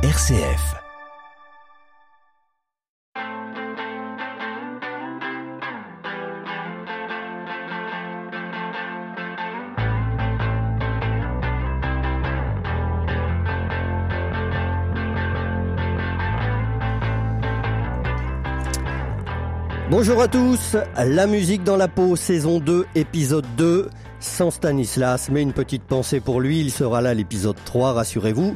RCF. 0.00 0.76
Bonjour 19.90 20.22
à 20.22 20.28
tous, 20.28 20.76
la 20.96 21.26
musique 21.26 21.64
dans 21.64 21.76
la 21.76 21.88
peau, 21.88 22.14
saison 22.14 22.60
2, 22.60 22.86
épisode 22.94 23.44
2, 23.56 23.90
sans 24.20 24.52
Stanislas, 24.52 25.28
mais 25.28 25.42
une 25.42 25.52
petite 25.52 25.82
pensée 25.82 26.20
pour 26.20 26.40
lui, 26.40 26.60
il 26.60 26.70
sera 26.70 27.00
là 27.00 27.14
l'épisode 27.14 27.56
3, 27.64 27.94
rassurez-vous. 27.94 28.54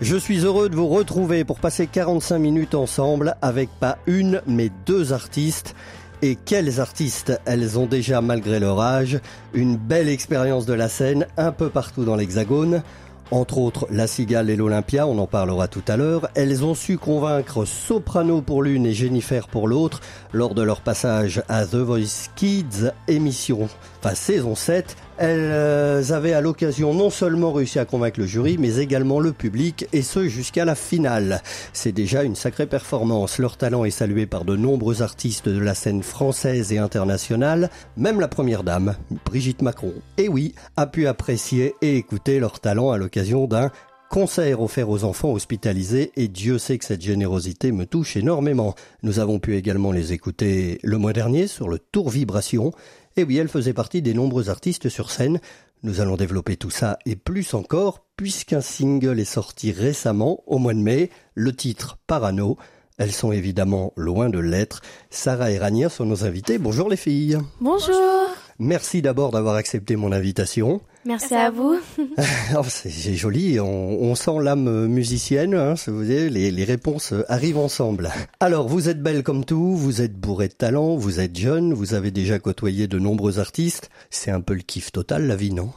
Je 0.00 0.16
suis 0.16 0.46
heureux 0.46 0.70
de 0.70 0.76
vous 0.76 0.88
retrouver 0.88 1.44
pour 1.44 1.58
passer 1.58 1.86
45 1.86 2.38
minutes 2.38 2.74
ensemble 2.74 3.36
avec 3.42 3.68
pas 3.68 3.98
une, 4.06 4.40
mais 4.46 4.70
deux 4.86 5.12
artistes. 5.12 5.74
Et 6.22 6.36
quels 6.36 6.80
artistes 6.80 7.38
Elles 7.44 7.78
ont 7.78 7.84
déjà, 7.84 8.22
malgré 8.22 8.60
leur 8.60 8.80
âge, 8.80 9.20
une 9.52 9.76
belle 9.76 10.08
expérience 10.08 10.64
de 10.64 10.72
la 10.72 10.88
scène 10.88 11.26
un 11.36 11.52
peu 11.52 11.68
partout 11.68 12.04
dans 12.04 12.16
l'Hexagone. 12.16 12.82
Entre 13.30 13.58
autres, 13.58 13.86
La 13.90 14.06
Cigale 14.06 14.48
et 14.48 14.56
l'Olympia, 14.56 15.06
on 15.06 15.18
en 15.18 15.26
parlera 15.26 15.68
tout 15.68 15.84
à 15.86 15.98
l'heure. 15.98 16.30
Elles 16.34 16.64
ont 16.64 16.74
su 16.74 16.96
convaincre 16.96 17.66
Soprano 17.66 18.40
pour 18.40 18.62
l'une 18.62 18.86
et 18.86 18.94
Jennifer 18.94 19.48
pour 19.48 19.68
l'autre 19.68 20.00
lors 20.32 20.54
de 20.54 20.62
leur 20.62 20.80
passage 20.80 21.42
à 21.50 21.66
The 21.66 21.76
Voice 21.76 22.30
Kids 22.36 22.90
émission, 23.06 23.68
enfin 24.02 24.14
saison 24.14 24.54
7. 24.54 24.96
Elles 25.20 26.14
avaient 26.14 26.32
à 26.32 26.40
l'occasion 26.40 26.94
non 26.94 27.10
seulement 27.10 27.52
réussi 27.52 27.78
à 27.78 27.84
convaincre 27.84 28.20
le 28.20 28.26
jury, 28.26 28.56
mais 28.58 28.78
également 28.78 29.20
le 29.20 29.32
public, 29.32 29.86
et 29.92 30.00
ce 30.00 30.28
jusqu'à 30.28 30.64
la 30.64 30.74
finale. 30.74 31.42
C'est 31.74 31.92
déjà 31.92 32.22
une 32.22 32.36
sacrée 32.36 32.66
performance. 32.66 33.38
Leur 33.38 33.58
talent 33.58 33.84
est 33.84 33.90
salué 33.90 34.24
par 34.24 34.46
de 34.46 34.56
nombreux 34.56 35.02
artistes 35.02 35.46
de 35.46 35.60
la 35.60 35.74
scène 35.74 36.02
française 36.02 36.72
et 36.72 36.78
internationale. 36.78 37.68
Même 37.98 38.18
la 38.18 38.28
première 38.28 38.64
dame, 38.64 38.96
Brigitte 39.26 39.60
Macron, 39.60 39.92
et 40.16 40.28
oui, 40.28 40.54
a 40.78 40.86
pu 40.86 41.06
apprécier 41.06 41.74
et 41.82 41.98
écouter 41.98 42.38
leur 42.38 42.58
talent 42.58 42.90
à 42.90 42.96
l'occasion 42.96 43.46
d'un 43.46 43.70
concert 44.10 44.60
offert 44.60 44.90
aux 44.90 45.04
enfants 45.04 45.30
hospitalisés 45.30 46.10
et 46.16 46.26
Dieu 46.26 46.58
sait 46.58 46.76
que 46.78 46.84
cette 46.84 47.00
générosité 47.00 47.70
me 47.70 47.86
touche 47.86 48.16
énormément. 48.16 48.74
Nous 49.04 49.20
avons 49.20 49.38
pu 49.38 49.56
également 49.56 49.92
les 49.92 50.12
écouter 50.12 50.80
le 50.82 50.98
mois 50.98 51.12
dernier 51.12 51.46
sur 51.46 51.68
le 51.68 51.78
Tour 51.78 52.10
Vibration 52.10 52.72
et 53.16 53.22
oui, 53.22 53.38
elle 53.38 53.48
faisait 53.48 53.72
partie 53.72 54.02
des 54.02 54.12
nombreux 54.12 54.50
artistes 54.50 54.88
sur 54.88 55.10
scène. 55.10 55.40
Nous 55.84 56.00
allons 56.00 56.16
développer 56.16 56.56
tout 56.56 56.70
ça 56.70 56.98
et 57.06 57.14
plus 57.16 57.54
encore, 57.54 58.04
puisqu'un 58.16 58.60
single 58.60 59.20
est 59.20 59.24
sorti 59.24 59.72
récemment, 59.72 60.42
au 60.46 60.58
mois 60.58 60.74
de 60.74 60.80
mai, 60.80 61.10
le 61.34 61.54
titre 61.54 61.96
Parano. 62.06 62.58
Elles 62.98 63.12
sont 63.12 63.30
évidemment 63.30 63.92
loin 63.96 64.28
de 64.28 64.40
l'être. 64.40 64.82
Sarah 65.08 65.52
et 65.52 65.58
Rania 65.58 65.88
sont 65.88 66.04
nos 66.04 66.24
invités. 66.24 66.58
Bonjour 66.58 66.90
les 66.90 66.96
filles. 66.96 67.38
Bonjour. 67.60 68.29
Merci 68.60 69.00
d'abord 69.00 69.30
d'avoir 69.30 69.54
accepté 69.54 69.96
mon 69.96 70.12
invitation. 70.12 70.82
Merci 71.06 71.34
à 71.34 71.50
vous. 71.50 71.78
Oh, 72.58 72.62
c'est 72.68 73.14
joli, 73.14 73.58
on, 73.58 74.02
on 74.02 74.14
sent 74.14 74.38
l'âme 74.42 74.86
musicienne, 74.86 75.54
hein, 75.54 75.74
vous 75.86 75.96
voyez, 75.96 76.28
les, 76.28 76.50
les 76.50 76.64
réponses 76.64 77.14
arrivent 77.28 77.58
ensemble. 77.58 78.10
Alors, 78.40 78.68
vous 78.68 78.88
êtes 78.88 79.02
belle 79.02 79.22
comme 79.22 79.44
tout, 79.44 79.74
vous 79.76 80.02
êtes 80.02 80.14
bourré 80.14 80.48
de 80.48 80.52
talent, 80.52 80.96
vous 80.96 81.20
êtes 81.20 81.38
jeune, 81.38 81.72
vous 81.72 81.94
avez 81.94 82.10
déjà 82.10 82.38
côtoyé 82.38 82.86
de 82.86 82.98
nombreux 82.98 83.38
artistes. 83.38 83.88
C'est 84.10 84.30
un 84.30 84.40
peu 84.40 84.54
le 84.54 84.60
kiff 84.60 84.92
total, 84.92 85.26
la 85.26 85.36
vie, 85.36 85.52
non? 85.52 85.70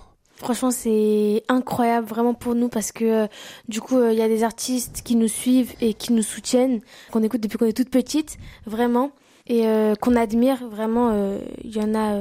Franchement, 0.43 0.71
c'est 0.71 1.43
incroyable 1.47 2.05
vraiment 2.05 2.33
pour 2.33 2.53
nous 2.53 2.67
parce 2.67 2.91
que 2.91 3.05
euh, 3.05 3.27
du 3.69 3.79
coup, 3.79 3.97
euh, 3.97 4.11
il 4.11 4.19
y 4.19 4.21
a 4.21 4.27
des 4.27 4.43
artistes 4.43 5.01
qui 5.03 5.15
nous 5.15 5.29
suivent 5.29 5.73
et 5.79 5.93
qui 5.93 6.11
nous 6.11 6.21
soutiennent, 6.21 6.81
qu'on 7.11 7.23
écoute 7.23 7.39
depuis 7.39 7.57
qu'on 7.57 7.65
est 7.65 7.77
toute 7.77 7.89
petite, 7.89 8.37
vraiment, 8.65 9.11
et 9.47 9.67
euh, 9.67 9.95
qu'on 9.95 10.17
admire 10.17 10.67
vraiment. 10.67 11.37
Il 11.63 11.73
y 11.73 11.79
en 11.79 11.95
a, 11.95 12.19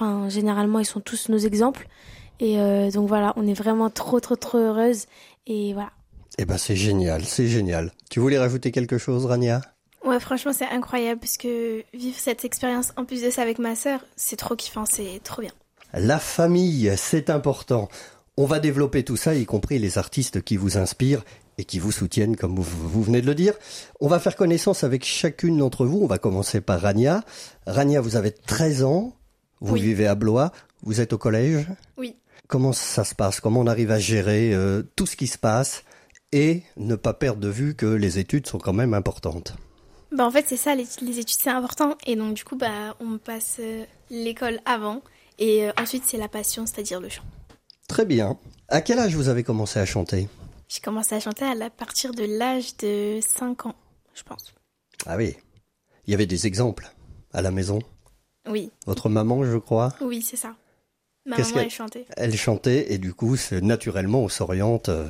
enfin, 0.00 0.28
généralement, 0.28 0.78
ils 0.78 0.86
sont 0.86 1.00
tous 1.00 1.28
nos 1.28 1.38
exemples. 1.38 1.86
Et 2.40 2.58
euh, 2.58 2.90
donc 2.90 3.08
voilà, 3.08 3.32
on 3.36 3.46
est 3.46 3.54
vraiment 3.54 3.90
trop, 3.90 4.20
trop, 4.20 4.36
trop 4.36 4.58
heureuse. 4.58 5.06
Et 5.46 5.74
voilà. 5.74 5.90
Eh 6.38 6.44
ben, 6.44 6.56
c'est 6.56 6.76
génial, 6.76 7.24
c'est 7.24 7.48
génial. 7.48 7.92
Tu 8.08 8.20
voulais 8.20 8.38
rajouter 8.38 8.72
quelque 8.72 8.98
chose, 8.98 9.26
Rania? 9.26 9.60
Ouais, 10.04 10.18
franchement, 10.18 10.52
c'est 10.54 10.68
incroyable 10.68 11.20
parce 11.20 11.36
que 11.36 11.84
vivre 11.92 12.16
cette 12.18 12.44
expérience 12.44 12.92
en 12.96 13.04
plus 13.04 13.22
de 13.22 13.30
ça 13.30 13.42
avec 13.42 13.58
ma 13.58 13.76
sœur, 13.76 14.00
c'est 14.16 14.36
trop 14.36 14.56
kiffant, 14.56 14.86
c'est 14.86 15.20
trop 15.22 15.42
bien. 15.42 15.52
La 15.92 16.18
famille, 16.18 16.90
c'est 16.96 17.28
important. 17.28 17.88
On 18.38 18.46
va 18.46 18.60
développer 18.60 19.02
tout 19.02 19.16
ça, 19.16 19.34
y 19.34 19.44
compris 19.44 19.78
les 19.78 19.98
artistes 19.98 20.42
qui 20.42 20.56
vous 20.56 20.78
inspirent 20.78 21.22
et 21.58 21.64
qui 21.64 21.78
vous 21.78 21.92
soutiennent, 21.92 22.36
comme 22.36 22.56
vous, 22.56 22.62
vous 22.62 23.02
venez 23.02 23.20
de 23.20 23.26
le 23.26 23.34
dire. 23.34 23.52
On 24.00 24.08
va 24.08 24.18
faire 24.18 24.36
connaissance 24.36 24.82
avec 24.82 25.04
chacune 25.04 25.58
d'entre 25.58 25.84
vous. 25.84 26.00
On 26.02 26.06
va 26.06 26.16
commencer 26.16 26.62
par 26.62 26.80
Rania. 26.80 27.22
Rania, 27.66 28.00
vous 28.00 28.16
avez 28.16 28.30
13 28.32 28.84
ans. 28.84 29.12
Vous 29.60 29.74
Oui. 29.74 29.82
vivez 29.82 30.06
à 30.06 30.14
Blois. 30.14 30.52
Vous 30.82 31.00
êtes 31.00 31.12
au 31.12 31.18
collège? 31.18 31.66
Oui. 31.96 32.16
Comment 32.48 32.72
ça 32.72 33.04
se 33.04 33.14
passe? 33.14 33.40
Comment 33.40 33.60
on 33.60 33.66
arrive 33.66 33.90
à 33.90 33.98
gérer 33.98 34.54
euh, 34.54 34.82
tout 34.96 35.06
ce 35.06 35.16
qui 35.16 35.26
se 35.26 35.38
passe 35.38 35.84
et 36.32 36.62
ne 36.76 36.94
pas 36.96 37.12
perdre 37.14 37.40
de 37.40 37.48
vue 37.48 37.74
que 37.74 37.86
les 37.86 38.18
études 38.18 38.46
sont 38.46 38.58
quand 38.58 38.72
même 38.72 38.94
importantes? 38.94 39.54
Bah 40.12 40.26
en 40.26 40.30
fait, 40.30 40.44
c'est 40.48 40.56
ça, 40.56 40.74
les, 40.74 40.86
les 41.02 41.18
études, 41.20 41.38
c'est 41.40 41.50
important. 41.50 41.96
Et 42.06 42.16
donc, 42.16 42.34
du 42.34 42.42
coup, 42.44 42.56
bah, 42.56 42.96
on 43.00 43.18
passe 43.18 43.58
euh, 43.60 43.84
l'école 44.10 44.58
avant. 44.64 45.02
Et 45.38 45.68
euh, 45.68 45.72
ensuite, 45.78 46.02
c'est 46.06 46.16
la 46.18 46.28
passion, 46.28 46.66
c'est-à-dire 46.66 47.00
le 47.00 47.08
chant. 47.08 47.22
Très 47.88 48.04
bien. 48.04 48.36
À 48.68 48.80
quel 48.80 48.98
âge 48.98 49.14
vous 49.14 49.28
avez 49.28 49.44
commencé 49.44 49.78
à 49.78 49.86
chanter? 49.86 50.28
J'ai 50.68 50.80
commencé 50.80 51.14
à 51.14 51.20
chanter 51.20 51.44
à 51.44 51.54
la- 51.54 51.70
partir 51.70 52.12
de 52.12 52.24
l'âge 52.24 52.76
de 52.78 53.20
5 53.20 53.66
ans, 53.66 53.74
je 54.14 54.22
pense. 54.22 54.52
Ah 55.06 55.16
oui. 55.16 55.36
Il 56.06 56.10
y 56.10 56.14
avait 56.14 56.26
des 56.26 56.46
exemples 56.46 56.90
à 57.32 57.42
la 57.42 57.50
maison? 57.50 57.78
Oui, 58.48 58.70
Votre 58.86 59.08
maman, 59.08 59.44
je 59.44 59.56
crois. 59.58 59.94
oui, 60.00 60.22
c'est 60.22 60.36
ça. 60.36 60.54
Ma 61.26 61.36
maman, 61.36 61.60
elle 61.60 61.70
chantait. 61.70 62.06
Elle 62.16 62.36
chantait 62.36 62.92
et 62.92 62.98
du 62.98 63.12
coup, 63.12 63.36
c'est- 63.36 63.60
naturellement, 63.60 64.20
on 64.22 64.28
s'oriente 64.28 64.88
euh, 64.88 65.06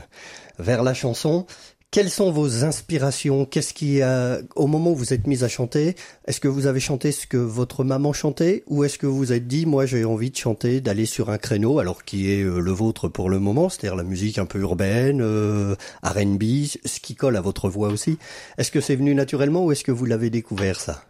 vers 0.59 0.83
la 0.83 0.93
chanson. 0.93 1.47
Quelles 1.93 2.11
sont 2.11 2.31
vos 2.31 2.65
inspirations? 2.65 3.45
Qu'est-ce 3.47 3.75
qui 3.75 4.01
a, 4.03 4.39
au 4.55 4.67
moment 4.69 4.91
où 4.93 4.95
vous 4.97 5.13
êtes 5.13 5.27
mise 5.27 5.43
à 5.43 5.49
chanter, 5.49 5.97
est-ce 6.27 6.39
que 6.39 6.47
vous 6.47 6.67
avez 6.67 6.79
chanté 6.79 7.11
ce 7.11 7.27
que 7.27 7.37
votre 7.37 7.83
maman 7.83 8.13
chantait? 8.13 8.63
Ou 8.69 8.85
est-ce 8.85 8.97
que 8.99 9.07
vous 9.07 9.17
vous 9.17 9.33
êtes 9.33 9.49
dit, 9.49 9.67
moi, 9.67 9.87
j'ai 9.87 10.05
envie 10.05 10.31
de 10.31 10.37
chanter, 10.37 10.81
d'aller 10.81 11.07
sur 11.07 11.31
un 11.31 11.39
créneau, 11.39 11.79
alors 11.81 12.05
qui 12.05 12.31
est 12.31 12.43
euh, 12.43 12.61
le 12.61 12.71
vôtre 12.71 13.09
pour 13.09 13.29
le 13.31 13.39
moment, 13.41 13.69
c'est-à-dire 13.69 13.97
la 13.97 14.05
musique 14.05 14.39
un 14.39 14.47
peu 14.47 14.61
urbaine, 14.61 15.21
euh, 15.21 15.75
R&B, 16.05 16.43
ce 16.85 17.01
qui 17.01 17.15
colle 17.17 17.37
à 17.37 17.41
votre 17.41 17.69
voix 17.69 17.89
aussi? 17.89 18.19
Est-ce 18.59 18.71
que 18.71 18.81
c'est 18.81 18.95
venu 18.97 19.15
naturellement 19.15 19.65
ou 19.65 19.73
est-ce 19.73 19.83
que 19.85 19.93
vous 19.93 20.05
l'avez 20.07 20.31
découvert 20.31 20.79
ça? 20.81 21.05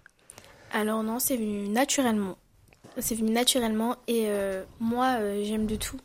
Alors 0.72 1.02
non, 1.02 1.18
c'est 1.18 1.36
venu 1.36 1.68
naturellement. 1.68 2.36
C'est 2.98 3.14
venu 3.14 3.30
naturellement 3.30 3.96
et 4.08 4.24
euh, 4.26 4.62
moi, 4.78 5.16
euh, 5.20 5.44
j'aime 5.44 5.66
de 5.66 5.76
tout. 5.76 5.98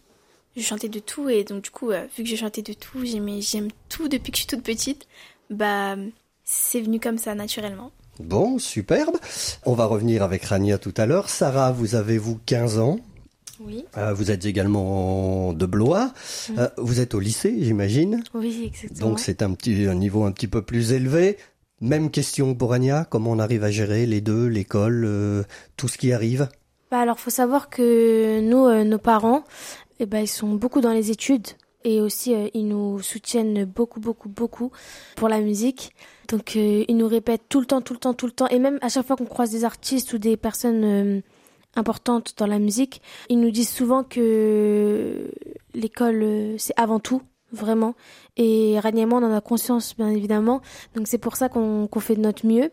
Je 0.55 0.61
chantais 0.61 0.89
de 0.89 0.99
tout 0.99 1.29
et 1.29 1.43
donc 1.43 1.63
du 1.63 1.69
coup, 1.69 1.91
euh, 1.91 2.05
vu 2.15 2.23
que 2.23 2.29
je 2.29 2.35
chantais 2.35 2.61
de 2.61 2.73
tout, 2.73 3.05
j'aimais, 3.05 3.41
j'aime 3.41 3.69
tout 3.89 4.07
depuis 4.07 4.31
que 4.31 4.37
je 4.37 4.41
suis 4.41 4.47
toute 4.47 4.63
petite. 4.63 5.07
Bah, 5.49 5.95
c'est 6.43 6.81
venu 6.81 6.99
comme 6.99 7.17
ça 7.17 7.35
naturellement. 7.35 7.91
Bon, 8.19 8.59
superbe. 8.59 9.17
On 9.65 9.73
va 9.73 9.85
revenir 9.85 10.23
avec 10.23 10.45
Rania 10.45 10.77
tout 10.77 10.93
à 10.95 11.05
l'heure. 11.05 11.29
Sarah, 11.29 11.71
vous 11.71 11.95
avez 11.95 12.17
vous 12.17 12.39
15 12.45 12.79
ans. 12.79 12.99
Oui. 13.59 13.85
Euh, 13.97 14.13
vous 14.13 14.31
êtes 14.31 14.45
également 14.45 15.53
de 15.53 15.65
Blois. 15.65 16.13
Euh, 16.57 16.69
vous 16.77 16.99
êtes 16.99 17.13
au 17.13 17.19
lycée, 17.19 17.55
j'imagine. 17.59 18.23
Oui, 18.33 18.63
exactement. 18.67 19.09
Donc 19.09 19.19
c'est 19.19 19.41
un 19.41 19.53
petit 19.53 19.85
un 19.85 19.95
niveau 19.95 20.23
un 20.23 20.31
petit 20.31 20.47
peu 20.47 20.61
plus 20.61 20.91
élevé. 20.91 21.37
Même 21.81 22.09
question 22.09 22.55
pour 22.55 22.71
Anya, 22.71 23.05
comment 23.09 23.31
on 23.31 23.39
arrive 23.39 23.65
à 23.65 23.69
gérer 23.69 24.05
les 24.05 24.21
deux, 24.21 24.47
l'école, 24.47 25.03
euh, 25.05 25.43
tout 25.75 25.89
ce 25.89 25.97
qui 25.97 26.13
arrive? 26.13 26.47
Bah 26.89 26.99
alors, 26.99 27.19
faut 27.19 27.29
savoir 27.29 27.69
que 27.69 28.39
nous, 28.39 28.65
euh, 28.65 28.85
nos 28.85 28.97
parents, 28.97 29.43
eh 29.99 30.05
ben, 30.05 30.19
ils 30.19 30.27
sont 30.27 30.53
beaucoup 30.53 30.79
dans 30.79 30.93
les 30.93 31.11
études 31.11 31.47
et 31.83 31.99
aussi 31.99 32.33
euh, 32.33 32.47
ils 32.53 32.65
nous 32.65 33.01
soutiennent 33.01 33.65
beaucoup, 33.65 33.99
beaucoup, 33.99 34.29
beaucoup 34.29 34.71
pour 35.17 35.27
la 35.27 35.41
musique. 35.41 35.91
Donc, 36.29 36.55
ils 36.55 36.97
nous 36.97 37.07
répètent 37.07 37.49
tout 37.49 37.59
le 37.59 37.65
temps, 37.65 37.81
tout 37.81 37.93
le 37.93 37.99
temps, 37.99 38.13
tout 38.13 38.25
le 38.25 38.31
temps. 38.31 38.47
Et 38.47 38.57
même 38.57 38.79
à 38.81 38.89
chaque 38.89 39.05
fois 39.05 39.15
qu'on 39.15 39.25
croise 39.25 39.51
des 39.51 39.63
artistes 39.63 40.13
ou 40.13 40.17
des 40.17 40.37
personnes 40.37 41.21
importantes 41.75 42.33
dans 42.37 42.47
la 42.47 42.57
musique, 42.57 43.01
ils 43.29 43.39
nous 43.39 43.51
disent 43.51 43.69
souvent 43.69 44.03
que 44.03 45.29
l'école, 45.75 46.55
c'est 46.57 46.73
avant 46.77 46.99
tout, 46.99 47.21
vraiment. 47.55 47.95
Et 48.37 48.79
Rania 48.79 49.03
et 49.03 49.05
moi, 49.05 49.19
on 49.19 49.25
en 49.25 49.33
a 49.35 49.41
conscience, 49.41 49.95
bien 49.97 50.09
évidemment. 50.09 50.61
Donc, 50.95 51.07
c'est 51.07 51.17
pour 51.17 51.35
ça 51.35 51.49
qu'on 51.49 51.87
qu'on 51.87 51.99
fait 51.99 52.15
de 52.15 52.21
notre 52.21 52.45
mieux. 52.45 52.71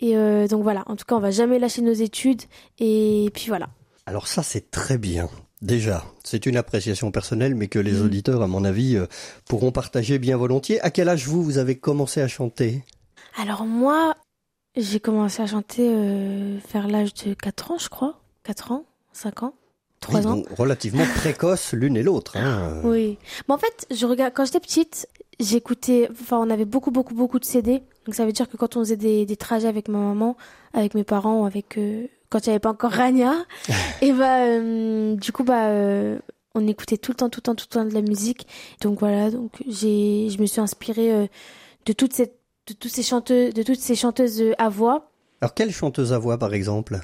Et 0.00 0.16
euh, 0.16 0.48
donc 0.48 0.62
voilà, 0.62 0.82
en 0.86 0.96
tout 0.96 1.04
cas, 1.04 1.14
on 1.14 1.20
va 1.20 1.30
jamais 1.30 1.58
lâcher 1.58 1.82
nos 1.82 1.92
études. 1.92 2.42
Et 2.78 3.30
puis 3.34 3.46
voilà. 3.48 3.68
Alors 4.06 4.26
ça 4.28 4.42
c'est 4.42 4.70
très 4.70 4.98
bien. 4.98 5.28
Déjà, 5.62 6.04
c'est 6.24 6.44
une 6.46 6.56
appréciation 6.56 7.10
personnelle, 7.10 7.54
mais 7.54 7.68
que 7.68 7.78
les 7.78 7.92
Mhm. 7.94 8.04
auditeurs, 8.06 8.42
à 8.42 8.46
mon 8.48 8.64
avis, 8.64 8.96
euh, 8.96 9.06
pourront 9.48 9.72
partager 9.72 10.18
bien 10.18 10.36
volontiers. 10.36 10.80
À 10.82 10.90
quel 10.90 11.08
âge 11.08 11.26
vous, 11.26 11.42
vous 11.42 11.56
avez 11.58 11.76
commencé 11.78 12.20
à 12.20 12.28
chanter? 12.28 12.82
Alors 13.40 13.64
moi, 13.64 14.14
j'ai 14.76 15.00
commencé 15.00 15.42
à 15.42 15.46
chanter 15.46 15.88
euh, 15.90 16.58
vers 16.72 16.88
l'âge 16.88 17.14
de 17.14 17.32
4 17.34 17.70
ans, 17.70 17.78
je 17.78 17.88
crois. 17.88 18.20
4 18.42 18.72
ans 18.72 18.84
5 19.12 19.44
ans 19.44 19.54
3 20.04 20.20
Oui, 20.20 20.26
ans 20.26 20.36
donc 20.36 20.46
relativement 20.56 21.04
précoce 21.16 21.72
l'une 21.72 21.96
et 21.96 22.02
l'autre. 22.02 22.36
Hein. 22.36 22.80
Oui. 22.84 23.18
Mais 23.48 23.54
en 23.54 23.58
fait, 23.58 23.86
je 23.90 24.06
regarde 24.06 24.32
quand 24.34 24.44
j'étais 24.44 24.60
petite, 24.60 25.08
j'écoutais, 25.40 26.08
enfin, 26.10 26.38
on 26.38 26.50
avait 26.50 26.64
beaucoup, 26.64 26.90
beaucoup, 26.90 27.14
beaucoup 27.14 27.38
de 27.38 27.44
CD. 27.44 27.82
Donc 28.04 28.14
ça 28.14 28.24
veut 28.26 28.32
dire 28.32 28.48
que 28.48 28.56
quand 28.56 28.76
on 28.76 28.80
faisait 28.80 28.96
des, 28.96 29.26
des 29.26 29.36
trajets 29.36 29.68
avec 29.68 29.88
ma 29.88 29.98
maman, 29.98 30.36
avec 30.72 30.94
mes 30.94 31.04
parents, 31.04 31.44
avec 31.44 31.78
euh, 31.78 32.06
quand 32.28 32.46
il 32.46 32.50
n'y 32.50 32.52
avait 32.52 32.60
pas 32.60 32.70
encore 32.70 32.92
Rania, 32.92 33.34
et 34.02 34.12
bah, 34.12 34.44
euh, 34.44 35.16
du 35.16 35.32
coup, 35.32 35.44
bah, 35.44 35.68
euh, 35.68 36.18
on 36.54 36.66
écoutait 36.66 36.98
tout 36.98 37.12
le 37.12 37.16
temps, 37.16 37.30
tout 37.30 37.38
le 37.38 37.42
temps, 37.42 37.54
tout 37.54 37.66
le 37.70 37.74
temps 37.74 37.84
de 37.84 37.94
la 37.94 38.02
musique. 38.02 38.46
Donc 38.82 39.00
voilà, 39.00 39.30
donc 39.30 39.52
j'ai, 39.66 40.28
je 40.30 40.40
me 40.40 40.46
suis 40.46 40.60
inspirée 40.60 41.28
de 41.86 41.92
toutes 41.92 42.12
ces, 42.12 42.26
de 42.66 42.74
toutes 42.78 42.92
ces 42.92 43.02
chanteuses, 43.02 43.54
de 43.54 43.62
toutes 43.62 43.80
ces 43.80 43.96
chanteuses 43.96 44.42
à 44.58 44.68
voix. 44.68 45.10
Alors 45.40 45.54
quelle 45.54 45.72
chanteuse 45.72 46.12
à 46.12 46.18
voix, 46.18 46.38
par 46.38 46.54
exemple? 46.54 47.00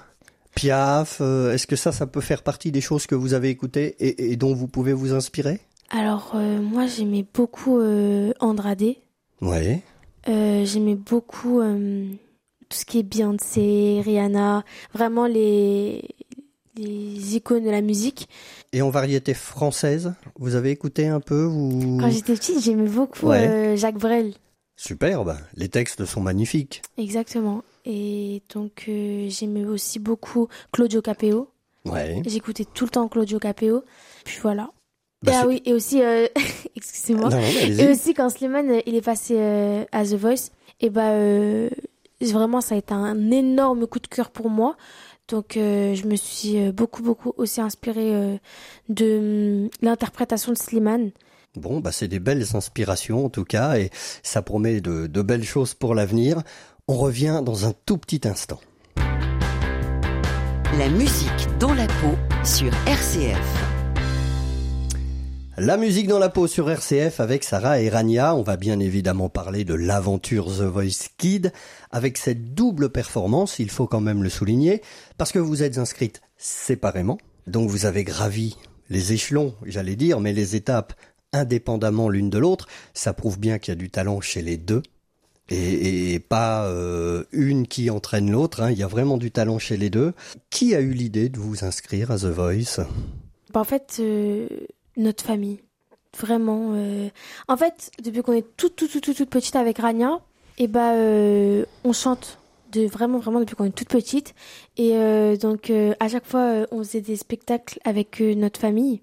Piaf, 0.60 1.20
est-ce 1.20 1.66
que 1.66 1.76
ça, 1.76 1.92
ça 1.92 2.06
peut 2.06 2.20
faire 2.20 2.42
partie 2.42 2.70
des 2.70 2.80
choses 2.80 3.06
que 3.06 3.14
vous 3.14 3.32
avez 3.34 3.48
écoutées 3.48 3.96
et, 3.98 4.32
et 4.32 4.36
dont 4.36 4.54
vous 4.54 4.68
pouvez 4.68 4.92
vous 4.92 5.12
inspirer? 5.12 5.60
Alors 5.88 6.34
moi, 6.34 6.86
j'aimais 6.86 7.24
beaucoup 7.32 7.80
Andrade. 8.40 8.94
Ouais. 9.40 9.82
Euh, 10.28 10.66
j'aimais 10.66 10.96
beaucoup 10.96 11.60
euh, 11.60 12.04
tout 12.68 12.76
ce 12.76 12.84
qui 12.84 12.98
est 12.98 13.02
Beyoncé, 13.02 14.02
Rihanna, 14.04 14.64
vraiment 14.92 15.26
les, 15.26 16.04
les 16.76 17.36
icônes 17.36 17.64
de 17.64 17.70
la 17.70 17.80
musique. 17.80 18.28
Et 18.74 18.82
en 18.82 18.90
variété 18.90 19.32
française, 19.32 20.12
vous 20.38 20.56
avez 20.56 20.72
écouté 20.72 21.06
un 21.08 21.20
peu 21.20 21.42
vous... 21.44 21.96
Quand 21.98 22.10
j'étais 22.10 22.34
petite, 22.34 22.60
j'aimais 22.62 22.88
beaucoup 22.88 23.30
euh, 23.30 23.76
Jacques 23.76 23.98
Brel. 23.98 24.34
Superbe, 24.76 25.36
les 25.56 25.70
textes 25.70 26.04
sont 26.04 26.20
magnifiques. 26.20 26.82
Exactement. 26.98 27.62
Et 27.92 28.42
donc 28.54 28.84
j'aimais 28.86 29.64
aussi 29.64 29.98
beaucoup 29.98 30.48
Claudio. 30.72 31.02
Ouais. 31.84 32.22
J'écoutais 32.26 32.64
tout 32.64 32.84
le 32.84 32.90
temps 32.90 33.08
Claudio 33.08 33.38
Capeo. 33.38 33.82
Puis 34.24 34.38
voilà. 34.42 34.70
Bah, 35.22 35.32
ah 35.42 35.46
oui, 35.46 35.60
et 35.66 35.74
aussi, 35.74 36.02
euh, 36.02 36.26
excusez-moi, 36.76 37.28
et 37.62 37.90
aussi 37.90 38.14
quand 38.14 38.30
Slimane 38.30 38.70
euh, 38.70 38.80
il 38.86 38.94
est 38.94 39.02
passé 39.04 39.34
euh, 39.36 39.84
à 39.92 40.04
The 40.04 40.14
Voice, 40.14 40.50
et 40.80 40.88
bah 40.88 41.12
vraiment 42.22 42.60
ça 42.60 42.74
a 42.74 42.78
été 42.78 42.94
un 42.94 43.30
énorme 43.30 43.86
coup 43.86 43.98
de 43.98 44.06
cœur 44.06 44.30
pour 44.30 44.48
moi. 44.48 44.76
Donc 45.28 45.52
je 45.56 46.06
me 46.06 46.16
suis 46.16 46.72
beaucoup 46.72 47.02
beaucoup 47.02 47.34
aussi 47.36 47.60
inspirée 47.60 48.40
de 48.88 49.64
hum, 49.64 49.70
l'interprétation 49.82 50.52
de 50.52 50.56
Slimane. 50.58 51.10
Bon, 51.56 51.80
bah 51.80 51.92
c'est 51.92 52.08
des 52.08 52.20
belles 52.20 52.46
inspirations 52.54 53.26
en 53.26 53.28
tout 53.28 53.44
cas, 53.44 53.76
et 53.76 53.90
ça 54.22 54.40
promet 54.40 54.80
de, 54.80 55.06
de 55.06 55.22
belles 55.22 55.44
choses 55.44 55.74
pour 55.74 55.94
l'avenir. 55.94 56.42
On 56.92 56.96
revient 56.96 57.40
dans 57.46 57.66
un 57.66 57.72
tout 57.86 57.98
petit 57.98 58.26
instant. 58.26 58.58
La 60.76 60.88
musique 60.88 61.46
dans 61.60 61.72
la 61.72 61.86
peau 61.86 62.16
sur 62.42 62.72
RCF. 62.84 63.38
La 65.56 65.76
musique 65.76 66.08
dans 66.08 66.18
la 66.18 66.30
peau 66.30 66.48
sur 66.48 66.68
RCF 66.68 67.20
avec 67.20 67.44
Sarah 67.44 67.80
et 67.80 67.88
Rania. 67.88 68.34
On 68.34 68.42
va 68.42 68.56
bien 68.56 68.80
évidemment 68.80 69.28
parler 69.28 69.62
de 69.62 69.74
l'aventure 69.74 70.46
The 70.46 70.62
Voice 70.62 71.10
Kid 71.16 71.52
avec 71.92 72.18
cette 72.18 72.54
double 72.54 72.90
performance, 72.90 73.60
il 73.60 73.70
faut 73.70 73.86
quand 73.86 74.00
même 74.00 74.24
le 74.24 74.28
souligner, 74.28 74.82
parce 75.16 75.30
que 75.30 75.38
vous 75.38 75.62
êtes 75.62 75.78
inscrite 75.78 76.22
séparément. 76.38 77.18
Donc 77.46 77.70
vous 77.70 77.86
avez 77.86 78.02
gravi 78.02 78.56
les 78.88 79.12
échelons, 79.12 79.54
j'allais 79.64 79.94
dire, 79.94 80.18
mais 80.18 80.32
les 80.32 80.56
étapes 80.56 80.94
indépendamment 81.32 82.08
l'une 82.08 82.30
de 82.30 82.38
l'autre. 82.38 82.66
Ça 82.94 83.12
prouve 83.12 83.38
bien 83.38 83.60
qu'il 83.60 83.70
y 83.70 83.76
a 83.76 83.80
du 83.80 83.90
talent 83.90 84.20
chez 84.20 84.42
les 84.42 84.56
deux. 84.56 84.82
Et, 85.50 86.20
pas 86.20 86.66
euh, 86.66 87.24
une 87.32 87.66
qui 87.66 87.90
entraîne 87.90 88.30
l'autre. 88.30 88.62
Hein. 88.62 88.70
Il 88.70 88.78
y 88.78 88.82
a 88.82 88.86
vraiment 88.86 89.16
du 89.16 89.30
talent 89.30 89.58
chez 89.58 89.76
les 89.76 89.90
deux. 89.90 90.12
Qui 90.48 90.74
a 90.74 90.80
eu 90.80 90.90
l'idée 90.90 91.28
de 91.28 91.38
vous 91.38 91.64
inscrire 91.64 92.10
à 92.10 92.18
The 92.18 92.26
Voice? 92.26 92.80
Bah, 93.52 93.60
En 93.60 93.64
fait, 93.64 93.96
euh, 94.00 94.46
notre 94.96 95.24
famille. 95.24 95.60
Vraiment. 96.18 96.72
Euh. 96.74 97.08
En 97.48 97.56
fait, 97.56 97.90
depuis 98.02 98.22
qu'on 98.22 98.32
est 98.32 98.46
toute, 98.56 98.76
toute, 98.76 98.90
toute, 98.90 99.14
toute, 99.14 99.30
petite 99.30 99.56
avec 99.56 99.78
Rania, 99.78 100.20
et 100.58 100.64
eh 100.64 100.66
bah, 100.66 100.92
on 101.84 101.92
chante 101.92 102.38
de 102.72 102.86
vraiment, 102.86 103.18
vraiment 103.18 103.40
depuis 103.40 103.56
qu'on 103.56 103.64
est 103.64 103.74
toute 103.74 103.88
petite. 103.88 104.34
Et 104.76 104.92
donc, 105.40 105.72
à 106.00 106.08
chaque 106.08 106.26
fois, 106.26 106.66
on 106.70 106.84
faisait 106.84 107.00
des 107.00 107.16
spectacles 107.16 107.78
avec 107.84 108.20
notre 108.20 108.60
famille. 108.60 109.00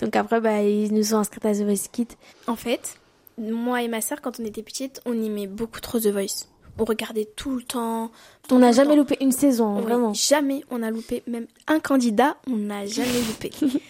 donc 0.00 0.14
après, 0.16 0.40
bah, 0.42 0.62
ils 0.62 0.92
nous 0.92 1.14
ont 1.14 1.18
inscrits 1.18 1.40
à 1.44 1.54
The 1.54 1.62
Voice 1.62 1.88
Kids. 1.90 2.16
En 2.46 2.56
fait, 2.56 2.98
moi 3.38 3.82
et 3.82 3.88
ma 3.88 4.00
sœur, 4.00 4.20
quand 4.20 4.40
on 4.40 4.44
était 4.44 4.62
petite, 4.62 5.00
on 5.06 5.12
aimait 5.12 5.46
beaucoup 5.46 5.80
trop 5.80 5.98
The 5.98 6.08
Voice. 6.08 6.46
On 6.78 6.84
regardait 6.84 7.28
tout 7.36 7.56
le 7.56 7.62
temps. 7.62 8.10
on 8.50 8.58
n'a 8.58 8.72
jamais 8.72 8.96
loupé 8.96 9.16
une 9.20 9.32
saison, 9.32 9.80
vraiment. 9.80 10.14
Jamais 10.14 10.64
on 10.70 10.82
a 10.82 10.90
loupé 10.90 11.22
même 11.26 11.46
un 11.66 11.80
candidat, 11.80 12.36
on 12.48 12.56
n'a 12.56 12.86
jamais 12.86 13.20
loupé. 13.26 13.50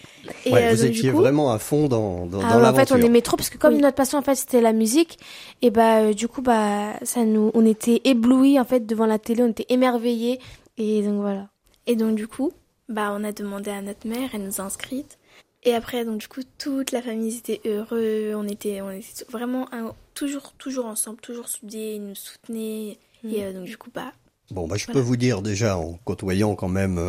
Et 0.45 0.53
euh, 0.53 0.71
vous 0.71 0.85
étiez 0.85 1.11
vraiment 1.11 1.51
à 1.51 1.59
fond 1.59 1.87
dans, 1.87 2.25
dans, 2.25 2.41
ah, 2.41 2.71
En 2.71 2.73
fait, 2.73 2.91
on 2.91 2.97
aimait 2.97 3.21
trop 3.21 3.35
parce 3.35 3.49
que 3.49 3.57
comme 3.57 3.77
notre 3.77 3.95
passion 3.95 4.17
en 4.17 4.21
fait 4.21 4.35
c'était 4.35 4.61
la 4.61 4.73
musique, 4.73 5.19
et 5.61 5.69
bah 5.69 5.99
euh, 5.99 6.13
du 6.13 6.27
coup 6.27 6.41
bah 6.41 6.93
ça 7.03 7.25
nous, 7.25 7.51
on 7.53 7.65
était 7.65 8.01
éblouis 8.05 8.59
en 8.59 8.63
fait 8.63 8.85
devant 8.85 9.05
la 9.05 9.19
télé, 9.19 9.43
on 9.43 9.49
était 9.49 9.65
émerveillés 9.69 10.39
et 10.77 11.01
donc 11.01 11.21
voilà. 11.21 11.47
Et 11.87 11.95
donc 11.95 12.15
du 12.15 12.27
coup 12.27 12.51
bah 12.89 13.13
on 13.17 13.23
a 13.23 13.31
demandé 13.31 13.71
à 13.71 13.81
notre 13.81 14.07
mère, 14.07 14.29
elle 14.33 14.43
nous 14.43 14.61
a 14.61 14.63
inscrites. 14.63 15.17
Et 15.65 15.73
après 15.73 16.05
donc 16.05 16.19
du 16.19 16.27
coup 16.27 16.41
toute 16.57 16.91
la 16.91 17.01
famille 17.01 17.37
était 17.37 17.61
heureux, 17.65 18.33
on 18.35 18.47
était 18.47 18.81
on 18.81 18.91
était 18.91 19.25
vraiment 19.31 19.67
toujours 20.13 20.53
toujours 20.57 20.85
ensemble, 20.85 21.19
toujours 21.21 21.47
soudés, 21.47 21.95
ils 21.95 22.03
nous 22.05 22.15
soutenaient 22.15 22.97
et 23.23 23.27
mm. 23.27 23.33
euh, 23.39 23.53
donc 23.53 23.65
du 23.65 23.77
coup 23.77 23.89
bah 23.93 24.11
Bon, 24.51 24.67
bah, 24.67 24.75
je 24.75 24.87
peux 24.87 24.99
vous 24.99 25.15
dire 25.15 25.41
déjà, 25.41 25.77
en 25.77 25.93
côtoyant 26.03 26.53
quand 26.53 26.67
même 26.67 26.99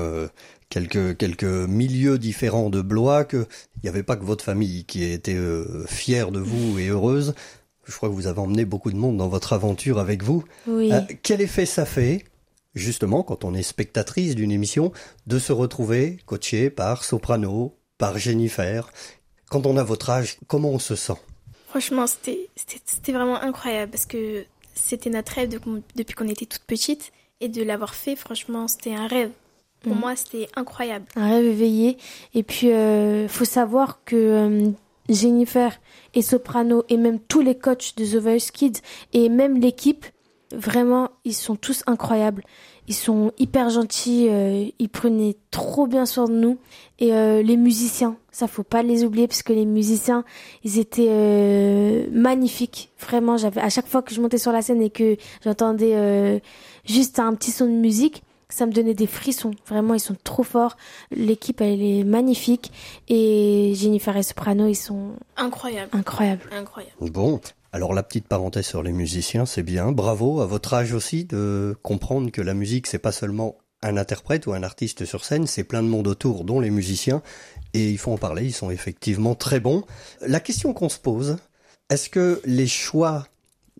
quelques, 0.74 1.16
quelques 1.16 1.44
milieux 1.44 2.18
différents 2.18 2.68
de 2.68 2.80
Blois, 2.80 3.24
qu'il 3.24 3.46
n'y 3.82 3.88
avait 3.88 4.02
pas 4.02 4.16
que 4.16 4.24
votre 4.24 4.44
famille 4.44 4.84
qui 4.84 5.04
était 5.04 5.34
euh, 5.34 5.84
fière 5.86 6.32
de 6.32 6.40
vous 6.40 6.80
et 6.80 6.88
heureuse. 6.88 7.34
Je 7.84 7.94
crois 7.94 8.08
que 8.08 8.14
vous 8.14 8.26
avez 8.26 8.40
emmené 8.40 8.64
beaucoup 8.64 8.90
de 8.90 8.96
monde 8.96 9.16
dans 9.16 9.28
votre 9.28 9.52
aventure 9.52 10.00
avec 10.00 10.24
vous. 10.24 10.42
Oui. 10.66 10.92
Euh, 10.92 11.00
quel 11.22 11.40
effet 11.40 11.64
ça 11.64 11.84
fait, 11.84 12.24
justement, 12.74 13.22
quand 13.22 13.44
on 13.44 13.54
est 13.54 13.62
spectatrice 13.62 14.34
d'une 14.34 14.50
émission, 14.50 14.92
de 15.28 15.38
se 15.38 15.52
retrouver 15.52 16.18
coaché 16.26 16.70
par 16.70 17.04
Soprano, 17.04 17.76
par 18.04 18.18
Jennifer 18.18 18.90
Quand 19.48 19.64
on 19.64 19.78
a 19.78 19.82
votre 19.82 20.10
âge, 20.10 20.36
comment 20.46 20.68
on 20.68 20.78
se 20.78 20.94
sent? 20.94 21.16
Franchement, 21.70 22.04
c'était 22.06 23.12
vraiment 23.12 23.40
incroyable 23.40 23.92
parce 23.92 24.04
que 24.04 24.44
c'était 24.74 25.08
notre 25.08 25.32
rêve 25.32 25.48
depuis 25.96 26.14
qu'on 26.14 26.28
était 26.28 26.44
toute 26.44 26.64
petite 26.64 27.12
et 27.40 27.48
de 27.48 27.62
l'avoir 27.62 27.94
fait, 27.94 28.14
franchement, 28.14 28.68
c'était 28.68 28.94
un 28.94 29.06
rêve. 29.06 29.30
Pour 29.80 29.94
mm. 29.94 29.98
moi, 29.98 30.16
c'était 30.16 30.48
incroyable. 30.54 31.06
Un 31.16 31.30
rêve 31.30 31.46
éveillé. 31.46 31.96
Et 32.34 32.42
puis, 32.42 32.72
euh, 32.72 33.26
faut 33.26 33.46
savoir 33.46 34.04
que 34.04 34.16
euh, 34.16 34.70
Jennifer 35.08 35.72
et 36.12 36.20
Soprano 36.20 36.84
et 36.90 36.98
même 36.98 37.18
tous 37.18 37.40
les 37.40 37.56
coachs 37.56 37.96
de 37.96 38.04
The 38.04 38.22
Voice 38.22 38.50
Kids 38.52 38.82
et 39.14 39.30
même 39.30 39.58
l'équipe, 39.58 40.04
vraiment, 40.52 41.08
ils 41.24 41.34
sont 41.34 41.56
tous 41.56 41.82
incroyables. 41.86 42.44
Ils 42.86 42.94
sont 42.94 43.32
hyper 43.38 43.70
gentils, 43.70 44.26
euh, 44.28 44.66
ils 44.78 44.88
prenaient 44.88 45.36
trop 45.50 45.86
bien 45.86 46.06
soin 46.06 46.26
de 46.26 46.34
nous. 46.34 46.58
Et 46.98 47.14
euh, 47.14 47.42
les 47.42 47.56
musiciens, 47.56 48.16
ça 48.30 48.46
faut 48.46 48.62
pas 48.62 48.82
les 48.82 49.04
oublier 49.04 49.26
parce 49.26 49.42
que 49.42 49.52
les 49.52 49.64
musiciens, 49.64 50.24
ils 50.64 50.78
étaient 50.78 51.08
euh, 51.08 52.06
magnifiques. 52.12 52.90
Vraiment, 52.98 53.36
j'avais 53.36 53.60
à 53.60 53.70
chaque 53.70 53.86
fois 53.86 54.02
que 54.02 54.14
je 54.14 54.20
montais 54.20 54.38
sur 54.38 54.52
la 54.52 54.62
scène 54.62 54.82
et 54.82 54.90
que 54.90 55.16
j'entendais 55.42 56.42
juste 56.84 57.18
un 57.18 57.34
petit 57.34 57.50
son 57.50 57.66
de 57.66 57.70
musique, 57.70 58.22
ça 58.48 58.66
me 58.66 58.72
donnait 58.72 58.94
des 58.94 59.06
frissons. 59.06 59.52
Vraiment, 59.66 59.94
ils 59.94 60.00
sont 60.00 60.16
trop 60.22 60.42
forts. 60.42 60.76
L'équipe, 61.10 61.60
elle 61.60 61.82
est 61.82 62.04
magnifique. 62.04 62.70
Et 63.08 63.72
Jennifer 63.74 64.16
et 64.16 64.22
Soprano, 64.22 64.66
ils 64.66 64.76
sont 64.76 65.12
incroyables. 65.36 65.90
Incroyables. 65.92 66.48
Incroyables. 66.52 67.10
Bon. 67.10 67.40
Alors 67.74 67.92
la 67.92 68.04
petite 68.04 68.28
parenthèse 68.28 68.66
sur 68.66 68.84
les 68.84 68.92
musiciens, 68.92 69.46
c'est 69.46 69.64
bien. 69.64 69.90
Bravo 69.90 70.40
à 70.40 70.46
votre 70.46 70.74
âge 70.74 70.92
aussi 70.92 71.24
de 71.24 71.76
comprendre 71.82 72.30
que 72.30 72.40
la 72.40 72.54
musique, 72.54 72.86
c'est 72.86 73.00
pas 73.00 73.10
seulement 73.10 73.56
un 73.82 73.96
interprète 73.96 74.46
ou 74.46 74.52
un 74.52 74.62
artiste 74.62 75.04
sur 75.04 75.24
scène, 75.24 75.48
c'est 75.48 75.64
plein 75.64 75.82
de 75.82 75.88
monde 75.88 76.06
autour, 76.06 76.44
dont 76.44 76.60
les 76.60 76.70
musiciens. 76.70 77.20
Et 77.72 77.90
il 77.90 77.98
faut 77.98 78.12
en 78.12 78.16
parler, 78.16 78.44
ils 78.44 78.52
sont 78.52 78.70
effectivement 78.70 79.34
très 79.34 79.58
bons. 79.58 79.82
La 80.24 80.38
question 80.38 80.72
qu'on 80.72 80.88
se 80.88 81.00
pose, 81.00 81.38
est-ce 81.90 82.08
que 82.08 82.40
les 82.44 82.68
choix 82.68 83.26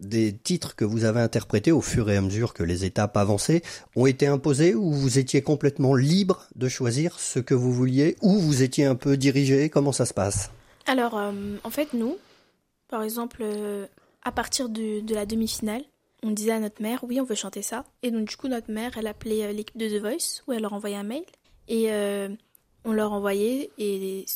des 0.01 0.33
titres 0.33 0.75
que 0.75 0.85
vous 0.85 1.05
avez 1.05 1.21
interprétés 1.21 1.71
au 1.71 1.81
fur 1.81 2.11
et 2.11 2.17
à 2.17 2.21
mesure 2.21 2.53
que 2.53 2.65
les 2.65 2.85
étapes 2.85 3.17
avançaient 3.17 3.63
ont 3.95 4.07
été 4.07 4.27
imposés 4.27 4.75
ou 4.75 4.93
vous 4.93 5.21
étiez 5.21 5.41
complètement 5.41 5.95
libre 5.95 6.49
de 6.57 6.69
choisir 6.69 7.21
ce 7.21 7.39
que 7.39 7.55
vous 7.55 7.73
vouliez 7.73 8.17
ou 8.23 8.41
vous 8.41 8.65
étiez 8.65 8.87
un 8.87 8.97
peu 8.97 9.17
dirigé? 9.17 9.69
Comment 9.69 9.93
ça 9.93 10.05
se 10.05 10.15
passe? 10.15 10.51
Alors, 10.89 11.17
euh, 11.17 11.31
en 11.63 11.71
fait, 11.71 11.95
nous, 11.95 12.19
par 12.89 13.03
exemple, 13.03 13.39
euh, 13.41 13.87
à 14.23 14.33
partir 14.33 14.69
de, 14.69 15.03
la 15.13 15.27
demi-finale, 15.27 15.83
on 16.23 16.31
disait 16.31 16.53
à 16.53 16.61
notre 16.61 16.83
mère, 16.83 17.05
oui, 17.05 17.21
on 17.21 17.25
veut 17.25 17.35
chanter 17.35 17.63
ça. 17.63 17.85
Et 18.03 18.11
donc, 18.11 18.29
du 18.29 18.37
coup, 18.37 18.49
notre 18.49 18.71
mère, 18.71 18.97
elle 18.97 19.07
appelait 19.07 19.45
euh, 19.45 19.53
l'équipe 19.53 19.77
de 19.77 19.89
The 19.89 20.01
Voice, 20.01 20.43
où 20.47 20.53
elle 20.53 20.63
leur 20.63 20.73
envoyait 20.73 20.97
un 20.97 21.03
mail. 21.03 21.25
Et 21.69 21.89
on 22.85 22.93
leur 22.93 23.13
envoyait, 23.13 23.71
et 23.79 24.27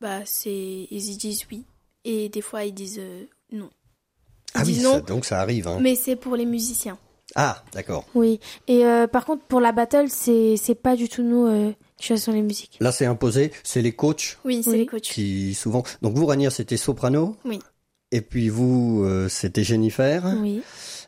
bah, 0.00 0.20
c'est, 0.24 0.88
ils 0.90 1.16
disent 1.18 1.44
oui. 1.50 1.64
Et 2.04 2.30
des 2.30 2.40
fois, 2.40 2.64
ils 2.64 2.72
disent 2.72 3.02
non. 3.50 3.68
Ah 4.54 4.62
oui, 4.64 4.76
ça, 4.76 5.00
donc 5.02 5.26
ça 5.26 5.40
arrive. 5.40 5.68
Hein. 5.68 5.78
Mais 5.80 5.94
c'est 5.94 6.16
pour 6.16 6.34
les 6.34 6.46
musiciens. 6.46 6.98
Ah, 7.34 7.62
d'accord. 7.72 8.04
Oui. 8.14 8.40
Et 8.68 8.84
euh, 8.84 9.06
par 9.06 9.24
contre, 9.24 9.44
pour 9.44 9.60
la 9.60 9.72
battle, 9.72 10.08
c'est 10.08 10.56
c'est 10.56 10.74
pas 10.74 10.96
du 10.96 11.08
tout 11.08 11.22
nous 11.22 11.46
euh, 11.46 11.72
qui 11.96 12.06
choisissons 12.08 12.32
les 12.32 12.42
musiques. 12.42 12.76
Là, 12.80 12.92
c'est 12.92 13.06
imposé. 13.06 13.52
C'est 13.62 13.80
les 13.80 13.92
coachs. 13.92 14.38
Oui, 14.44 14.62
c'est 14.62 14.76
les 14.76 14.86
coachs. 14.86 15.02
Qui 15.02 15.54
souvent. 15.54 15.82
Donc 16.02 16.14
vous, 16.14 16.26
Ranier, 16.26 16.50
c'était 16.50 16.76
soprano. 16.76 17.36
Oui. 17.44 17.60
Et 18.12 18.20
puis 18.20 18.50
vous, 18.50 19.02
euh, 19.04 19.28
c'était 19.28 19.64
Jennifer. 19.64 20.24
Oui. 20.40 20.62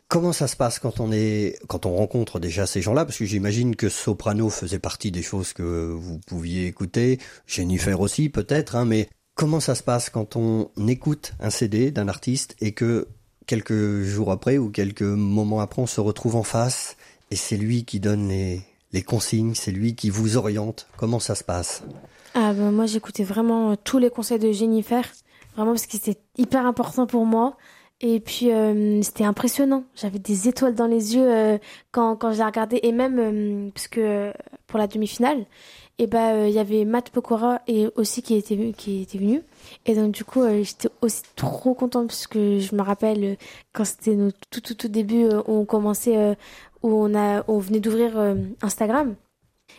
Comment 0.07 0.33
ça 0.33 0.47
se 0.47 0.55
passe 0.55 0.79
quand 0.79 0.99
on 0.99 1.11
est, 1.11 1.57
quand 1.67 1.85
on 1.85 1.95
rencontre 1.95 2.39
déjà 2.39 2.65
ces 2.65 2.81
gens-là? 2.81 3.05
Parce 3.05 3.17
que 3.17 3.25
j'imagine 3.25 3.75
que 3.75 3.89
Soprano 3.89 4.49
faisait 4.49 4.79
partie 4.79 5.11
des 5.11 5.21
choses 5.23 5.53
que 5.53 5.63
vous 5.63 6.19
pouviez 6.19 6.67
écouter, 6.67 7.19
Jennifer 7.47 7.99
aussi 7.99 8.29
peut-être, 8.29 8.75
hein, 8.75 8.85
mais 8.85 9.09
comment 9.35 9.59
ça 9.59 9.73
se 9.73 9.81
passe 9.81 10.09
quand 10.09 10.35
on 10.35 10.69
écoute 10.87 11.33
un 11.39 11.49
CD 11.49 11.91
d'un 11.91 12.07
artiste 12.07 12.55
et 12.59 12.71
que 12.73 13.07
quelques 13.47 14.01
jours 14.03 14.31
après 14.31 14.57
ou 14.57 14.69
quelques 14.69 15.01
moments 15.01 15.59
après 15.59 15.81
on 15.81 15.87
se 15.87 16.01
retrouve 16.01 16.35
en 16.35 16.43
face 16.43 16.97
et 17.31 17.35
c'est 17.35 17.57
lui 17.57 17.83
qui 17.83 17.99
donne 17.99 18.27
les, 18.27 18.61
les 18.93 19.01
consignes, 19.01 19.55
c'est 19.55 19.71
lui 19.71 19.95
qui 19.95 20.09
vous 20.09 20.37
oriente? 20.37 20.87
Comment 20.97 21.19
ça 21.19 21.35
se 21.35 21.43
passe? 21.43 21.83
Ah 22.35 22.53
ben 22.53 22.71
moi 22.71 22.85
j'écoutais 22.85 23.23
vraiment 23.23 23.71
euh, 23.71 23.75
tous 23.83 23.97
les 23.97 24.09
conseils 24.09 24.39
de 24.39 24.51
Jennifer, 24.51 25.03
vraiment 25.55 25.71
parce 25.71 25.87
que 25.87 25.97
c'était 25.97 26.19
hyper 26.37 26.65
important 26.65 27.07
pour 27.07 27.25
moi. 27.25 27.57
Et 28.01 28.19
puis 28.19 28.51
euh, 28.51 29.01
c'était 29.01 29.23
impressionnant. 29.23 29.85
J'avais 29.95 30.19
des 30.19 30.49
étoiles 30.49 30.75
dans 30.75 30.87
les 30.87 31.15
yeux 31.15 31.31
euh, 31.31 31.57
quand, 31.91 32.17
quand 32.17 32.33
je 32.33 32.39
la 32.39 32.47
regardais. 32.47 32.79
Et 32.83 32.91
même 32.91 33.71
parce 33.73 33.87
que 33.87 34.33
pour 34.67 34.79
la 34.79 34.87
demi-finale, 34.87 35.45
et 35.97 36.03
eh 36.03 36.07
ben 36.07 36.45
il 36.45 36.53
y 36.53 36.59
avait 36.59 36.83
Matt 36.83 37.09
Pokora 37.09 37.61
et 37.67 37.87
aussi 37.95 38.21
qui 38.21 38.35
était 38.35 38.73
qui 38.77 39.03
était 39.03 39.17
venu. 39.17 39.41
Et 39.85 39.95
donc 39.95 40.11
du 40.11 40.25
coup 40.25 40.41
j'étais 40.61 40.89
aussi 41.01 41.23
trop 41.37 41.73
contente 41.73 42.07
parce 42.07 42.27
que 42.27 42.59
je 42.59 42.75
me 42.75 42.81
rappelle 42.81 43.37
quand 43.71 43.85
c'était 43.85 44.17
tout 44.51 44.59
tout 44.59 44.73
tout 44.73 44.89
début 44.89 45.25
où 45.47 45.59
on 45.59 45.65
commençait 45.65 46.35
où 46.83 46.89
on 46.89 47.15
a 47.15 47.45
on 47.47 47.59
venait 47.59 47.79
d'ouvrir 47.79 48.35
Instagram 48.61 49.15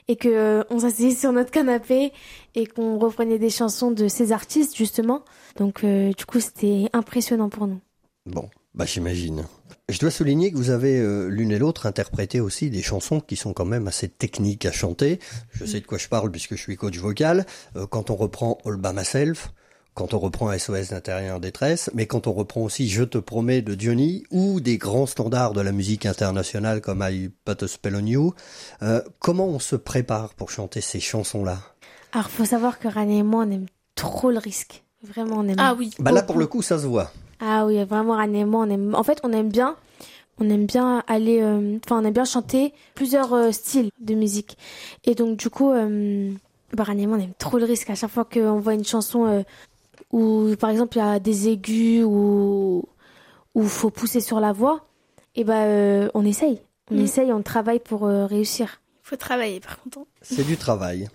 et 0.08 0.16
que 0.16 0.28
euh, 0.28 0.62
on 0.70 0.80
s'asseyait 0.80 1.14
sur 1.14 1.32
notre 1.32 1.50
canapé 1.50 2.12
et 2.54 2.66
qu'on 2.66 2.98
reprenait 2.98 3.38
des 3.38 3.50
chansons 3.50 3.90
de 3.90 4.08
ces 4.08 4.32
artistes 4.32 4.76
justement. 4.76 5.25
Donc 5.56 5.84
euh, 5.84 6.12
du 6.12 6.25
coup 6.25 6.40
c'était 6.40 6.88
impressionnant 6.92 7.48
pour 7.48 7.66
nous. 7.66 7.80
Bon, 8.26 8.48
bah 8.75 8.84
j'imagine. 8.86 9.44
Je 9.88 9.98
dois 9.98 10.10
souligner 10.10 10.50
que 10.50 10.56
vous 10.56 10.70
avez 10.70 10.98
euh, 10.98 11.28
l'une 11.28 11.52
et 11.52 11.58
l'autre 11.58 11.86
interprété 11.86 12.40
aussi 12.40 12.70
des 12.70 12.82
chansons 12.82 13.20
qui 13.20 13.36
sont 13.36 13.52
quand 13.52 13.64
même 13.64 13.86
assez 13.86 14.08
techniques 14.08 14.66
à 14.66 14.72
chanter. 14.72 15.20
Je 15.52 15.64
sais 15.64 15.80
de 15.80 15.86
quoi 15.86 15.98
je 15.98 16.08
parle 16.08 16.30
puisque 16.30 16.56
je 16.56 16.60
suis 16.60 16.76
coach 16.76 16.98
vocal. 16.98 17.46
quand 17.90 18.10
on 18.10 18.16
reprend 18.16 18.58
All 18.64 18.76
By 18.76 18.92
Myself, 18.92 19.52
quand 19.96 20.12
on 20.12 20.18
reprend 20.18 20.56
SOS 20.56 20.90
d'intérieur 20.90 21.40
détresse, 21.40 21.90
mais 21.94 22.06
quand 22.06 22.26
on 22.26 22.34
reprend 22.34 22.60
aussi 22.60 22.86
Je 22.86 23.02
te 23.02 23.16
promets 23.16 23.62
de 23.62 23.80
Johnny 23.80 24.24
ou 24.30 24.60
des 24.60 24.76
grands 24.76 25.06
standards 25.06 25.54
de 25.54 25.62
la 25.62 25.72
musique 25.72 26.04
internationale 26.04 26.82
comme 26.82 27.02
I 27.02 27.30
Put 27.44 27.64
a 27.64 27.66
Spell 27.66 27.96
on 27.96 28.06
You, 28.06 28.34
euh, 28.82 29.00
comment 29.18 29.46
on 29.46 29.58
se 29.58 29.74
prépare 29.74 30.34
pour 30.34 30.50
chanter 30.50 30.82
ces 30.82 31.00
chansons-là? 31.00 31.58
Alors, 32.12 32.28
faut 32.28 32.44
savoir 32.44 32.78
que 32.78 32.88
Rani 32.88 33.18
et 33.18 33.22
moi, 33.22 33.44
on 33.46 33.50
aime 33.50 33.66
trop 33.94 34.30
le 34.30 34.38
risque. 34.38 34.84
Vraiment, 35.02 35.36
on 35.38 35.48
aime. 35.48 35.56
Ah 35.58 35.74
oui. 35.76 35.90
Bah 35.98 36.12
là, 36.12 36.22
pour 36.22 36.38
le 36.38 36.46
coup, 36.46 36.60
ça 36.60 36.78
se 36.78 36.86
voit. 36.86 37.10
Ah 37.40 37.64
oui, 37.64 37.82
vraiment, 37.84 38.16
Rani 38.16 38.40
et 38.40 38.44
moi, 38.44 38.66
on 38.66 38.70
aime. 38.70 38.94
En 38.94 39.02
fait, 39.02 39.18
on 39.22 39.32
aime 39.32 39.48
bien. 39.48 39.76
On 40.38 40.50
aime 40.50 40.66
bien 40.66 41.02
aller, 41.06 41.40
euh, 41.40 41.78
enfin, 41.84 42.02
on 42.02 42.04
aime 42.04 42.12
bien 42.12 42.26
chanter 42.26 42.74
plusieurs 42.94 43.32
euh, 43.32 43.50
styles 43.50 43.90
de 43.98 44.14
musique. 44.14 44.58
Et 45.04 45.14
donc, 45.14 45.38
du 45.38 45.48
coup, 45.48 45.72
euh, 45.72 46.30
bah, 46.74 46.84
Rani 46.84 47.04
et 47.04 47.06
moi, 47.06 47.16
on 47.16 47.20
aime 47.22 47.32
trop 47.38 47.56
le 47.56 47.64
risque. 47.64 47.88
À 47.88 47.94
chaque 47.94 48.10
fois 48.10 48.26
qu'on 48.26 48.60
voit 48.60 48.74
une 48.74 48.84
chanson 48.84 49.42
où 50.12 50.54
par 50.58 50.70
exemple 50.70 50.96
il 50.96 51.00
y 51.00 51.02
a 51.02 51.18
des 51.18 51.48
aigus 51.48 52.04
ou 52.04 52.84
où 53.54 53.64
faut 53.64 53.90
pousser 53.90 54.20
sur 54.20 54.38
la 54.38 54.52
voix, 54.52 54.86
et 55.34 55.40
eh 55.40 55.44
ben 55.44 56.10
on 56.14 56.25
essaye, 56.25 56.60
on 56.90 56.96
mm. 56.96 57.00
essaye, 57.00 57.32
on 57.32 57.42
travaille 57.42 57.80
pour 57.80 58.06
euh, 58.06 58.26
réussir. 58.26 58.80
Il 59.04 59.08
faut 59.08 59.16
travailler 59.16 59.60
par 59.60 59.80
contre. 59.80 60.00
C'est 60.22 60.46
du 60.46 60.56
travail. 60.56 61.08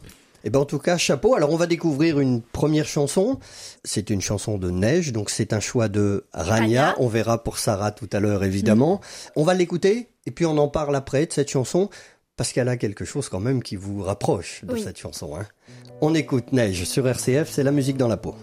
Et 0.44 0.48
eh 0.48 0.50
ben 0.50 0.60
en 0.60 0.66
tout 0.66 0.80
cas, 0.80 0.98
chapeau. 0.98 1.36
Alors 1.36 1.52
on 1.52 1.56
va 1.56 1.68
découvrir 1.68 2.20
une 2.20 2.42
première 2.42 2.88
chanson. 2.88 3.40
C'est 3.84 4.10
une 4.10 4.22
chanson 4.22 4.58
de 4.58 4.72
neige, 4.72 5.12
donc 5.12 5.30
c'est 5.30 5.54
un 5.54 5.60
choix 5.60 5.88
de 5.88 6.26
Rania. 6.34 6.96
On 6.98 7.08
verra 7.08 7.44
pour 7.44 7.60
Sarah 7.60 7.92
tout 7.92 8.10
à 8.12 8.20
l'heure 8.20 8.44
évidemment. 8.44 8.96
Mm. 8.96 9.32
On 9.36 9.44
va 9.44 9.54
l'écouter 9.54 10.10
et 10.26 10.32
puis 10.32 10.48
on 10.48 10.58
en 10.58 10.68
parle 10.68 10.96
après 10.96 11.28
de 11.28 11.34
cette 11.34 11.50
chanson 11.50 11.90
parce 12.38 12.54
qu'elle 12.54 12.70
a 12.70 12.78
quelque 12.78 13.06
chose 13.06 13.30
quand 13.30 13.40
même 13.40 13.62
qui 13.62 13.76
vous 13.76 14.02
rapproche 14.02 14.66
de 14.66 14.76
cette 14.78 14.98
chanson. 14.98 15.36
Hein. 15.36 15.46
On 16.02 16.16
écoute 16.16 16.54
Neige 16.54 16.86
sur 16.86 17.08
RCF, 17.08 17.52
c'est 17.52 17.62
la 17.62 17.72
musique 17.72 17.98
dans 17.98 18.08
la 18.08 18.18
peau. 18.18 18.36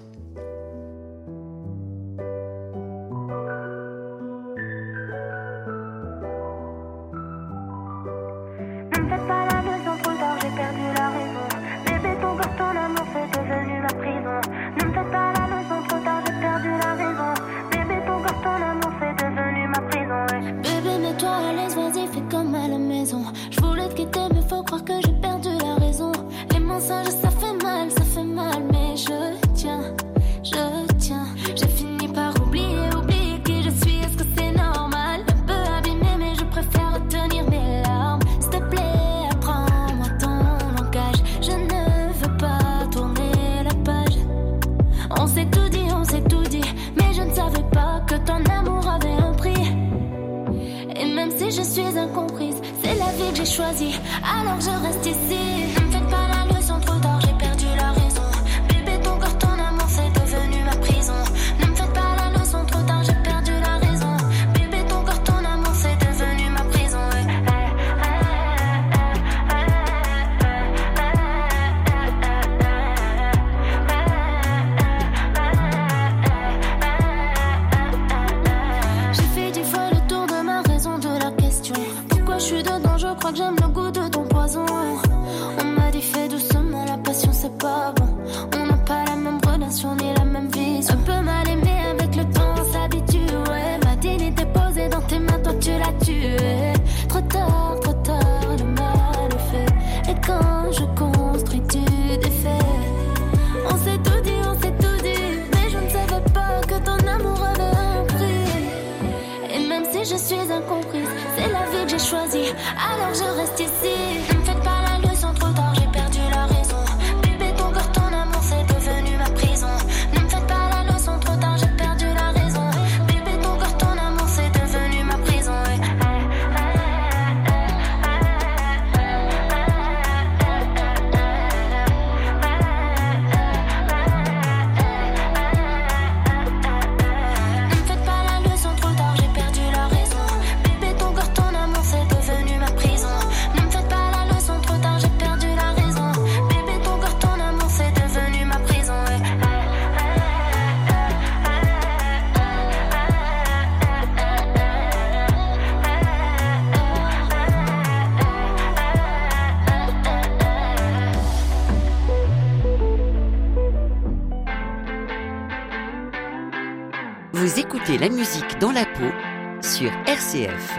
Écoutez 167.89 168.07
la 168.07 168.15
musique 168.15 168.59
dans 168.61 168.73
la 168.73 168.85
peau 168.85 169.63
sur 169.63 169.91
RCF. 170.07 170.79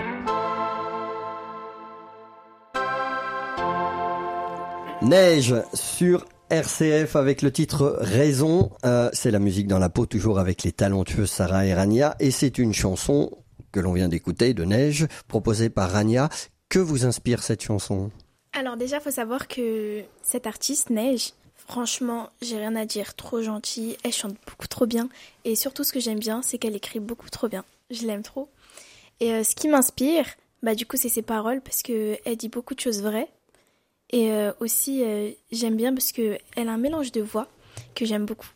Neige 5.02 5.56
sur 5.74 6.26
RCF 6.52 7.16
avec 7.16 7.42
le 7.42 7.52
titre 7.52 7.98
Raison. 8.00 8.72
Euh, 8.86 9.10
c'est 9.14 9.32
la 9.32 9.40
musique 9.40 9.68
dans 9.68 9.80
la 9.80 9.90
peau, 9.90 10.06
toujours 10.06 10.40
avec 10.40 10.64
les 10.64 10.72
talentueux 10.72 11.26
Sarah 11.26 11.66
et 11.66 11.74
Rania. 11.74 12.16
Et 12.20 12.32
c'est 12.32 12.60
une 12.60 12.74
chanson 12.74 13.32
que 13.72 13.80
l'on 13.80 13.94
vient 13.94 14.10
d'écouter 14.10 14.54
de 14.54 14.64
Neige, 14.64 15.08
proposée 15.28 15.70
par 15.70 15.92
Rania. 15.92 16.30
Que 16.70 16.80
vous 16.80 17.06
inspire 17.06 17.42
cette 17.42 17.64
chanson? 17.64 18.12
Alors 18.54 18.78
déjà, 18.78 19.00
faut 19.00 19.12
savoir 19.12 19.48
que 19.48 20.04
cette 20.22 20.46
artiste, 20.46 20.90
Neige, 20.90 21.34
franchement, 21.70 22.30
j'ai 22.42 22.58
rien 22.58 22.76
à 22.76 22.86
dire, 22.86 23.14
trop 23.16 23.44
gentille, 23.44 23.96
elle 24.04 24.12
chante 24.12 24.36
beaucoup 24.48 24.68
trop 24.68 24.88
bien. 24.88 25.08
Et 25.46 25.56
surtout, 25.56 25.84
ce 25.84 25.94
que 25.94 26.00
j'aime 26.00 26.18
bien, 26.20 26.42
c'est 26.42 26.58
qu'elle 26.58 26.76
écrit 26.76 27.00
beaucoup 27.00 27.30
trop 27.30 27.48
bien. 27.48 27.64
Je 27.92 28.08
l'aime 28.08 28.24
trop. 28.24 28.50
Et 29.20 29.32
euh, 29.34 29.44
ce 29.44 29.54
qui 29.56 29.68
m'inspire, 29.68 30.26
bah 30.64 30.74
du 30.74 30.88
coup, 30.88 30.98
c'est 30.98 31.10
ses 31.10 31.22
paroles, 31.22 31.62
parce 31.62 31.84
qu'elle 31.84 32.38
dit 32.38 32.50
beaucoup 32.50 32.74
de 32.74 32.80
choses 32.80 33.02
vraies. 33.04 33.28
Et 34.10 34.32
euh, 34.32 34.52
aussi, 34.60 35.04
euh, 35.04 35.30
j'aime 35.52 35.76
bien 35.76 35.94
parce 35.94 36.12
qu'elle 36.12 36.40
a 36.56 36.72
un 36.72 36.78
mélange 36.78 37.12
de 37.12 37.22
voix 37.22 37.48
que 37.94 38.04
j'aime 38.04 38.26
beaucoup. 38.26 38.50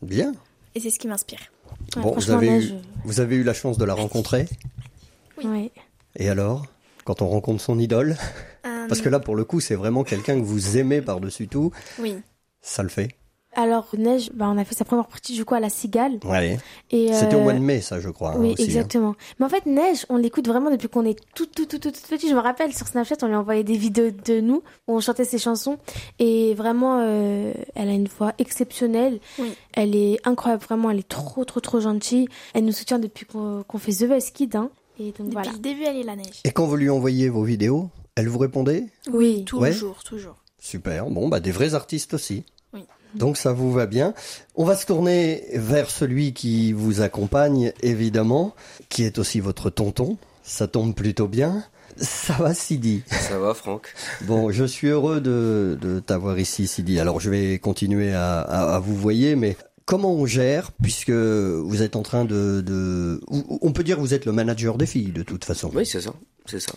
Bien. 0.00 0.32
Et 0.74 0.80
c'est 0.80 0.90
ce 0.90 0.98
qui 0.98 1.06
m'inspire. 1.06 1.40
Ouais, 1.96 2.02
Bon, 2.02 2.12
vous 2.12 2.30
avez, 2.30 2.64
eu, 2.64 2.72
vous 3.04 3.20
avez 3.20 3.36
eu 3.36 3.42
la 3.42 3.52
chance 3.52 3.76
de 3.76 3.84
la 3.84 3.94
rencontrer. 3.94 4.46
ouais. 5.44 5.70
Et 6.16 6.30
alors 6.30 6.66
Quand 7.04 7.20
on 7.20 7.28
rencontre 7.28 7.62
son 7.62 7.78
idole? 7.78 8.16
Parce 8.88 9.00
que 9.00 9.08
là, 9.08 9.18
pour 9.20 9.34
le 9.36 9.44
coup, 9.44 9.60
c'est 9.60 9.74
vraiment 9.74 10.04
quelqu'un 10.04 10.38
que 10.38 10.44
vous 10.44 10.76
aimez 10.78 11.02
par-dessus 11.02 11.48
tout. 11.48 11.70
Oui. 11.98 12.16
Ça 12.64 12.82
le 12.82 12.88
fait. 12.88 13.10
Alors, 13.56 13.86
Neige, 13.96 14.30
bah, 14.34 14.46
on 14.48 14.58
a 14.58 14.64
fait 14.64 14.74
sa 14.74 14.84
première 14.84 15.06
partie 15.06 15.34
du 15.34 15.44
coup 15.44 15.54
à 15.54 15.60
la 15.60 15.68
Cigale. 15.68 16.18
Ouais. 16.24 16.58
Et, 16.90 17.12
C'était 17.12 17.36
au 17.36 17.40
euh, 17.40 17.42
mois 17.42 17.52
de 17.52 17.60
mai, 17.60 17.80
ça, 17.80 18.00
je 18.00 18.08
crois. 18.08 18.36
Oui, 18.36 18.52
aussi, 18.54 18.62
hein. 18.62 18.64
exactement. 18.64 19.14
Mais 19.38 19.46
en 19.46 19.48
fait, 19.48 19.66
Neige, 19.66 20.06
on 20.08 20.16
l'écoute 20.16 20.48
vraiment 20.48 20.70
depuis 20.70 20.88
qu'on 20.88 21.04
est 21.04 21.20
tout, 21.34 21.46
tout, 21.46 21.66
tout, 21.66 21.78
tout, 21.78 21.92
tout 21.92 22.00
petit. 22.08 22.28
Je 22.28 22.34
me 22.34 22.40
rappelle, 22.40 22.74
sur 22.74 22.88
Snapchat, 22.88 23.16
on 23.22 23.28
lui 23.28 23.36
envoyait 23.36 23.62
des 23.62 23.76
vidéos 23.76 24.10
de 24.10 24.40
nous 24.40 24.62
où 24.88 24.96
on 24.96 25.00
chantait 25.00 25.24
ses 25.24 25.38
chansons. 25.38 25.78
Et 26.18 26.54
vraiment, 26.54 27.00
euh, 27.02 27.52
elle 27.74 27.90
a 27.90 27.92
une 27.92 28.08
voix 28.08 28.32
exceptionnelle. 28.38 29.20
Oui. 29.38 29.52
Elle 29.74 29.94
est 29.94 30.18
incroyable, 30.24 30.64
vraiment. 30.64 30.90
Elle 30.90 31.00
est 31.00 31.08
trop, 31.08 31.44
trop, 31.44 31.60
trop 31.60 31.80
gentille. 31.80 32.26
Elle 32.54 32.64
nous 32.64 32.72
soutient 32.72 32.98
depuis 32.98 33.26
qu'on 33.26 33.78
fait 33.78 33.92
The 33.92 34.04
Voice 34.04 34.30
Kids. 34.32 34.56
Hein. 34.56 34.70
Et 34.98 35.12
donc 35.12 35.26
Depuis 35.26 35.32
voilà. 35.32 35.52
le 35.52 35.58
début, 35.58 35.82
elle 35.82 35.96
est 35.98 36.02
la 36.02 36.16
neige. 36.16 36.40
Et 36.44 36.50
quand 36.50 36.66
vous 36.66 36.76
lui 36.76 36.90
envoyez 36.90 37.28
vos 37.28 37.44
vidéos, 37.44 37.90
elle 38.16 38.28
vous 38.28 38.38
répondait? 38.38 38.86
Oui. 39.12 39.44
Toujours, 39.44 40.02
toujours. 40.02 40.36
Super. 40.58 41.10
Bon, 41.10 41.28
bah, 41.28 41.40
des 41.40 41.50
vrais 41.52 41.74
artistes 41.74 42.14
aussi. 42.14 42.44
Donc 43.14 43.36
ça 43.36 43.52
vous 43.52 43.72
va 43.72 43.86
bien. 43.86 44.14
On 44.56 44.64
va 44.64 44.76
se 44.76 44.86
tourner 44.86 45.44
vers 45.54 45.90
celui 45.90 46.32
qui 46.32 46.72
vous 46.72 47.00
accompagne, 47.00 47.72
évidemment, 47.80 48.54
qui 48.88 49.04
est 49.04 49.18
aussi 49.18 49.40
votre 49.40 49.70
tonton. 49.70 50.16
Ça 50.42 50.66
tombe 50.66 50.94
plutôt 50.94 51.28
bien. 51.28 51.64
Ça 51.96 52.34
va, 52.34 52.54
Sidi? 52.54 53.02
Ça 53.06 53.38
va, 53.38 53.54
Franck 53.54 53.94
Bon, 54.22 54.50
je 54.50 54.64
suis 54.64 54.88
heureux 54.88 55.20
de, 55.20 55.78
de 55.80 56.00
t'avoir 56.00 56.38
ici, 56.38 56.66
Sidi. 56.66 56.98
Alors, 56.98 57.20
je 57.20 57.30
vais 57.30 57.58
continuer 57.60 58.12
à, 58.12 58.40
à, 58.40 58.74
à 58.74 58.78
vous 58.80 58.96
voyer, 58.96 59.36
mais 59.36 59.56
comment 59.84 60.12
on 60.12 60.26
gère, 60.26 60.72
puisque 60.82 61.10
vous 61.10 61.82
êtes 61.82 61.94
en 61.94 62.02
train 62.02 62.24
de, 62.24 62.62
de... 62.62 63.20
On 63.28 63.72
peut 63.72 63.84
dire 63.84 63.96
que 63.96 64.00
vous 64.00 64.12
êtes 64.12 64.24
le 64.26 64.32
manager 64.32 64.76
des 64.76 64.86
filles, 64.86 65.12
de 65.12 65.22
toute 65.22 65.44
façon? 65.44 65.70
Oui, 65.72 65.86
c'est 65.86 66.00
ça. 66.00 66.12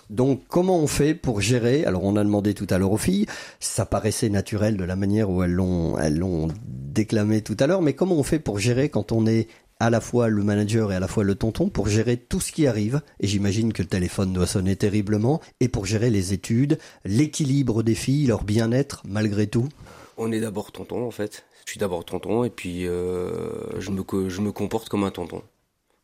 Donc, 0.10 0.44
comment 0.48 0.80
on 0.80 0.88
fait 0.88 1.14
pour 1.14 1.42
gérer 1.42 1.86
Alors, 1.86 2.04
on 2.04 2.16
a 2.16 2.24
demandé 2.24 2.54
tout 2.54 2.68
à 2.70 2.78
l'heure 2.78 2.92
aux 2.92 2.98
filles. 2.98 3.26
Ça 3.60 3.86
paraissait 3.86 4.30
naturel 4.30 4.78
de 4.78 4.84
la 4.84 4.96
manière 4.96 5.30
où 5.30 5.44
elles 5.44 5.52
l'ont, 5.52 5.98
elles 5.98 6.18
l'ont 6.18 6.48
déclamé 6.66 7.42
tout 7.42 7.58
à 7.60 7.68
l'heure. 7.68 7.82
Mais 7.82 7.94
comment 7.94 8.16
on 8.16 8.24
fait 8.24 8.40
pour 8.40 8.60
gérer 8.60 8.90
quand 8.90 9.12
on 9.12 9.26
est 9.26 9.48
à 9.80 9.90
la 9.90 10.02
fois 10.02 10.30
le 10.30 10.44
manager 10.44 10.92
et 10.92 10.96
à 10.96 11.00
la 11.00 11.08
fois 11.08 11.24
le 11.24 11.36
tonton 11.36 11.70
pour 11.70 11.88
gérer 11.88 12.18
tout 12.18 12.40
ce 12.40 12.52
qui 12.52 12.66
arrive 12.66 13.02
Et 13.20 13.28
j'imagine 13.28 13.74
que 13.74 13.84
le 13.84 13.88
téléphone 13.88 14.34
doit 14.34 14.48
sonner 14.48 14.76
terriblement. 14.76 15.42
Et 15.60 15.68
pour 15.68 15.86
gérer 15.86 16.10
les 16.10 16.34
études, 16.34 16.80
l'équilibre 17.06 17.84
des 17.84 17.96
filles, 17.96 18.27
leur 18.27 18.44
bien-être 18.44 19.03
malgré 19.06 19.48
tout? 19.48 19.68
On 20.18 20.32
est 20.32 20.40
d'abord 20.40 20.72
tonton, 20.72 21.06
en 21.06 21.12
fait. 21.12 21.44
Je 21.66 21.72
suis 21.72 21.80
d'abord 21.80 22.06
tonton, 22.06 22.46
et 22.46 22.50
puis 22.50 22.88
euh, 22.88 23.80
je, 23.80 23.92
me, 23.92 24.30
je 24.30 24.42
me 24.42 24.51
comporte 24.51 24.90
comme 24.90 25.03
un 25.03 25.12
tonton. 25.12 25.44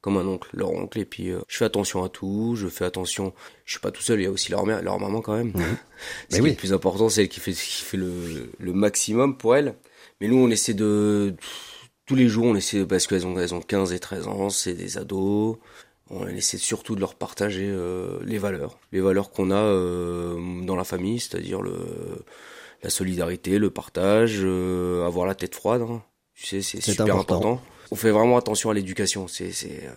Comme 0.03 0.17
un 0.17 0.27
oncle, 0.27 0.49
leur 0.53 0.69
oncle, 0.71 0.99
et 0.99 1.05
puis 1.05 1.31
euh, 1.31 1.39
je 1.47 1.57
fais 1.57 1.65
attention 1.65 2.03
à 2.03 2.09
tout, 2.09 2.55
je 2.55 2.67
fais 2.67 2.83
attention. 2.85 3.33
Je 3.65 3.71
suis 3.71 3.79
pas 3.79 3.89
tout 3.89 4.01
seul, 4.01 4.19
il 4.19 4.23
y 4.25 4.27
a 4.27 4.31
aussi 4.31 4.51
leur 4.51 4.65
mère, 4.65 4.83
leur 4.83 4.99
maman 4.99 5.21
quand 5.21 5.35
même. 5.35 5.53
Ce 6.29 6.35
qui 6.35 6.41
oui. 6.41 6.49
est 6.49 6.51
le 6.51 6.57
plus 6.57 6.73
important, 6.73 7.07
c'est 7.09 7.21
elle 7.21 7.29
qui 7.29 7.39
fait, 7.39 7.53
qui 7.53 7.83
fait 7.83 7.95
le, 7.97 8.51
le 8.59 8.73
maximum 8.73 9.37
pour 9.37 9.55
elle. 9.55 9.75
Mais 10.19 10.27
nous, 10.27 10.37
on 10.37 10.49
essaie 10.49 10.73
de. 10.75 11.33
Tous 12.05 12.15
les 12.15 12.27
jours, 12.27 12.43
on 12.47 12.55
essaie, 12.55 12.85
parce 12.85 13.07
qu'elles 13.07 13.25
ont, 13.25 13.39
elles 13.39 13.55
ont 13.55 13.61
15 13.61 13.93
et 13.93 13.99
13 13.99 14.27
ans, 14.27 14.49
c'est 14.49 14.73
des 14.73 14.97
ados. 14.97 15.55
On 16.09 16.27
essaie 16.27 16.57
surtout 16.57 16.95
de 16.95 16.99
leur 16.99 17.15
partager 17.15 17.65
euh, 17.71 18.19
les 18.25 18.37
valeurs. 18.37 18.77
Les 18.91 18.99
valeurs 18.99 19.31
qu'on 19.31 19.51
a 19.51 19.55
euh, 19.55 20.35
dans 20.65 20.75
la 20.75 20.83
famille, 20.83 21.21
c'est-à-dire 21.21 21.61
le, 21.61 21.77
la 22.83 22.89
solidarité, 22.89 23.57
le 23.57 23.69
partage, 23.69 24.41
euh, 24.43 25.05
avoir 25.07 25.25
la 25.25 25.33
tête 25.33 25.55
froide. 25.55 25.81
hein. 25.81 26.03
Tu 26.35 26.45
sais, 26.45 26.61
c'est 26.61 26.81
C'est 26.81 26.91
super 26.91 27.05
important. 27.15 27.37
important. 27.37 27.61
On 27.93 27.95
fait 27.95 28.09
vraiment 28.09 28.37
attention 28.37 28.71
à 28.71 28.73
l'éducation. 28.73 29.27
C'est, 29.27 29.51
c'est, 29.51 29.81
euh, 29.85 29.91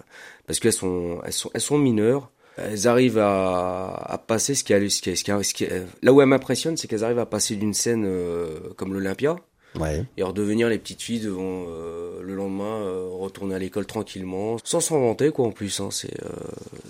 parce 0.47 0.61
qu'elles 0.61 0.75
sont, 0.75 1.19
elles 1.25 1.33
sont, 1.33 1.51
elles 1.55 1.63
sont 1.63 1.79
mineures. 1.79 2.31
Elles 2.59 2.87
arrivent 2.87 3.17
à, 3.19 3.89
à 3.95 4.19
passer 4.19 4.55
ce 4.55 4.65
qui 4.65 4.75
a, 4.75 4.81
ce 4.91 5.01
qui 5.01 5.11
a- 5.11 5.17
ce 5.17 5.25
qui 5.25 5.31
a- 5.31 5.43
ce 5.43 5.55
qui 5.55 5.65
a- 5.65 5.81
là 6.03 6.13
où 6.13 6.21
elles 6.21 6.27
m'impressionnent, 6.29 6.77
c'est 6.77 6.89
qu'elles 6.89 7.05
arrivent 7.05 7.19
à 7.19 7.25
passer 7.27 7.57
d'une 7.57 7.73
scène 7.73 8.05
euh, 8.07 8.59
comme 8.77 8.93
l'Olympia 8.93 9.37
Ouais. 9.81 10.05
et 10.19 10.23
redevenir 10.23 10.69
les 10.69 10.79
petites 10.79 11.01
filles 11.03 11.21
devant 11.21 11.65
euh, 11.69 12.21
le 12.23 12.35
lendemain 12.35 12.83
euh, 12.83 13.09
retourner 13.11 13.55
à 13.55 13.59
l'école 13.59 13.87
tranquillement, 13.87 14.57
sans 14.65 14.81
s'en 14.81 15.01
vanter 15.01 15.31
quoi 15.31 15.47
en 15.47 15.53
plus. 15.53 15.81
Hein, 15.81 15.89
c'est, 15.91 16.15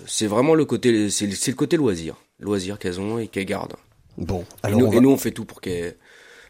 c'est 0.07 0.27
vraiment 0.27 0.55
le 0.55 0.65
côté, 0.65 1.09
c'est, 1.09 1.25
le- 1.27 1.35
c'est 1.35 1.51
le 1.51 1.57
côté 1.57 1.77
loisir, 1.77 2.15
loisir 2.39 2.79
qu'elles 2.79 2.99
ont 2.99 3.17
et 3.17 3.27
qu'elles 3.27 3.45
gardent. 3.45 3.75
Bon, 4.17 4.45
Et 4.67 4.71
nous, 4.71 4.91
et 4.93 4.99
nous, 4.99 5.11
on 5.11 5.17
fait 5.17 5.31
tout 5.31 5.45
pour 5.45 5.61
qu'elles, 5.61 5.95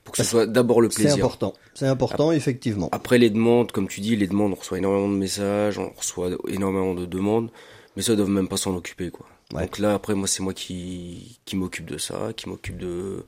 pour 0.08 0.14
que 0.14 0.24
ce 0.24 0.30
soit 0.30 0.46
d'abord 0.46 0.80
le 0.80 0.90
c'est 0.90 1.02
plaisir. 1.02 1.18
important. 1.26 1.54
C'est 1.74 1.86
important, 1.86 2.32
effectivement. 2.32 2.88
Après 2.94 3.18
les 3.18 3.30
demandes, 3.30 3.74
comme 3.74 3.90
tu 3.90 4.00
dis, 4.00 4.16
les 4.16 4.28
demandes, 4.28 4.54
on 4.54 4.56
reçoit 4.56 4.78
énormément 4.78 5.10
de 5.10 5.18
messages, 5.18 5.78
on 5.80 5.90
reçoit 5.90 6.30
énormément 6.48 6.96
de 6.96 7.06
demandes, 7.06 7.52
mais 7.98 8.02
ça, 8.04 8.14
ils 8.14 8.16
doivent 8.16 8.30
même 8.30 8.48
pas 8.48 8.56
s'en 8.56 8.74
occuper, 8.74 9.10
quoi. 9.12 9.26
Ouais. 9.54 9.64
Donc 9.64 9.80
là, 9.80 9.94
après, 9.94 10.16
moi, 10.16 10.26
c'est 10.30 10.42
moi 10.42 10.54
qui, 10.54 11.40
qui 11.44 11.58
m'occupe 11.58 11.86
de 11.90 11.98
ça, 11.98 12.32
qui 12.38 12.48
m'occupe 12.48 12.78
de, 12.78 13.26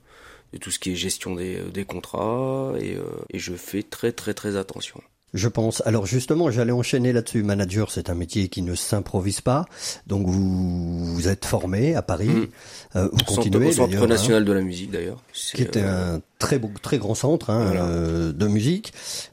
de 0.54 0.58
tout 0.58 0.70
ce 0.70 0.78
qui 0.78 0.92
est 0.92 0.94
gestion 0.94 1.34
des, 1.34 1.58
des 1.70 1.84
contrats, 1.84 2.72
et, 2.80 2.94
euh, 2.96 3.02
et 3.28 3.38
je 3.38 3.52
fais 3.52 3.82
très, 3.82 4.12
très, 4.12 4.32
très 4.32 4.56
attention. 4.56 5.02
Je 5.32 5.46
pense. 5.48 5.82
Alors 5.86 6.06
justement, 6.06 6.50
j'allais 6.50 6.72
enchaîner 6.72 7.12
là-dessus. 7.12 7.42
Manager, 7.44 7.90
c'est 7.90 8.10
un 8.10 8.14
métier 8.14 8.48
qui 8.48 8.62
ne 8.62 8.74
s'improvise 8.74 9.40
pas. 9.40 9.64
Donc 10.06 10.26
vous, 10.26 11.04
vous 11.14 11.28
êtes 11.28 11.44
formé 11.44 11.94
à 11.94 12.02
Paris. 12.02 12.28
Mhm. 12.28 12.48
Euh, 12.96 13.08
vous 13.12 13.18
centre, 13.20 13.34
continuez 13.36 13.68
au 13.68 13.72
Centre 13.72 14.02
hein, 14.02 14.06
national 14.08 14.44
de 14.44 14.52
la 14.52 14.60
musique, 14.60 14.90
d'ailleurs. 14.90 15.22
Qui 15.32 15.62
était 15.62 15.82
euh, 15.84 16.16
un 16.16 16.20
très 16.40 16.58
beau, 16.58 16.70
très 16.82 16.98
grand 16.98 17.14
centre 17.14 17.50
hein, 17.50 17.64
Voilà. 17.66 17.84
euh, 17.84 18.32
de 18.32 18.46
musique. 18.48 18.92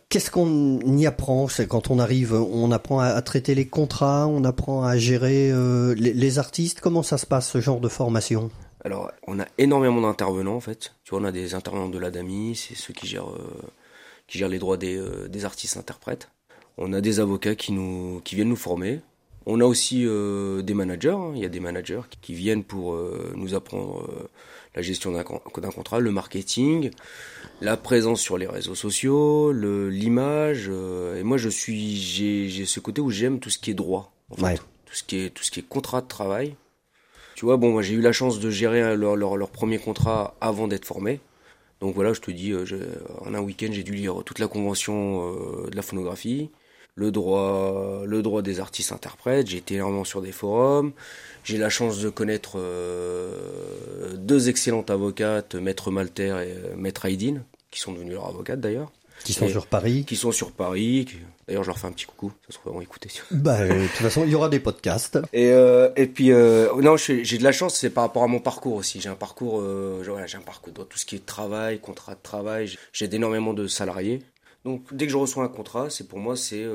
Qu'est-ce 0.10 0.30
qu'on 0.30 0.80
y 0.82 1.06
apprend? 1.08 1.48
C'est 1.48 1.68
quand 1.68 1.90
on 1.90 1.98
arrive, 2.00 2.34
on 2.34 2.72
apprend 2.72 3.00
à, 3.00 3.08
à 3.08 3.22
traiter 3.24 3.56
les 3.56 3.66
contrats, 3.68 4.28
on 4.28 4.44
apprend 4.44 4.84
à 4.84 4.98
gérer 4.98 5.50
euh, 5.52 5.96
les, 5.96 6.14
les 6.14 6.40
artistes. 6.40 6.80
Comment 6.80 7.04
ça 7.04 7.18
se 7.18 7.26
passe 7.26 7.50
ce 7.50 7.60
genre 7.60 7.80
de 7.80 7.90
formation? 7.90 8.52
Alors, 8.86 9.12
on 9.28 9.40
a 9.40 9.46
énormément 9.58 10.02
d'intervenants 10.02 10.56
en 10.56 10.60
fait. 10.62 10.94
Tu 11.04 11.10
vois, 11.10 11.20
on 11.20 11.26
a 11.26 11.32
des 11.32 11.56
intervenants 11.56 11.90
de 11.90 11.98
l'ADAMI, 11.98 12.56
c'est 12.56 12.76
ceux 12.76 12.94
qui 12.94 13.08
gèrent, 13.08 13.26
qui 14.28 14.38
gèrent 14.38 14.50
les 14.50 14.60
droits 14.60 14.78
des, 14.78 14.98
euh, 14.98 15.28
des 15.28 15.46
artistes 15.46 15.78
interprètes. 15.78 16.30
On 16.78 16.94
a 16.94 17.02
des 17.02 17.20
avocats 17.20 17.56
qui 17.56 17.72
nous, 17.72 18.22
qui 18.24 18.36
viennent 18.36 18.50
nous 18.50 18.56
former. 18.56 19.00
On 19.46 19.62
a 19.62 19.66
aussi 19.66 20.04
euh, 20.06 20.62
des 20.62 20.74
managers. 20.74 21.10
hein. 21.12 21.32
Il 21.34 21.42
y 21.42 21.46
a 21.46 21.50
des 21.50 21.62
managers 21.62 22.02
qui, 22.10 22.18
qui 22.22 22.34
viennent 22.34 22.64
pour 22.64 22.94
euh, 22.94 23.32
nous 23.36 23.56
apprendre 23.56 24.02
euh, 24.04 24.28
la 24.76 24.82
gestion 24.82 25.12
d'un 25.14 25.24
con- 25.24 25.42
d'un 25.58 25.72
contrat, 25.72 26.00
le 26.02 26.12
marketing, 26.12 26.92
la 27.62 27.78
présence 27.78 28.20
sur 28.22 28.38
les 28.38 28.46
réseaux 28.46 28.76
sociaux, 28.76 29.54
l'image. 29.54 30.68
euh, 30.70 31.20
et 31.20 31.24
moi, 31.24 31.38
je 31.38 31.50
suis, 31.50 31.96
j'ai, 31.96 32.50
j'ai 32.50 32.66
ce 32.66 32.80
côté 32.80 33.00
où 33.02 33.10
j'aime 33.10 33.40
tout 33.40 33.50
ce 33.50 33.58
qui 33.58 33.72
est 33.72 33.74
droit. 33.74 34.12
En 34.30 34.36
fait. 34.36 34.44
Ouais. 34.44 34.56
Tout 34.86 34.94
ce 34.96 35.04
qui 35.04 35.18
est, 35.20 35.30
tout 35.30 35.44
ce 35.44 35.52
qui 35.52 35.62
est 35.62 35.68
contrat 35.68 36.02
de 36.02 36.08
travail. 36.08 36.56
Tu 37.36 37.46
vois, 37.46 37.58
bon, 37.58 37.72
moi 37.72 37.82
j'ai 37.84 37.94
eu 37.94 38.02
la 38.02 38.12
chance 38.14 38.40
de 38.40 38.50
gérer 38.50 38.82
euh, 38.82 38.96
leur, 38.96 39.16
leur, 39.16 39.38
leur 39.38 39.50
premier 39.50 39.78
contrat 39.80 40.36
avant 40.42 40.68
d'être 40.68 40.86
formé. 40.86 41.20
Donc 41.82 41.94
voilà, 41.96 42.14
je 42.14 42.22
te 42.22 42.32
dis, 42.32 42.52
euh, 42.52 42.66
en 43.26 43.34
un 43.34 43.40
week-end, 43.40 43.70
j'ai 43.72 43.84
dû 43.84 43.94
lire 43.94 44.24
toute 44.26 44.40
la 44.40 44.48
convention 44.48 45.32
euh, 45.66 45.70
de 45.70 45.76
la 45.76 45.82
phonographie, 45.84 46.50
le 46.96 47.12
droit, 47.12 48.02
le 48.06 48.22
droit 48.24 48.42
des 48.42 48.60
artistes 48.60 48.92
interprètes. 48.92 49.48
J'ai 49.48 49.58
été 49.58 49.76
énormément 49.76 50.04
sur 50.04 50.22
des 50.24 50.32
forums. 50.32 50.92
J'ai 51.44 51.58
la 51.60 51.70
chance 51.70 52.00
de 52.00 52.10
connaître 52.10 52.58
euh, 52.58 54.16
deux 54.18 54.50
excellentes 54.50 54.90
avocates, 54.90 55.56
Maître 55.56 55.92
Malter 55.92 56.36
et 56.48 56.76
Maître 56.76 57.06
Aydin, 57.06 57.44
qui 57.72 57.80
sont 57.80 57.94
devenues 57.94 58.14
leurs 58.14 58.28
avocates 58.28 58.60
d'ailleurs, 58.60 58.92
Qui 59.24 59.34
sont 59.34 59.46
Et- 59.48 59.52
sur 59.52 59.68
Paris 59.68 60.06
qui 60.08 60.16
sont 60.16 60.32
sur 60.32 60.52
Paris. 60.52 61.06
qui- 61.10 61.18
D'ailleurs, 61.48 61.64
je 61.64 61.70
leur 61.70 61.80
fais 61.80 61.88
un 61.88 61.92
petit 61.94 62.06
coucou, 62.06 62.32
ça 62.46 62.54
se 62.54 62.58
trouve, 62.60 62.74
vont 62.74 62.82
écouter. 62.82 63.10
Bah, 63.32 63.62
euh, 63.62 63.70
de 63.84 63.88
toute 63.88 63.96
façon, 63.98 64.24
il 64.26 64.30
y 64.32 64.36
aura 64.36 64.50
des 64.50 64.60
podcasts. 64.60 65.18
Et, 65.34 65.52
euh, 65.52 65.90
et 65.96 66.08
puis 66.08 66.32
euh, 66.32 66.70
non, 66.82 66.98
j'ai 66.98 67.24
de 67.38 67.44
la 67.44 67.54
chance, 67.54 67.76
c'est 67.78 67.90
par 67.90 68.04
rapport 68.04 68.24
à 68.24 68.28
mon 68.28 68.40
parcours 68.42 68.74
aussi. 68.76 69.00
J'ai 69.00 69.08
un 69.10 69.16
parcours, 69.16 69.62
euh, 69.62 70.02
voilà, 70.06 70.28
j'ai 70.28 70.38
un 70.38 70.42
parcours 70.42 70.74
dans 70.74 70.84
tout 70.84 70.98
ce 70.98 71.06
qui 71.06 71.16
est 71.16 71.26
travail, 71.26 71.80
contrat 71.80 72.16
de 72.16 72.20
travail. 72.22 72.76
J'ai- 72.92 73.06
énormément 73.16 73.54
de 73.54 73.68
salariés, 73.68 74.22
Donc 74.66 74.94
dès 74.94 75.06
que 75.06 75.12
je 75.14 75.18
reçois 75.18 75.46
un 75.46 75.48
contrat, 75.48 75.90
c'est 75.90 76.08
pour 76.10 76.20
moi 76.20 76.36
c'est 76.36 76.66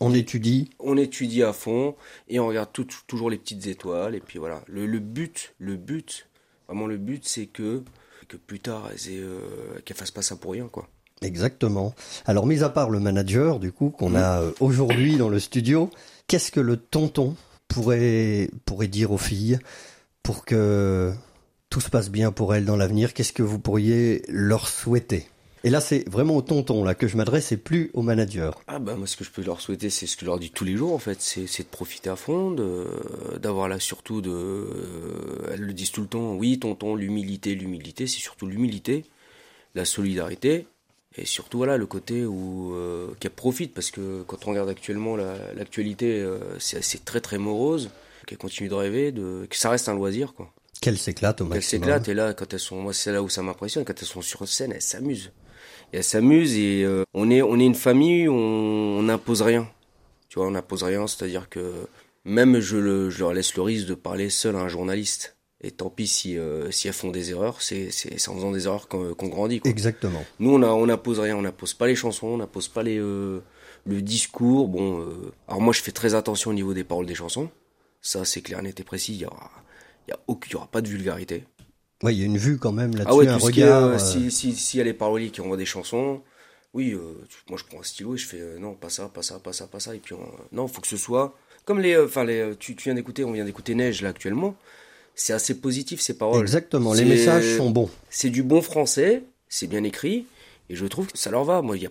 On 0.00 0.12
étudie. 0.12 0.68
on 0.78 0.96
étudie 0.98 1.42
à 1.42 1.52
fond 1.54 1.94
et 2.28 2.38
on 2.40 2.46
regarde 2.48 2.70
tout- 2.72 2.86
toujours 3.06 3.30
les 3.30 3.38
petites 3.38 3.66
étoiles 3.66 4.14
et 4.14 4.20
puis 4.20 4.38
voilà. 4.38 4.62
Le, 4.66 4.84
le 4.86 4.98
but, 4.98 5.54
le 5.58 5.76
but, 5.76 6.26
vraiment 6.68 6.86
le 6.86 6.98
but, 6.98 7.24
c'est 7.26 7.46
que 7.46 7.82
que 8.28 8.36
plus 8.36 8.60
tard 8.60 8.88
elles 8.90 9.14
aient, 9.14 9.20
euh, 9.20 9.38
qu'elles 9.84 9.96
fassent 9.96 10.10
pas 10.10 10.22
ça 10.22 10.36
pour 10.36 10.52
rien 10.52 10.68
quoi. 10.68 10.88
Exactement. 11.22 11.94
Alors, 12.26 12.46
mis 12.46 12.62
à 12.62 12.68
part 12.68 12.90
le 12.90 13.00
manager, 13.00 13.58
du 13.58 13.72
coup, 13.72 13.90
qu'on 13.90 14.14
a 14.14 14.40
euh, 14.40 14.52
aujourd'hui 14.60 15.16
dans 15.16 15.28
le 15.28 15.40
studio, 15.40 15.90
qu'est-ce 16.26 16.52
que 16.52 16.60
le 16.60 16.76
tonton 16.76 17.36
pourrait, 17.68 18.50
pourrait 18.64 18.88
dire 18.88 19.10
aux 19.10 19.18
filles 19.18 19.58
pour 20.22 20.44
que 20.44 21.12
tout 21.70 21.80
se 21.80 21.90
passe 21.90 22.10
bien 22.10 22.32
pour 22.32 22.54
elles 22.54 22.64
dans 22.64 22.76
l'avenir? 22.76 23.14
Qu'est-ce 23.14 23.32
que 23.32 23.42
vous 23.42 23.58
pourriez 23.58 24.22
leur 24.28 24.68
souhaiter? 24.68 25.26
Et 25.64 25.70
là, 25.70 25.80
c'est 25.80 26.06
vraiment 26.10 26.36
au 26.36 26.42
tonton 26.42 26.84
là 26.84 26.94
que 26.94 27.08
je 27.08 27.16
m'adresse 27.16 27.50
et 27.52 27.56
plus 27.56 27.90
au 27.94 28.02
manager. 28.02 28.60
Ah 28.66 28.78
bah 28.78 28.96
moi 28.96 29.06
ce 29.06 29.16
que 29.16 29.24
je 29.24 29.30
peux 29.30 29.42
leur 29.42 29.62
souhaiter 29.62 29.88
c'est 29.88 30.04
ce 30.06 30.18
que 30.18 30.20
je 30.20 30.26
leur 30.26 30.38
dis 30.38 30.50
tous 30.50 30.64
les 30.66 30.76
jours 30.76 30.92
en 30.92 30.98
fait 30.98 31.22
c'est 31.22 31.62
de 31.62 31.68
profiter 31.68 32.10
à 32.10 32.16
fond 32.16 32.50
de 32.50 32.86
d'avoir 33.40 33.68
là 33.68 33.80
surtout 33.80 34.20
de 34.20 34.30
euh, 34.30 35.50
elles 35.50 35.62
le 35.62 35.72
disent 35.72 35.90
tout 35.90 36.02
le 36.02 36.06
temps 36.06 36.34
oui 36.34 36.58
tonton 36.58 36.94
l'humilité 36.94 37.54
l'humilité 37.54 38.06
c'est 38.06 38.20
surtout 38.20 38.46
l'humilité 38.46 39.06
la 39.74 39.86
solidarité 39.86 40.66
et 41.16 41.24
surtout 41.26 41.58
voilà 41.58 41.76
le 41.76 41.86
côté 41.86 42.24
où 42.26 42.74
euh, 42.74 43.08
qu'elles 43.20 43.30
profitent 43.30 43.72
parce 43.74 43.90
que 43.90 44.22
quand 44.26 44.46
on 44.46 44.50
regarde 44.50 44.68
actuellement 44.68 45.16
la- 45.16 45.52
l'actualité 45.54 46.20
euh, 46.20 46.38
c'est 46.58 47.04
très 47.04 47.20
très 47.20 47.38
morose 47.38 47.90
qu'elles 48.26 48.38
continuent 48.38 48.68
de 48.70 48.74
rêver 48.74 49.12
de 49.12 49.46
que 49.48 49.56
ça 49.56 49.70
reste 49.70 49.88
un 49.88 49.94
loisir 49.94 50.34
quoi. 50.34 50.52
Qu'elles 50.80 50.98
s'éclatent 50.98 51.40
au 51.40 51.44
maximum. 51.46 51.82
s'éclatent 51.84 52.08
et 52.08 52.14
là 52.14 52.34
quand 52.34 52.52
elles 52.52 52.58
sont 52.60 52.76
moi 52.82 52.92
c'est 52.92 53.12
là 53.12 53.22
où 53.22 53.28
ça 53.28 53.42
m'impressionne 53.42 53.84
quand 53.84 53.94
elles 54.00 54.08
sont 54.08 54.22
sur 54.22 54.46
scène 54.48 54.72
elles 54.72 54.82
s'amusent. 54.82 55.32
Et 55.92 55.98
elles 55.98 56.04
s'amusent 56.04 56.56
et 56.56 56.82
euh, 56.84 57.04
on 57.14 57.30
est 57.30 57.42
on 57.42 57.58
est 57.60 57.66
une 57.66 57.74
famille 57.76 58.26
où 58.28 58.34
on 58.34 58.98
on 58.98 59.02
n'impose 59.04 59.42
rien. 59.42 59.68
Tu 60.28 60.38
vois 60.38 60.48
on 60.48 60.52
n'impose 60.52 60.82
rien 60.82 61.06
c'est 61.06 61.24
à 61.24 61.28
dire 61.28 61.48
que 61.48 61.72
même 62.24 62.58
je, 62.58 62.76
le, 62.78 63.10
je 63.10 63.18
leur 63.20 63.34
laisse 63.34 63.54
le 63.54 63.62
risque 63.62 63.86
de 63.86 63.94
parler 63.94 64.30
seul 64.30 64.56
à 64.56 64.60
un 64.60 64.68
journaliste 64.68 65.33
et 65.64 65.70
tant 65.70 65.90
pis 65.90 66.06
si 66.06 66.36
euh, 66.38 66.70
si 66.70 66.86
elles 66.88 66.94
font 66.94 67.10
des 67.10 67.30
erreurs 67.30 67.62
c'est 67.62 67.88
en 68.28 68.34
faisant 68.34 68.52
des 68.52 68.66
erreurs 68.66 68.86
qu'on 68.88 69.28
grandit 69.28 69.60
quoi. 69.60 69.70
Exactement. 69.70 70.22
Nous, 70.38 70.50
on 70.50 70.62
a, 70.62 70.68
on 70.68 70.86
n'impose 70.86 71.18
rien, 71.20 71.36
on 71.36 71.42
n'impose 71.42 71.74
pas 71.74 71.86
les 71.86 71.96
chansons, 71.96 72.26
on 72.28 72.36
n'impose 72.36 72.68
pas 72.68 72.82
les, 72.82 72.98
euh, 72.98 73.40
le 73.86 74.02
discours. 74.02 74.68
Bon, 74.68 75.00
euh, 75.00 75.32
alors 75.48 75.60
moi, 75.60 75.72
je 75.72 75.80
fais 75.80 75.92
très 75.92 76.14
attention 76.14 76.50
au 76.50 76.54
niveau 76.54 76.74
des 76.74 76.84
paroles 76.84 77.06
des 77.06 77.14
chansons. 77.14 77.48
Ça, 78.02 78.24
c'est 78.24 78.42
clair, 78.42 78.62
net 78.62 78.78
et 78.78 78.84
précis. 78.84 79.14
Il 79.14 79.20
y 79.22 79.26
aura, 79.26 79.50
il 80.06 80.10
y 80.10 80.12
a 80.12 80.18
il 80.28 80.52
y 80.52 80.56
aura 80.56 80.66
pas 80.66 80.82
de 80.82 80.88
vulgarité. 80.88 81.44
Ouais, 82.02 82.14
il 82.14 82.20
y 82.20 82.22
a 82.22 82.26
une 82.26 82.36
vue 82.36 82.58
quand 82.58 82.72
même 82.72 82.90
là-dessus, 82.94 83.08
Ah 83.10 83.16
ouais, 83.16 83.26
un 83.28 83.36
regard. 83.38 83.98
si, 84.00 84.30
si, 84.30 84.54
si 84.54 84.78
elle 84.78 84.88
est 84.88 84.92
parolier 84.94 85.30
qui 85.30 85.40
envoie 85.40 85.56
des 85.56 85.64
chansons, 85.64 86.20
oui, 86.74 86.94
moi, 87.48 87.56
je 87.58 87.64
prends 87.64 87.80
un 87.80 87.84
stylo 87.84 88.14
et 88.14 88.18
je 88.18 88.26
fais 88.26 88.42
non, 88.58 88.74
pas 88.74 88.90
ça, 88.90 89.08
pas 89.08 89.22
ça, 89.22 89.38
pas 89.38 89.52
ça, 89.54 89.66
pas 89.66 89.80
ça. 89.80 89.94
Et 89.94 90.00
puis, 90.00 90.14
on- 90.14 90.28
non, 90.52 90.68
faut 90.68 90.82
que 90.82 90.88
ce 90.88 90.96
soit 90.98 91.34
comme 91.64 91.80
les, 91.80 91.96
enfin, 91.96 92.24
les, 92.24 92.54
tu, 92.58 92.76
tu 92.76 92.84
viens 92.84 92.94
d'écouter, 92.94 93.24
on 93.24 93.32
vient 93.32 93.44
d'écouter 93.46 93.74
Neige 93.74 94.02
là 94.02 94.10
actuellement. 94.10 94.54
C'est 95.14 95.32
assez 95.32 95.54
positif 95.60 96.00
ces 96.00 96.14
paroles. 96.18 96.40
Exactement. 96.42 96.92
Les 96.92 97.04
messages 97.04 97.56
sont 97.56 97.70
bons. 97.70 97.90
c'est 98.10 98.30
du 98.30 98.42
bon 98.42 98.62
français, 98.62 99.22
c'est 99.48 99.66
bien 99.68 99.84
écrit, 99.84 100.26
et 100.70 100.74
je 100.76 100.86
trouve 100.86 101.06
que 101.06 101.18
ça 101.18 101.30
leur 101.30 101.44
va. 101.44 101.62
Moi, 101.62 101.76
il 101.76 101.84
y 101.84 101.86
a, 101.86 101.90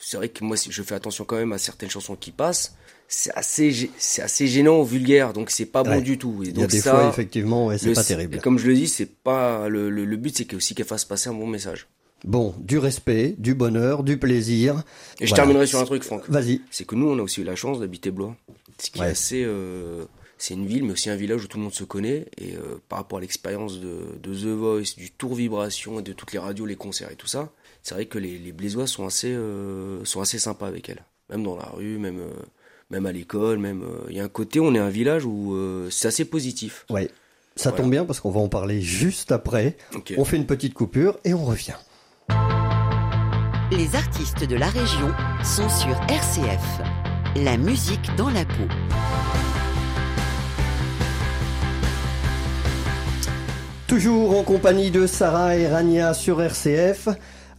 c'est 0.00 0.16
vrai 0.16 0.28
que 0.28 0.42
moi, 0.44 0.56
je 0.68 0.82
fais 0.82 0.94
attention 0.94 1.24
quand 1.24 1.36
même 1.36 1.52
à 1.52 1.58
certaines 1.58 1.90
chansons 1.90 2.16
qui 2.16 2.30
passent. 2.32 2.74
C'est 3.06 3.32
assez, 3.36 3.90
c'est 3.98 4.22
assez 4.22 4.46
gênant, 4.48 4.82
vulgaire, 4.82 5.32
donc 5.34 5.50
c'est 5.50 5.66
pas 5.66 5.84
bon 5.84 6.00
du 6.00 6.18
tout. 6.18 6.42
Et 6.42 6.48
Il 6.48 6.56
y 6.56 6.58
a 6.58 6.62
donc 6.62 6.70
des 6.70 6.80
ça, 6.80 6.90
fois, 6.92 7.04
effectivement, 7.04 7.66
ouais, 7.66 7.78
c'est 7.78 7.92
pas 7.92 8.02
terrible. 8.02 8.40
Comme 8.40 8.58
je 8.58 8.66
le 8.66 8.74
dis, 8.74 8.88
c'est 8.88 9.06
pas 9.06 9.68
le, 9.68 9.90
le, 9.90 10.04
le 10.04 10.16
but, 10.16 10.36
c'est 10.36 10.52
aussi 10.54 10.74
qu'elle 10.74 10.86
fasse 10.86 11.04
passer 11.04 11.28
un 11.28 11.34
bon 11.34 11.46
message. 11.46 11.86
Bon, 12.24 12.54
du 12.58 12.78
respect, 12.78 13.34
du 13.38 13.54
bonheur, 13.54 14.02
du 14.02 14.16
plaisir. 14.18 14.82
Et 15.20 15.26
je 15.26 15.30
Voilà. 15.30 15.42
terminerai 15.42 15.66
sur 15.66 15.78
un 15.78 15.84
truc, 15.84 16.02
Franck. 16.02 16.22
Vas-y. 16.30 16.62
C'est 16.70 16.86
que 16.86 16.94
nous, 16.94 17.06
on 17.10 17.18
a 17.18 17.22
aussi 17.22 17.42
eu 17.42 17.44
la 17.44 17.54
chance 17.54 17.78
d'habiter 17.78 18.10
Blois, 18.10 18.34
ce 18.82 18.90
qui 18.90 19.00
Ouais. 19.00 19.08
est 19.08 19.10
assez. 19.10 19.42
euh, 19.44 20.06
c'est 20.46 20.54
une 20.54 20.66
ville, 20.66 20.84
mais 20.84 20.92
aussi 20.92 21.08
un 21.08 21.16
village 21.16 21.42
où 21.44 21.46
tout 21.48 21.56
le 21.56 21.62
monde 21.64 21.72
se 21.74 21.84
connaît. 21.84 22.26
Et 22.38 22.54
euh, 22.56 22.78
par 22.88 22.98
rapport 22.98 23.18
à 23.18 23.20
l'expérience 23.22 23.80
de, 23.80 23.98
de 24.22 24.34
The 24.34 24.46
Voice, 24.56 24.94
du 24.96 25.10
Tour 25.10 25.34
Vibration 25.34 26.00
et 26.00 26.02
de 26.02 26.12
toutes 26.12 26.32
les 26.32 26.38
radios, 26.38 26.66
les 26.66 26.76
concerts 26.76 27.10
et 27.10 27.16
tout 27.16 27.26
ça, 27.26 27.50
c'est 27.82 27.94
vrai 27.94 28.06
que 28.06 28.18
les, 28.18 28.38
les 28.38 28.52
Blésois 28.52 28.86
sont 28.86 29.06
assez, 29.06 29.32
euh, 29.32 30.04
sont 30.04 30.20
assez 30.20 30.38
sympas 30.38 30.66
avec 30.66 30.88
elle. 30.90 31.02
Même 31.30 31.42
dans 31.44 31.56
la 31.56 31.64
rue, 31.72 31.98
même, 31.98 32.18
euh, 32.20 32.28
même 32.90 33.06
à 33.06 33.12
l'école, 33.12 33.58
même. 33.58 33.82
euh, 33.82 34.06
Il 34.10 34.16
y 34.16 34.20
a 34.20 34.24
un 34.24 34.28
côté, 34.28 34.60
on 34.60 34.74
est 34.74 34.78
un 34.78 34.90
village 34.90 35.24
où 35.24 35.54
euh, 35.54 35.88
c'est 35.90 36.08
assez 36.08 36.26
positif. 36.26 36.84
Ouais. 36.90 37.10
Ça 37.56 37.70
Voilà. 37.70 37.82
tombe 37.82 37.90
bien 37.92 38.04
parce 38.04 38.20
qu'on 38.20 38.30
va 38.30 38.40
en 38.40 38.48
parler 38.48 38.82
juste 38.82 39.32
après. 39.32 39.76
On 40.18 40.24
fait 40.26 40.36
une 40.36 40.46
petite 40.46 40.74
coupure 40.74 41.18
et 41.24 41.32
on 41.32 41.44
revient. 41.44 41.76
Les 43.72 43.96
artistes 43.96 44.44
de 44.46 44.56
la 44.56 44.68
région 44.68 45.10
sont 45.42 45.68
sur 45.68 45.94
RCF. 46.08 46.80
La 47.36 47.56
musique 47.56 48.14
dans 48.16 48.28
la 48.28 48.44
peau. 48.44 48.68
Toujours 53.94 54.36
en 54.36 54.42
compagnie 54.42 54.90
de 54.90 55.06
Sarah 55.06 55.54
et 55.56 55.68
Rania 55.68 56.14
sur 56.14 56.42
RCF. 56.42 57.08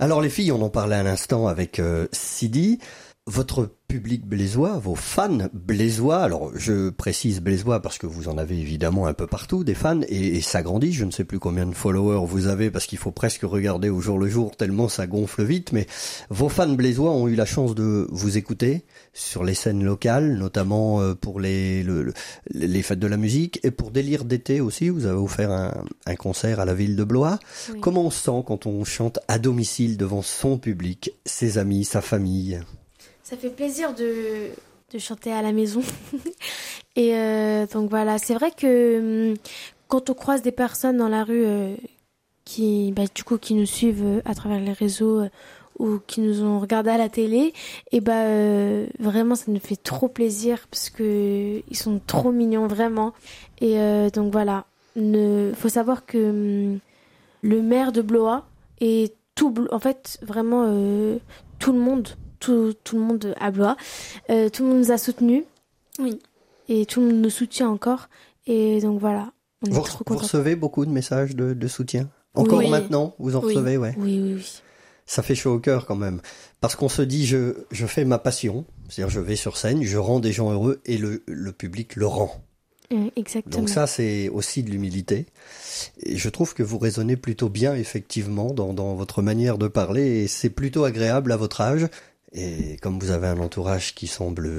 Alors 0.02 0.20
les 0.20 0.28
filles, 0.28 0.52
on 0.52 0.62
en 0.62 0.70
parlait 0.70 0.98
à 0.98 1.02
l'instant 1.04 1.48
avec 1.48 1.80
euh, 1.80 2.08
Sidi. 2.12 2.80
Votre 3.28 3.72
public 3.88 4.24
blésois, 4.28 4.78
vos 4.78 4.94
fans 4.94 5.48
blésois, 5.52 6.18
alors 6.20 6.52
je 6.56 6.92
précise 6.92 7.42
blésois 7.42 7.82
parce 7.82 7.98
que 7.98 8.06
vous 8.06 8.28
en 8.28 8.38
avez 8.38 8.56
évidemment 8.60 9.08
un 9.08 9.16
peu 9.16 9.26
partout 9.26 9.64
des 9.64 9.74
fans 9.74 10.02
et, 10.08 10.38
et 10.38 10.42
ça 10.42 10.62
grandit, 10.62 10.94
je 10.94 11.06
ne 11.06 11.10
sais 11.12 11.24
plus 11.24 11.40
combien 11.40 11.66
de 11.66 11.74
followers 11.74 12.24
vous 12.28 12.46
avez 12.46 12.70
parce 12.70 12.86
qu'il 12.86 13.00
faut 13.00 13.10
presque 13.12 13.42
regarder 13.42 13.90
au 13.90 14.00
jour 14.00 14.20
le 14.20 14.28
jour 14.28 14.56
tellement 14.56 14.90
ça 14.90 15.08
gonfle 15.08 15.44
vite, 15.44 15.72
mais 15.72 15.88
vos 16.30 16.50
fans 16.50 16.72
blésois 16.74 17.10
ont 17.14 17.28
eu 17.28 17.34
la 17.34 17.46
chance 17.48 17.74
de 17.74 18.08
vous 18.12 18.38
écouter 18.38 18.86
sur 19.14 19.44
les 19.44 19.56
scènes 19.56 19.84
locales, 19.84 20.36
notamment 20.38 21.02
euh, 21.02 21.16
pour 21.16 21.40
les, 21.40 21.82
le- 21.82 22.04
le- 22.04 22.14
les 22.54 22.82
fêtes 22.84 23.00
de 23.00 23.08
la 23.08 23.18
musique 23.18 23.60
et 23.64 23.72
pour 23.72 23.90
Délire 23.90 24.24
d'été 24.26 24.62
aussi, 24.62 24.90
vous 24.90 25.08
avez 25.08 25.18
offert 25.18 25.50
un, 25.52 25.74
un 26.06 26.16
concert 26.16 26.60
à 26.60 26.66
la 26.66 26.76
ville 26.76 26.96
de 26.96 27.04
Blois. 27.04 27.40
Oui. 27.74 27.80
Comment 27.82 28.04
on 28.06 28.12
se 28.12 28.22
sent 28.26 28.44
quand 28.46 28.68
on 28.68 28.84
chante 28.84 29.18
à 29.28 29.40
domicile 29.40 29.98
devant 29.98 30.22
son 30.22 30.60
public, 30.60 31.10
ses 31.26 31.58
amis, 31.58 31.86
sa 31.86 32.02
famille? 32.02 32.60
Ça 33.26 33.36
fait 33.36 33.50
plaisir 33.50 33.96
de, 33.96 34.52
de 34.94 35.00
chanter 35.00 35.34
à 35.34 35.42
la 35.42 35.52
maison. 35.52 35.82
Et 36.96 37.16
euh, 37.16 37.66
donc 37.66 37.90
voilà, 37.90 38.20
c'est 38.20 38.36
vrai 38.36 38.52
que 38.52 39.32
hum, 39.32 39.36
quand 39.88 40.12
on 40.12 40.14
croise 40.14 40.44
des 40.44 40.52
personnes 40.52 40.98
dans 40.98 41.10
la 41.10 41.24
rue 41.24 41.44
euh, 41.44 41.76
qui, 42.44 42.92
bah, 42.92 43.06
du 43.16 43.24
coup, 43.24 43.40
qui 43.40 43.56
nous 43.56 43.66
suivent 43.66 44.06
euh, 44.06 44.22
à 44.26 44.36
travers 44.36 44.60
les 44.60 44.74
réseaux 44.74 45.24
ou 45.80 45.98
qui 46.06 46.22
nous 46.22 46.44
ont 46.44 46.60
regardé 46.60 46.92
à 46.92 46.98
la 47.00 47.10
télé, 47.10 47.52
et 47.92 48.00
bah 48.00 48.26
euh, 48.28 48.86
vraiment 49.00 49.34
ça 49.34 49.46
nous 49.48 49.60
fait 49.60 49.76
trop 49.76 50.08
plaisir 50.08 50.68
parce 50.70 50.92
que 50.92 51.64
ils 51.68 51.76
sont 51.76 52.00
trop 52.06 52.32
mignons 52.32 52.68
vraiment. 52.68 53.12
Et 53.60 53.76
donc 54.14 54.32
voilà, 54.32 54.66
ne, 54.96 55.52
faut 55.56 55.68
savoir 55.68 56.06
que 56.06 56.74
hum, 56.74 56.80
le 57.42 57.62
maire 57.64 57.92
de 57.92 58.04
Blois 58.04 58.46
et 58.82 59.16
tout, 59.34 59.52
en 59.72 59.80
fait 59.80 60.20
vraiment 60.22 60.64
tout 61.60 61.74
le 61.74 61.80
monde, 61.80 62.08
tout, 62.46 62.74
tout 62.84 62.96
le 62.98 63.02
monde 63.04 63.36
à 63.40 63.52
Blois, 63.52 63.76
euh, 64.30 64.50
tout 64.50 64.64
le 64.64 64.70
monde 64.70 64.78
nous 64.80 64.92
a 64.92 64.98
soutenus. 64.98 65.44
Oui. 66.00 66.20
Et 66.70 66.86
tout 66.86 67.00
le 67.02 67.08
monde 67.08 67.22
nous 67.22 67.30
soutient 67.30 67.70
encore. 67.70 68.10
Et 68.48 68.80
donc 68.82 69.00
voilà, 69.00 69.32
on 69.64 69.68
est 69.68 69.74
vous, 69.74 69.82
trop 69.82 70.04
vous 70.08 70.18
recevez 70.18 70.56
beaucoup 70.56 70.86
de 70.86 70.92
messages 70.92 71.36
de, 71.36 71.54
de 71.54 71.68
soutien 71.68 72.10
Encore 72.34 72.60
Oui. 72.60 72.70
maintenant, 72.70 73.16
vous 73.20 73.36
en 73.36 73.42
Oui. 73.44 73.54
recevez, 73.56 73.78
ouais. 73.78 73.96
Oui, 73.98 74.20
oui, 74.22 74.34
oui. 74.36 74.62
Ça 75.08 75.22
fait 75.22 75.36
chaud 75.36 75.54
au 75.54 75.60
cœur 75.60 75.86
quand 75.86 75.96
même. 75.96 76.20
Parce 76.62 76.76
qu'on 76.76 76.90
se 76.90 77.04
dit, 77.04 77.26
je, 77.28 77.54
je 77.72 77.86
fais 77.86 78.06
ma 78.06 78.18
passion, 78.18 78.66
c'est-à-dire 78.90 79.12
je 79.14 79.20
vais 79.20 79.36
sur 79.36 79.56
scène, 79.58 79.84
je 79.84 79.98
rends 79.98 80.20
des 80.20 80.32
gens 80.32 80.52
heureux 80.52 80.82
et 80.86 80.98
le, 80.98 81.22
le 81.28 81.52
public 81.52 81.96
le 81.96 82.08
rend. 82.08 82.42
Euh, 82.92 83.10
Exactement. 83.16 83.58
Donc 83.58 83.70
ça, 83.70 83.86
c'est 83.88 84.30
aussi 84.30 84.64
de 84.64 84.72
l'humilité. 84.72 85.28
Et 86.04 86.18
je 86.18 86.30
trouve 86.30 86.54
que 86.56 86.64
vous 86.64 86.78
raisonnez 86.80 87.18
plutôt 87.18 87.50
bien, 87.50 87.76
effectivement, 87.76 88.52
dans, 88.54 88.74
dans 88.74 88.96
votre 88.96 89.22
manière 89.22 89.58
de 89.60 89.68
parler, 89.68 90.24
et 90.24 90.28
c'est 90.28 90.50
plutôt 90.50 90.84
agréable 90.86 91.32
à 91.32 91.38
votre 91.38 91.62
âge. 91.62 91.88
Et 92.36 92.78
comme 92.82 93.00
vous 93.00 93.12
avez 93.12 93.28
un 93.28 93.40
entourage 93.40 93.96
qui 93.96 94.08
semble 94.08 94.50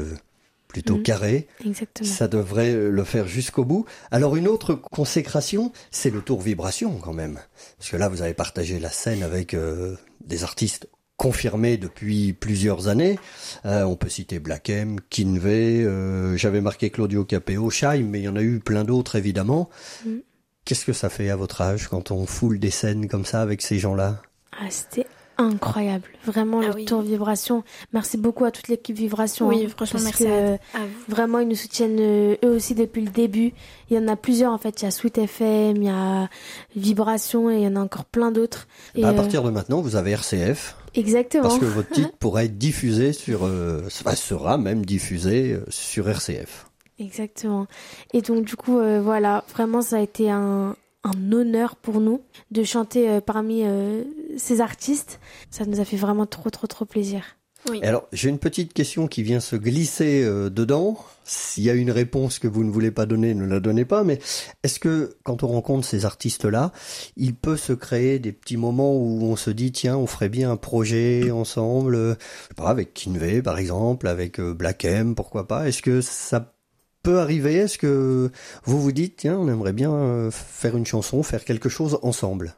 plutôt 0.66 0.96
Mhm. 0.96 1.02
carré, 1.04 1.46
Exactement. 1.64 2.08
ça 2.08 2.26
devrait 2.26 2.72
le 2.74 3.04
faire 3.04 3.28
jusqu'au 3.28 3.64
bout. 3.64 3.84
Alors 4.10 4.34
une 4.34 4.48
autre 4.48 4.74
consécration, 4.74 5.72
c'est 5.90 6.10
le 6.10 6.22
tour 6.22 6.40
vibration 6.40 6.98
quand 6.98 7.12
même. 7.12 7.38
Parce 7.78 7.90
que 7.90 7.96
là, 7.96 8.08
vous 8.08 8.22
avez 8.22 8.34
partagé 8.34 8.78
la 8.80 8.90
scène 8.90 9.22
avec 9.22 9.54
euh, 9.54 9.94
des 10.24 10.42
artistes 10.42 10.88
confirmés 11.16 11.76
depuis 11.76 12.32
plusieurs 12.32 12.88
années. 12.88 13.18
Euh, 13.64 13.84
on 13.84 13.96
peut 13.96 14.08
citer 14.10 14.38
Black 14.38 14.68
M, 14.68 14.98
Kinvey, 15.08 15.82
euh, 15.84 16.36
j'avais 16.36 16.60
marqué 16.60 16.90
Claudio 16.90 17.24
Capeo, 17.24 17.70
Scheim, 17.70 18.06
mais 18.08 18.20
il 18.20 18.24
y 18.24 18.28
en 18.28 18.36
a 18.36 18.42
eu 18.42 18.58
plein 18.58 18.84
d'autres 18.84 19.16
évidemment. 19.16 19.70
Mhm. 20.04 20.20
Qu'est-ce 20.64 20.84
que 20.84 20.92
ça 20.92 21.08
fait 21.08 21.30
à 21.30 21.36
votre 21.36 21.60
âge 21.60 21.88
quand 21.88 22.10
on 22.10 22.26
foule 22.26 22.58
des 22.58 22.70
scènes 22.72 23.06
comme 23.08 23.24
ça 23.24 23.40
avec 23.40 23.62
ces 23.62 23.78
gens-là? 23.78 24.20
Ah, 24.52 24.66
c'était 24.70 25.06
incroyable. 25.38 26.04
Vraiment, 26.24 26.60
Ah 26.62 26.68
le 26.68 26.74
oui. 26.74 26.84
tour 26.84 27.02
Vibration. 27.02 27.62
Merci 27.92 28.16
beaucoup 28.16 28.44
à 28.44 28.50
toute 28.50 28.68
l'équipe 28.68 28.96
Vibration. 28.96 29.48
Oui, 29.48 29.64
hein, 29.64 29.68
franchement, 29.68 30.00
parce 30.02 30.20
merci 30.20 30.24
que, 30.24 30.52
à, 30.54 30.80
à 30.80 30.84
vous. 30.84 30.88
Vraiment, 31.08 31.38
ils 31.40 31.48
nous 31.48 31.54
soutiennent 31.56 31.98
euh, 32.00 32.36
eux 32.44 32.50
aussi 32.56 32.74
depuis 32.74 33.02
le 33.02 33.10
début. 33.10 33.52
Il 33.90 33.96
y 33.96 33.98
en 33.98 34.08
a 34.08 34.16
plusieurs 34.16 34.52
en 34.52 34.58
fait. 34.58 34.80
Il 34.82 34.84
y 34.84 34.88
a 34.88 34.90
Sweet 34.90 35.18
FM, 35.18 35.76
il 35.76 35.84
y 35.84 35.88
a 35.88 36.28
Vibration 36.74 37.50
et 37.50 37.56
il 37.56 37.62
y 37.62 37.66
en 37.66 37.76
a 37.76 37.80
encore 37.80 38.04
plein 38.04 38.30
d'autres. 38.32 38.66
Et, 38.94 39.02
Bah, 39.02 39.08
à 39.08 39.12
euh, 39.12 39.14
partir 39.14 39.42
de 39.42 39.50
maintenant, 39.50 39.80
vous 39.80 39.96
avez 39.96 40.12
RCF, 40.12 40.76
Exactement. 40.94 41.44
parce 41.44 41.58
que 41.58 41.64
votre 41.66 41.90
titre 41.90 42.12
pourra 42.18 42.44
être 42.44 42.58
diffusé 42.58 43.12
sur, 43.12 43.44
euh, 43.46 43.82
sera 43.90 44.58
même 44.58 44.84
diffusé 44.84 45.52
euh, 45.52 45.64
sur 45.68 46.08
RCF. 46.08 46.66
Exactement. 46.98 47.66
Et 48.14 48.22
donc 48.22 48.44
du 48.44 48.56
coup, 48.56 48.78
euh, 48.78 49.00
voilà, 49.02 49.44
vraiment 49.52 49.82
ça 49.82 49.96
a 49.96 50.00
été 50.00 50.30
un, 50.30 50.74
un 51.04 51.32
honneur 51.32 51.76
pour 51.76 52.00
nous 52.00 52.22
de 52.50 52.62
chanter 52.64 53.08
euh, 53.10 53.20
parmi 53.20 53.62
euh, 53.64 54.02
ces 54.36 54.60
artistes. 54.60 55.20
Ça 55.50 55.64
nous 55.66 55.80
a 55.80 55.84
fait 55.84 55.96
vraiment 55.96 56.26
trop 56.26 56.50
trop 56.50 56.66
trop 56.66 56.84
plaisir. 56.84 57.36
Oui. 57.68 57.80
Alors, 57.82 58.06
j'ai 58.12 58.28
une 58.28 58.38
petite 58.38 58.72
question 58.72 59.08
qui 59.08 59.22
vient 59.22 59.40
se 59.40 59.56
glisser 59.56 60.22
euh, 60.22 60.50
dedans. 60.50 60.98
S'il 61.24 61.64
y 61.64 61.70
a 61.70 61.74
une 61.74 61.90
réponse 61.90 62.38
que 62.38 62.46
vous 62.46 62.62
ne 62.62 62.70
voulez 62.70 62.92
pas 62.92 63.06
donner, 63.06 63.34
ne 63.34 63.44
la 63.44 63.58
donnez 63.58 63.84
pas. 63.84 64.04
Mais 64.04 64.20
est-ce 64.62 64.78
que 64.78 65.16
quand 65.24 65.42
on 65.42 65.48
rencontre 65.48 65.84
ces 65.84 66.04
artistes-là, 66.04 66.70
il 67.16 67.34
peut 67.34 67.56
se 67.56 67.72
créer 67.72 68.20
des 68.20 68.30
petits 68.30 68.56
moments 68.56 68.94
où 68.94 69.24
on 69.24 69.34
se 69.34 69.50
dit 69.50 69.72
tiens, 69.72 69.96
on 69.96 70.06
ferait 70.06 70.28
bien 70.28 70.52
un 70.52 70.56
projet 70.56 71.32
ensemble, 71.32 71.96
euh, 71.96 72.14
je 72.14 72.48
sais 72.48 72.54
pas, 72.54 72.68
avec 72.68 72.94
Kinvey 72.94 73.42
par 73.42 73.58
exemple, 73.58 74.06
avec 74.06 74.38
euh, 74.38 74.54
Black 74.54 74.84
M, 74.84 75.16
pourquoi 75.16 75.48
pas? 75.48 75.66
Est-ce 75.66 75.82
que 75.82 76.00
ça 76.00 76.54
peut 77.02 77.18
arriver? 77.18 77.54
Est-ce 77.54 77.78
que 77.78 78.30
vous 78.64 78.80
vous 78.80 78.92
dites 78.92 79.16
tiens, 79.16 79.38
on 79.38 79.48
aimerait 79.48 79.72
bien 79.72 79.92
euh, 79.92 80.30
faire 80.30 80.76
une 80.76 80.86
chanson, 80.86 81.24
faire 81.24 81.44
quelque 81.44 81.68
chose 81.68 81.98
ensemble? 82.02 82.54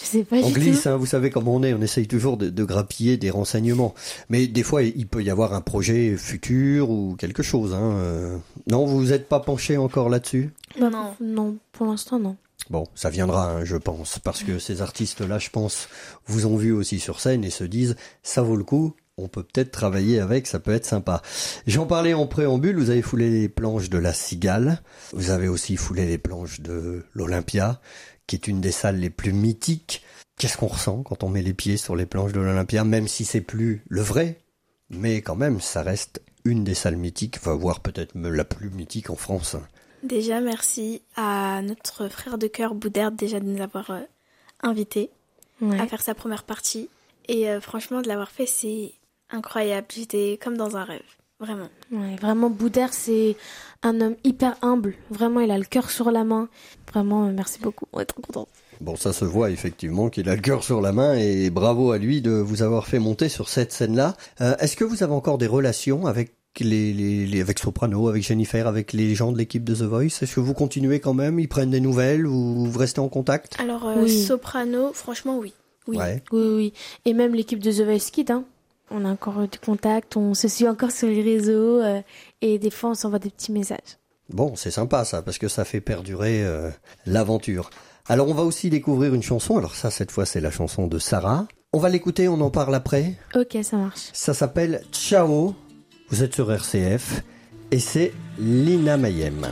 Je 0.00 0.04
sais 0.04 0.22
pas 0.24 0.36
on 0.36 0.48
du 0.48 0.54
glisse, 0.54 0.82
tout. 0.82 0.88
hein, 0.90 0.96
vous 0.96 1.06
savez 1.06 1.30
comment 1.30 1.54
on 1.56 1.62
est, 1.64 1.74
on 1.74 1.82
essaye 1.82 2.06
toujours 2.06 2.36
de, 2.36 2.50
de 2.50 2.64
grappiller 2.64 3.16
des 3.16 3.30
renseignements. 3.30 3.94
Mais 4.28 4.46
des 4.46 4.62
fois, 4.62 4.82
il 4.84 5.06
peut 5.08 5.22
y 5.24 5.30
avoir 5.30 5.54
un 5.54 5.60
projet 5.60 6.16
futur 6.16 6.90
ou 6.90 7.16
quelque 7.18 7.42
chose. 7.42 7.74
Hein. 7.74 7.92
euh. 7.96 8.36
Non, 8.70 8.86
vous 8.86 8.98
vous 8.98 9.12
êtes 9.12 9.28
pas 9.28 9.40
penché 9.40 9.76
encore 9.76 10.08
là-dessus? 10.08 10.52
Non. 10.80 10.90
Non, 11.20 11.56
pour 11.72 11.86
l'instant 11.86 12.18
non. 12.20 12.36
Bon, 12.70 12.86
ça 12.94 13.08
viendra, 13.10 13.50
hein, 13.50 13.64
je 13.64 13.76
pense, 13.76 14.18
parce 14.18 14.42
que 14.42 14.58
ces 14.58 14.82
artistes-là, 14.82 15.38
je 15.38 15.48
pense, 15.48 15.88
vous 16.26 16.44
ont 16.46 16.56
vu 16.56 16.72
aussi 16.72 16.98
sur 17.00 17.18
scène 17.20 17.42
et 17.44 17.50
se 17.50 17.64
disent, 17.64 17.96
ça 18.22 18.42
vaut 18.42 18.56
le 18.56 18.64
coup, 18.64 18.94
on 19.16 19.26
peut 19.26 19.42
peut-être 19.42 19.70
travailler 19.70 20.20
avec, 20.20 20.46
ça 20.46 20.58
peut 20.58 20.72
être 20.72 20.84
sympa. 20.84 21.22
J'en 21.66 21.86
parlais 21.86 22.14
en 22.14 22.26
préambule, 22.26 22.76
vous 22.76 22.90
avez 22.90 23.00
foulé 23.00 23.30
les 23.30 23.48
planches 23.48 23.88
de 23.88 23.96
la 23.98 24.12
Cigale, 24.12 24.82
vous 25.14 25.30
avez 25.30 25.48
aussi 25.48 25.76
foulé 25.76 26.04
les 26.06 26.18
planches 26.18 26.60
de 26.60 27.04
l'Olympia, 27.14 27.80
qui 28.28 28.36
est 28.36 28.46
une 28.46 28.60
des 28.60 28.70
salles 28.70 28.98
les 29.00 29.10
plus 29.10 29.32
mythiques. 29.32 30.04
Qu'est-ce 30.38 30.56
qu'on 30.56 30.68
ressent 30.68 31.02
quand 31.02 31.24
on 31.24 31.28
met 31.28 31.42
les 31.42 31.54
pieds 31.54 31.76
sur 31.76 31.96
les 31.96 32.06
planches 32.06 32.32
de 32.32 32.38
l'Olympia, 32.38 32.84
même 32.84 33.08
si 33.08 33.24
c'est 33.24 33.40
plus 33.40 33.82
le 33.88 34.02
vrai, 34.02 34.38
mais 34.90 35.20
quand 35.22 35.34
même, 35.34 35.60
ça 35.60 35.82
reste 35.82 36.22
une 36.44 36.62
des 36.62 36.74
salles 36.74 36.96
mythiques, 36.96 37.38
enfin, 37.38 37.54
voire 37.56 37.80
peut-être 37.80 38.12
la 38.14 38.44
plus 38.44 38.70
mythique 38.70 39.10
en 39.10 39.16
France. 39.16 39.56
Déjà, 40.04 40.40
merci 40.40 41.02
à 41.16 41.60
notre 41.62 42.06
frère 42.08 42.38
de 42.38 42.46
cœur 42.46 42.76
Boudère 42.76 43.10
déjà 43.10 43.40
de 43.40 43.46
nous 43.46 43.60
avoir 43.60 43.90
euh, 43.90 44.00
invités 44.62 45.10
Ouais. 45.60 45.80
à 45.80 45.88
faire 45.88 46.00
sa 46.02 46.14
première 46.14 46.44
partie. 46.44 46.88
Et 47.26 47.50
euh, 47.50 47.60
franchement, 47.60 48.00
de 48.00 48.06
l'avoir 48.06 48.30
fait, 48.30 48.46
c'est 48.46 48.92
incroyable. 49.30 49.88
J'étais 49.92 50.38
comme 50.40 50.56
dans 50.56 50.76
un 50.76 50.84
rêve, 50.84 51.02
vraiment. 51.40 51.68
Ouais, 51.92 52.16
vraiment, 52.20 52.50
Boudère, 52.50 52.92
c'est 52.92 53.36
un 53.82 54.00
homme 54.00 54.16
hyper 54.24 54.56
humble. 54.62 54.94
Vraiment, 55.10 55.40
il 55.40 55.50
a 55.50 55.58
le 55.58 55.64
cœur 55.64 55.90
sur 55.90 56.10
la 56.10 56.24
main. 56.24 56.48
Vraiment, 56.92 57.26
euh, 57.26 57.32
merci 57.34 57.58
beaucoup. 57.60 57.86
On 57.92 58.00
est 58.00 58.04
trop 58.06 58.20
contents. 58.22 58.48
Bon, 58.80 58.96
ça 58.96 59.12
se 59.12 59.24
voit 59.24 59.50
effectivement 59.50 60.08
qu'il 60.08 60.28
a 60.28 60.36
le 60.36 60.40
cœur 60.40 60.62
sur 60.62 60.80
la 60.80 60.92
main 60.92 61.14
et 61.14 61.50
bravo 61.50 61.90
à 61.92 61.98
lui 61.98 62.22
de 62.22 62.30
vous 62.30 62.62
avoir 62.62 62.86
fait 62.86 62.98
monter 63.00 63.28
sur 63.28 63.48
cette 63.48 63.72
scène-là. 63.72 64.16
Euh, 64.40 64.54
Est-ce 64.58 64.76
que 64.76 64.84
vous 64.84 65.02
avez 65.02 65.12
encore 65.14 65.38
des 65.38 65.48
relations 65.48 66.06
avec 66.06 66.32
les, 66.60 66.92
les, 66.92 67.26
les- 67.26 67.40
avec 67.40 67.58
Soprano, 67.58 68.08
avec 68.08 68.22
Jennifer, 68.22 68.66
avec 68.66 68.92
les 68.92 69.14
gens 69.14 69.30
de 69.32 69.38
l'équipe 69.38 69.64
de 69.64 69.74
The 69.74 69.82
Voice? 69.82 70.22
Est-ce 70.22 70.34
que 70.36 70.40
vous 70.40 70.54
continuez 70.54 70.98
quand 71.00 71.14
même? 71.14 71.38
Ils 71.40 71.48
prennent 71.48 71.70
des 71.70 71.80
nouvelles? 71.80 72.26
Ou 72.26 72.66
vous 72.66 72.78
restez 72.78 73.00
en 73.00 73.08
contact? 73.08 73.56
Alors, 73.60 73.86
euh, 73.88 74.02
Oui. 74.02 74.22
soprano, 74.24 74.92
franchement, 74.92 75.38
oui. 75.38 75.52
Oui. 75.88 75.96
Ouais. 75.96 76.22
Oui, 76.32 76.46
oui. 76.56 76.72
Et 77.04 77.14
même 77.14 77.34
l'équipe 77.34 77.60
de 77.62 77.72
The 77.72 77.82
Voice 77.82 78.10
Kids, 78.12 78.30
hein. 78.30 78.44
On 78.90 79.04
a 79.04 79.10
encore 79.10 79.46
des 79.46 79.58
contacts, 79.58 80.16
on 80.16 80.34
se 80.34 80.48
suit 80.48 80.68
encore 80.68 80.90
sur 80.90 81.08
les 81.08 81.22
réseaux 81.22 81.80
euh, 81.80 82.00
et 82.40 82.58
des 82.58 82.70
fois 82.70 82.90
on 82.90 82.94
s'envoie 82.94 83.18
des 83.18 83.30
petits 83.30 83.52
messages. 83.52 83.98
Bon, 84.30 84.56
c'est 84.56 84.70
sympa 84.70 85.04
ça 85.04 85.22
parce 85.22 85.38
que 85.38 85.48
ça 85.48 85.64
fait 85.64 85.80
perdurer 85.80 86.44
euh, 86.44 86.70
l'aventure. 87.06 87.70
Alors 88.08 88.28
on 88.28 88.34
va 88.34 88.42
aussi 88.42 88.70
découvrir 88.70 89.14
une 89.14 89.22
chanson. 89.22 89.58
Alors 89.58 89.74
ça, 89.74 89.90
cette 89.90 90.10
fois, 90.10 90.26
c'est 90.26 90.40
la 90.40 90.50
chanson 90.50 90.86
de 90.86 90.98
Sarah. 90.98 91.46
On 91.72 91.78
va 91.78 91.90
l'écouter, 91.90 92.28
on 92.28 92.40
en 92.40 92.50
parle 92.50 92.74
après. 92.74 93.14
Ok, 93.34 93.58
ça 93.62 93.76
marche. 93.76 94.08
Ça 94.12 94.32
s'appelle 94.32 94.82
Ciao. 94.92 95.54
Vous 96.08 96.22
êtes 96.22 96.34
sur 96.34 96.50
RCF 96.50 97.22
et 97.70 97.78
c'est 97.78 98.12
Lina 98.38 98.96
Mayem. 98.96 99.46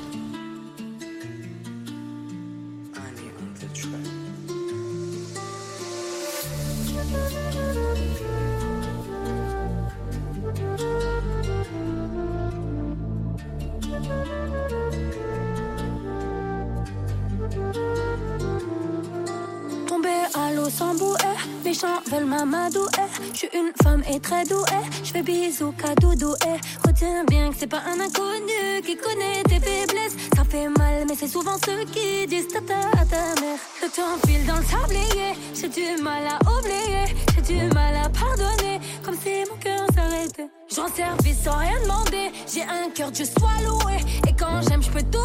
Mes 21.77 21.81
chants 21.81 22.03
veulent 22.11 22.27
m'amadouer. 22.27 22.89
Je 23.33 23.39
suis 23.39 23.49
une 23.55 23.73
femme 23.83 24.03
et 24.11 24.21
très 24.21 24.45
douée, 24.45 24.65
je 25.05 25.13
fais 25.13 25.23
bisous 25.23 25.75
doudou. 26.01 26.35
eh. 26.47 26.87
Retiens 26.87 27.25
bien 27.25 27.51
que 27.51 27.57
c'est 27.59 27.67
pas 27.67 27.83
un 27.87 28.01
inconnu 28.01 28.83
qui 28.85 28.97
connaît 28.97 29.43
tes 29.45 29.61
faiblesses. 29.61 30.17
Ça 30.37 30.45
fait 30.45 30.69
mal, 30.69 31.05
mais 31.09 31.15
c'est 31.19 31.29
souvent 31.29 31.57
ceux 31.65 31.85
qui 31.93 32.27
disent 32.27 32.49
tata 32.49 32.81
à 33.01 33.05
ta 33.05 33.41
mère. 33.41 33.59
Le 33.83 33.89
temps 33.89 34.17
file 34.27 34.47
dans 34.47 34.57
le 34.57 34.65
sablier, 34.65 35.33
j'ai 35.55 35.69
du 35.69 36.03
mal 36.03 36.25
à 36.27 36.39
oublier, 36.51 37.15
j'ai 37.35 37.55
du 37.55 37.75
mal 37.75 37.97
à 37.97 38.09
pardonner, 38.09 38.81
comme 39.05 39.17
si 39.17 39.49
mon 39.51 39.57
cœur 39.57 39.87
s'arrêtait. 39.95 40.49
J'en 40.75 40.89
service 40.89 41.43
sans 41.45 41.59
rien 41.59 41.81
demander, 41.83 42.33
j'ai 42.53 42.63
un 42.63 42.91
cœur 42.95 43.11
Dieu 43.11 43.25
soit 43.25 43.63
loué. 43.65 43.97
Et 44.29 44.33
quand 44.39 44.61
j'aime, 44.69 44.83
je 44.83 44.91
peux 44.91 45.03
tout 45.03 45.16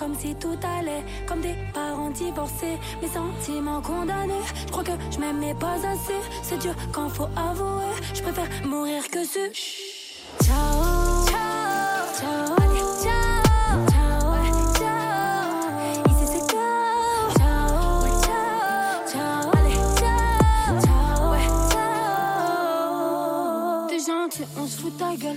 comme 0.00 0.16
si 0.18 0.34
tout 0.34 0.58
allait, 0.78 1.04
comme 1.26 1.42
des 1.42 1.54
parents 1.74 2.08
divorcés, 2.08 2.78
mes 3.02 3.08
sentiments 3.08 3.82
condamnés. 3.82 4.46
Je 4.66 4.72
crois 4.72 4.82
que 4.82 4.92
je 5.10 5.18
m'aimais 5.18 5.54
pas 5.54 5.74
assez, 5.74 6.20
c'est 6.42 6.58
dur 6.58 6.74
quand 6.90 7.10
faut 7.10 7.28
avouer. 7.36 7.92
Je 8.14 8.22
préfère 8.22 8.48
mourir 8.66 9.06
que 9.08 9.22
ce. 9.24 9.52
Ciao, 10.42 11.26
ciao, 11.26 11.36
ciao, 12.18 12.60
on 24.56 24.66
se 24.66 24.80
fout 24.80 24.96
ta 24.96 25.14
gueule. 25.16 25.36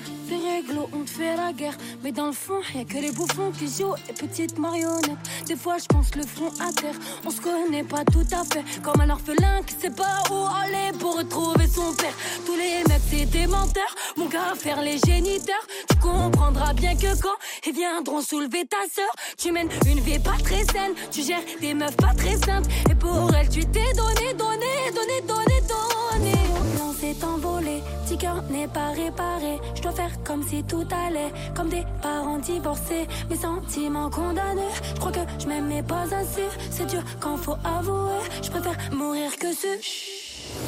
On 0.94 1.04
te 1.04 1.10
fait 1.10 1.36
la 1.36 1.52
guerre. 1.52 1.76
Mais 2.04 2.12
dans 2.12 2.28
le 2.28 2.32
fond, 2.32 2.60
y'a 2.76 2.84
que 2.84 2.98
les 2.98 3.12
bouffons 3.12 3.52
qui 3.58 3.66
jouent 3.68 3.96
et 4.08 4.14
petites 4.14 4.60
marionnettes. 4.60 5.18
Des 5.48 5.56
fois, 5.56 5.78
je 5.80 5.86
pense 5.86 6.16
le 6.16 6.24
front 6.24 6.52
à 6.60 6.72
terre. 6.72 6.94
On 7.26 7.32
se 7.32 7.42
connaît 7.42 7.84
pas 7.84 8.04
tout 8.06 8.28
à 8.32 8.44
fait. 8.44 8.64
Comme 8.84 9.02
un 9.02 9.10
orphelin 9.10 9.64
qui 9.66 9.74
sait 9.74 9.90
pas 9.90 10.22
où 10.30 10.46
aller 10.64 10.96
pour 11.00 11.18
retrouver 11.18 11.68
son 11.68 11.92
père. 11.96 12.14
Tous 12.46 12.56
les 12.56 12.84
mecs, 12.88 13.02
c'est 13.10 13.26
des 13.26 13.48
menteurs. 13.48 13.96
Mon 14.16 14.28
gars, 14.28 14.54
faire 14.56 14.82
les 14.84 15.00
géniteurs. 15.00 15.66
Tu 15.90 15.96
comprendras 15.98 16.74
bien 16.74 16.96
que 16.96 17.20
quand 17.20 17.38
ils 17.66 17.74
viendront 17.74 18.22
soulever 18.22 18.66
ta 18.68 18.84
sœur, 18.94 19.12
tu 19.38 19.52
mènes 19.52 19.70
une 19.88 20.02
vie 20.02 20.20
pas 20.20 20.38
très 20.44 20.64
saine. 20.66 20.94
Tu 21.12 21.24
gères 21.24 21.42
des 21.62 21.74
meufs 21.74 21.98
pas 21.98 22.14
très 22.16 22.38
simples. 22.38 22.70
Et 22.92 22.96
pour 22.96 23.34
elle, 23.36 23.50
tu 23.50 23.62
t'es 23.62 23.92
donné, 23.96 24.34
donné, 24.36 24.92
donné, 24.94 25.22
donné, 25.28 25.62
donné. 25.68 26.34
Mon 26.78 26.94
s'est 26.94 27.26
envolé, 27.26 27.82
petit 28.06 28.18
cœur 28.18 28.44
n'est 28.50 28.68
pas 28.68 28.92
réparé. 28.92 29.60
Je 29.76 29.82
dois 29.82 29.92
faire 29.92 30.12
comme 30.24 30.43
si 30.48 30.64
tout 30.64 30.88
allait, 31.08 31.32
comme 31.56 31.70
des 31.70 31.84
parents 32.02 32.40
divorcés, 32.40 33.08
mes 33.30 33.36
sentiments 33.36 34.10
condamnés. 34.10 34.62
Je 34.96 35.00
crois 35.00 35.12
que 35.12 35.20
je 35.40 35.48
m'aimais 35.48 35.84
pas 35.84 36.04
assez, 36.14 36.48
c'est 36.70 36.86
dur 36.86 37.04
quand 37.20 37.38
faut 37.38 37.58
avouer. 37.64 38.22
Je 38.42 38.50
préfère 38.50 38.78
mourir 38.92 39.32
que 39.38 39.54
ce. 39.54 39.80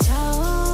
Ciao, 0.04 0.65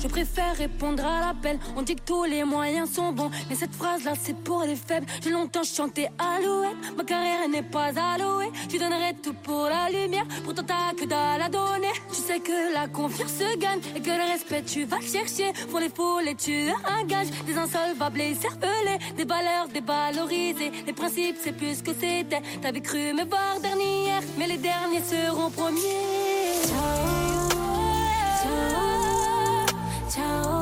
Je 0.00 0.08
préfère 0.08 0.56
répondre 0.56 1.04
à 1.04 1.20
l'appel. 1.20 1.58
On 1.76 1.82
dit 1.82 1.96
que 1.96 2.02
tous 2.04 2.24
les 2.24 2.44
moyens 2.44 2.92
sont 2.92 3.12
bons, 3.12 3.30
mais 3.48 3.56
cette 3.56 3.74
phrase-là 3.74 4.12
c'est 4.20 4.36
pour 4.36 4.62
les 4.62 4.76
faibles. 4.76 5.06
J'ai 5.22 5.30
longtemps 5.30 5.62
chanté 5.62 6.08
Alouette, 6.18 6.96
ma 6.96 7.04
carrière 7.04 7.48
n'est 7.48 7.62
pas 7.62 7.92
allouée. 8.14 8.50
Je 8.70 8.78
donnerai 8.78 9.14
tout 9.22 9.34
pour 9.42 9.64
la 9.64 9.88
lumière, 9.90 10.24
pourtant 10.44 10.62
t'as 10.66 10.94
que 10.94 11.06
dalle 11.06 11.42
à 11.42 11.48
donner. 11.48 11.92
Tu 12.10 12.20
sais 12.20 12.40
que 12.40 12.74
la 12.74 12.88
confiance 12.88 13.32
se 13.32 13.56
gagne 13.56 13.80
et 13.96 14.00
que 14.00 14.10
le 14.10 14.32
respect 14.32 14.62
tu 14.62 14.84
vas 14.84 15.00
chercher. 15.00 15.52
Font 15.70 15.78
les 15.78 15.90
foules 15.90 16.28
et 16.28 16.34
tu 16.34 16.68
un 16.86 17.04
gage, 17.04 17.28
des 17.46 17.56
insolvables 17.56 18.20
et 18.20 18.34
cervelés, 18.34 18.98
des 19.16 19.24
valeurs 19.24 19.68
dévalorisées. 19.72 20.72
Les 20.86 20.92
principes 20.92 21.36
c'est 21.40 21.52
plus 21.52 21.82
que 21.82 21.92
c'était. 21.92 22.42
T'avais 22.60 22.80
cru 22.80 23.12
me 23.12 23.24
voir 23.24 23.60
dernière, 23.60 24.22
mais 24.38 24.46
les 24.46 24.58
derniers 24.58 25.02
seront 25.02 25.50
premiers. 25.50 26.43
Ciao, 30.14 30.53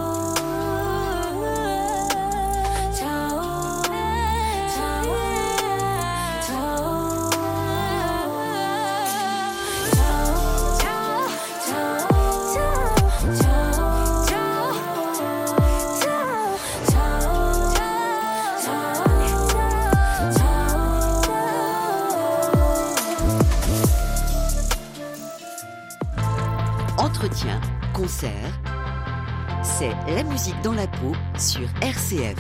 c'est 29.83 30.15
la 30.15 30.23
musique 30.23 30.63
dans 30.63 30.75
la 30.75 30.87
peau 30.87 31.13
sur 31.37 31.69
RCF. 31.81 32.39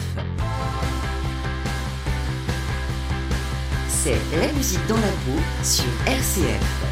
C'est 3.88 4.14
la 4.38 4.52
musique 4.52 4.86
dans 4.86 4.94
la 4.94 5.00
peau 5.02 5.40
sur 5.64 5.84
RCF. 6.06 6.84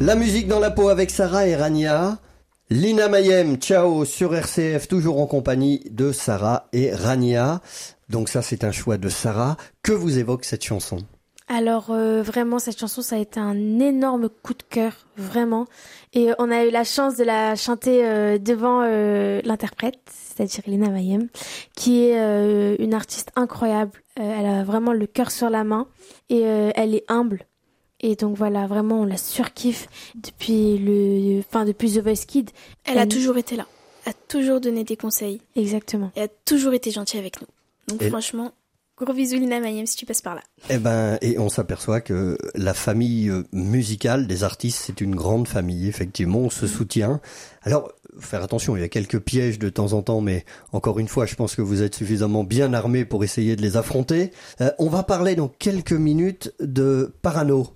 La 0.00 0.14
musique 0.14 0.48
dans 0.48 0.60
la 0.60 0.70
peau 0.70 0.88
avec 0.88 1.10
Sarah 1.10 1.46
et 1.46 1.56
Rania. 1.56 2.16
Lina 2.70 3.08
Mayem, 3.08 3.56
ciao 3.58 4.06
sur 4.06 4.34
RCF, 4.34 4.88
toujours 4.88 5.20
en 5.20 5.26
compagnie 5.26 5.82
de 5.90 6.10
Sarah 6.10 6.68
et 6.72 6.90
Rania. 6.94 7.60
Donc 8.08 8.30
ça, 8.30 8.40
c'est 8.40 8.64
un 8.64 8.72
choix 8.72 8.96
de 8.96 9.10
Sarah. 9.10 9.58
Que 9.82 9.92
vous 9.92 10.18
évoque 10.18 10.46
cette 10.46 10.64
chanson? 10.64 11.00
Alors 11.48 11.90
euh, 11.90 12.22
vraiment, 12.22 12.58
cette 12.58 12.78
chanson, 12.78 13.02
ça 13.02 13.16
a 13.16 13.18
été 13.20 13.38
un 13.38 13.78
énorme 13.78 14.28
coup 14.28 14.54
de 14.54 14.64
cœur, 14.68 14.92
vraiment. 15.16 15.66
Et 16.12 16.30
on 16.38 16.50
a 16.50 16.64
eu 16.64 16.70
la 16.70 16.82
chance 16.82 17.16
de 17.16 17.22
la 17.24 17.54
chanter 17.54 18.04
euh, 18.04 18.38
devant 18.38 18.82
euh, 18.82 19.40
l'interprète, 19.44 20.00
c'est-à-dire 20.12 20.64
Lina 20.66 20.88
Mayem, 20.88 21.28
qui 21.76 22.02
est 22.06 22.18
euh, 22.18 22.74
une 22.80 22.94
artiste 22.94 23.30
incroyable. 23.36 23.92
Euh, 24.18 24.22
elle 24.38 24.46
a 24.46 24.64
vraiment 24.64 24.92
le 24.92 25.06
cœur 25.06 25.30
sur 25.30 25.48
la 25.48 25.62
main 25.62 25.86
et 26.30 26.46
euh, 26.46 26.70
elle 26.74 26.94
est 26.96 27.04
humble. 27.08 27.46
Et 28.00 28.16
donc 28.16 28.36
voilà, 28.36 28.66
vraiment, 28.66 29.02
on 29.02 29.04
la 29.04 29.16
surkiffe 29.16 29.88
depuis 30.16 30.78
le, 30.78 31.38
enfin 31.40 31.64
depuis 31.64 31.92
The 31.92 31.98
Voice 32.02 32.26
Kid. 32.26 32.50
Elle 32.84 32.98
a 32.98 33.06
toujours 33.06 33.38
été 33.38 33.54
là. 33.56 33.66
Elle 34.04 34.10
a 34.10 34.14
toujours 34.28 34.60
donné 34.60 34.82
des 34.84 34.96
conseils. 34.96 35.40
Exactement. 35.54 36.10
Et 36.16 36.22
a 36.22 36.28
toujours 36.28 36.74
été 36.74 36.90
gentille 36.90 37.20
avec 37.20 37.40
nous. 37.40 37.46
Donc 37.88 38.02
Et- 38.02 38.08
franchement, 38.08 38.50
gros 39.04 39.12
bisous 39.12 39.36
Lina 39.36 39.60
Mayem 39.60 39.86
si 39.86 39.96
tu 39.96 40.06
passes 40.06 40.22
par 40.22 40.34
là. 40.34 40.42
Eh 40.70 40.78
ben, 40.78 41.18
et 41.20 41.38
on 41.38 41.48
s'aperçoit 41.48 42.00
que 42.00 42.38
la 42.54 42.74
famille 42.74 43.28
euh, 43.28 43.44
musicale 43.52 44.26
des 44.26 44.44
artistes, 44.44 44.82
c'est 44.86 45.00
une 45.00 45.14
grande 45.14 45.48
famille, 45.48 45.88
effectivement, 45.88 46.40
on 46.40 46.50
se 46.50 46.66
soutient. 46.66 47.20
Alors, 47.62 47.92
faire 48.18 48.42
attention, 48.42 48.76
il 48.76 48.80
y 48.80 48.84
a 48.84 48.88
quelques 48.88 49.20
pièges 49.20 49.58
de 49.58 49.68
temps 49.68 49.92
en 49.92 50.02
temps, 50.02 50.20
mais 50.20 50.44
encore 50.72 50.98
une 50.98 51.08
fois, 51.08 51.26
je 51.26 51.34
pense 51.34 51.54
que 51.54 51.62
vous 51.62 51.82
êtes 51.82 51.94
suffisamment 51.94 52.44
bien 52.44 52.72
armés 52.72 53.04
pour 53.04 53.24
essayer 53.24 53.56
de 53.56 53.62
les 53.62 53.76
affronter. 53.76 54.30
Euh, 54.60 54.70
on 54.78 54.88
va 54.88 55.02
parler 55.02 55.34
dans 55.34 55.48
quelques 55.48 55.92
minutes 55.92 56.54
de 56.60 57.12
Parano, 57.22 57.68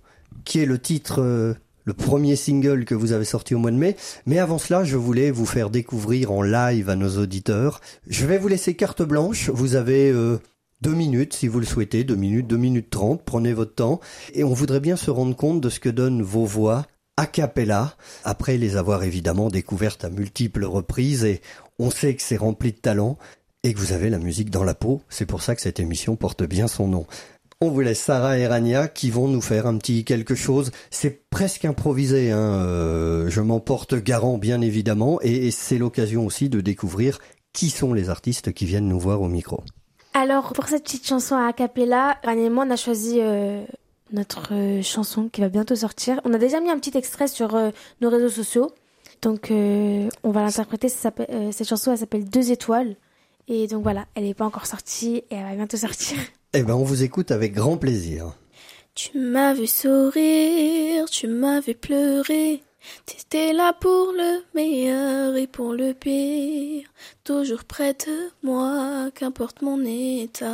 qui 0.44 0.61
est 0.61 0.66
le 0.66 0.78
titre, 0.78 1.20
euh, 1.20 1.54
le 1.85 1.92
premier 1.92 2.37
single 2.37 2.85
que 2.85 2.94
vous 2.94 3.12
avez 3.12 3.24
sorti 3.24 3.54
au 3.54 3.59
mois 3.59 3.70
de 3.70 3.76
mai. 3.76 3.96
Mais 4.26 4.38
avant 4.38 4.59
cela, 4.59 4.85
je 4.85 4.96
voulais 4.96 5.30
vous 5.30 5.46
faire 5.46 5.70
découvrir 5.70 6.33
en 6.33 6.42
live 6.42 6.88
à 6.88 6.96
nos 6.96 7.18
auditeurs. 7.18 7.80
Je 8.06 8.26
vais 8.26 8.38
vous 8.38 8.48
laisser 8.48 8.74
carte 8.74 9.02
blanche. 9.02 9.50
Vous 9.50 9.74
avez 9.74 10.11
euh, 10.11 10.38
deux 10.81 10.95
minutes, 10.95 11.35
si 11.35 11.49
vous 11.49 11.61
le 11.61 11.66
souhaitez, 11.66 12.05
deux 12.05 12.16
minutes, 12.16 12.47
deux 12.47 12.57
minutes 12.57 12.90
trente. 12.90 13.23
Prenez 13.25 13.53
votre 13.53 13.75
temps. 13.75 14.01
Et 14.35 14.45
on 14.45 14.53
voudrait 14.55 14.81
bien 14.81 14.97
se 14.97 15.11
rendre 15.11 15.37
compte 15.37 15.61
de 15.61 15.69
ce 15.69 15.81
que 15.81 15.88
donnent 15.88 16.23
vos 16.23 16.45
voix 16.45 16.87
a 17.16 17.27
cappella, 17.27 17.97
après 18.25 18.57
les 18.57 18.77
avoir 18.77 19.03
évidemment 19.03 19.49
découvertes 19.49 20.05
à 20.05 20.11
multiples 20.11 20.64
reprises. 20.64 21.25
Et 21.25 21.43
on 21.79 21.90
sait 21.90 22.14
que 22.14 22.23
c'est 22.23 22.38
rempli 22.38 22.73
de 22.73 22.79
talent 22.79 23.19
et 23.62 23.75
que 23.75 23.79
vous 23.79 23.93
avez 23.93 24.09
la 24.09 24.19
musique 24.19 24.51
dans 24.51 24.64
la 24.64 24.75
peau. 24.75 25.03
C'est 25.11 25.27
pour 25.27 25.43
ça 25.43 25.55
que 25.55 25.61
cette 25.61 25.81
émission 25.81 26.16
porte 26.16 26.45
bien 26.45 26.66
son 26.66 26.88
nom. 26.88 27.07
On 27.61 27.69
vous 27.71 27.83
laisse 27.83 28.01
Sarah 28.01 28.38
et 28.38 28.47
Rania 28.47 28.88
qui 28.88 29.11
vont 29.11 29.29
nous 29.29 29.43
faire 29.43 29.66
un 29.66 29.77
petit 29.77 30.07
quelque 30.07 30.35
chose. 30.35 30.71
C'est 30.90 31.29
presque 31.29 31.66
improvisé, 31.66 32.31
hein. 32.31 32.38
euh, 32.38 33.29
je 33.29 33.43
m'en 33.43 33.61
porte 33.61 33.95
garant 33.95 34.38
bien 34.38 34.62
évidemment, 34.62 35.21
et, 35.21 35.49
et 35.49 35.51
c'est 35.51 35.77
l'occasion 35.77 36.25
aussi 36.25 36.49
de 36.49 36.62
découvrir 36.62 37.19
qui 37.53 37.69
sont 37.69 37.93
les 37.93 38.09
artistes 38.09 38.55
qui 38.55 38.64
viennent 38.64 38.88
nous 38.88 38.99
voir 38.99 39.21
au 39.21 39.29
micro. 39.29 39.62
Alors, 40.12 40.53
pour 40.53 40.66
cette 40.68 40.85
petite 40.85 41.07
chanson 41.07 41.37
à 41.37 41.53
cappella, 41.53 42.18
Rani 42.25 42.46
et 42.46 42.51
moi, 42.51 42.64
on 42.66 42.70
a 42.70 42.77
choisi 42.77 43.18
euh, 43.20 43.64
notre 44.12 44.53
euh, 44.55 44.83
chanson 44.83 45.29
qui 45.29 45.40
va 45.40 45.49
bientôt 45.49 45.77
sortir. 45.77 46.20
On 46.25 46.35
a 46.35 46.38
déjà 46.38 46.61
mis 46.61 46.70
un 46.70 46.79
petit 46.79 46.96
extrait 46.96 47.29
sur 47.29 47.55
euh, 47.55 47.70
nos 48.01 48.11
réseaux 48.11 48.29
sociaux. 48.29 48.73
Donc, 49.23 49.51
euh, 49.51 50.09
on 50.25 50.31
va 50.31 50.42
l'interpréter. 50.42 50.88
Euh, 51.31 51.53
cette 51.53 51.68
chanson, 51.68 51.92
elle 51.92 51.99
s'appelle 51.99 52.29
Deux 52.29 52.51
étoiles. 52.51 52.96
Et 53.49 53.66
donc 53.66 53.83
voilà, 53.83 54.07
elle 54.14 54.25
n'est 54.25 54.35
pas 54.35 54.44
encore 54.44 54.66
sortie 54.66 55.25
et 55.31 55.35
elle 55.35 55.44
va 55.44 55.55
bientôt 55.55 55.77
sortir. 55.77 56.18
Eh 56.53 56.62
ben, 56.62 56.75
on 56.75 56.85
vous 56.85 57.03
écoute 57.03 57.31
avec 57.31 57.53
grand 57.53 57.77
plaisir. 57.77 58.33
Tu 58.94 59.18
m'as 59.18 59.55
vu 59.55 59.66
sourire, 59.66 61.07
tu 61.11 61.29
m'as 61.29 61.61
vu 61.61 61.75
pleurer. 61.75 62.62
T'étais 63.07 63.53
là 63.53 63.73
pour 63.73 64.12
le 64.12 64.43
meilleur 64.55 65.37
et 65.37 65.47
pour 65.47 65.73
le 65.73 65.93
pire. 65.95 66.88
Toujours 67.25 67.64
près 67.64 67.95
de 67.95 68.31
moi, 68.43 69.11
qu'importe 69.14 69.62
mon 69.62 69.85
état. 69.85 70.49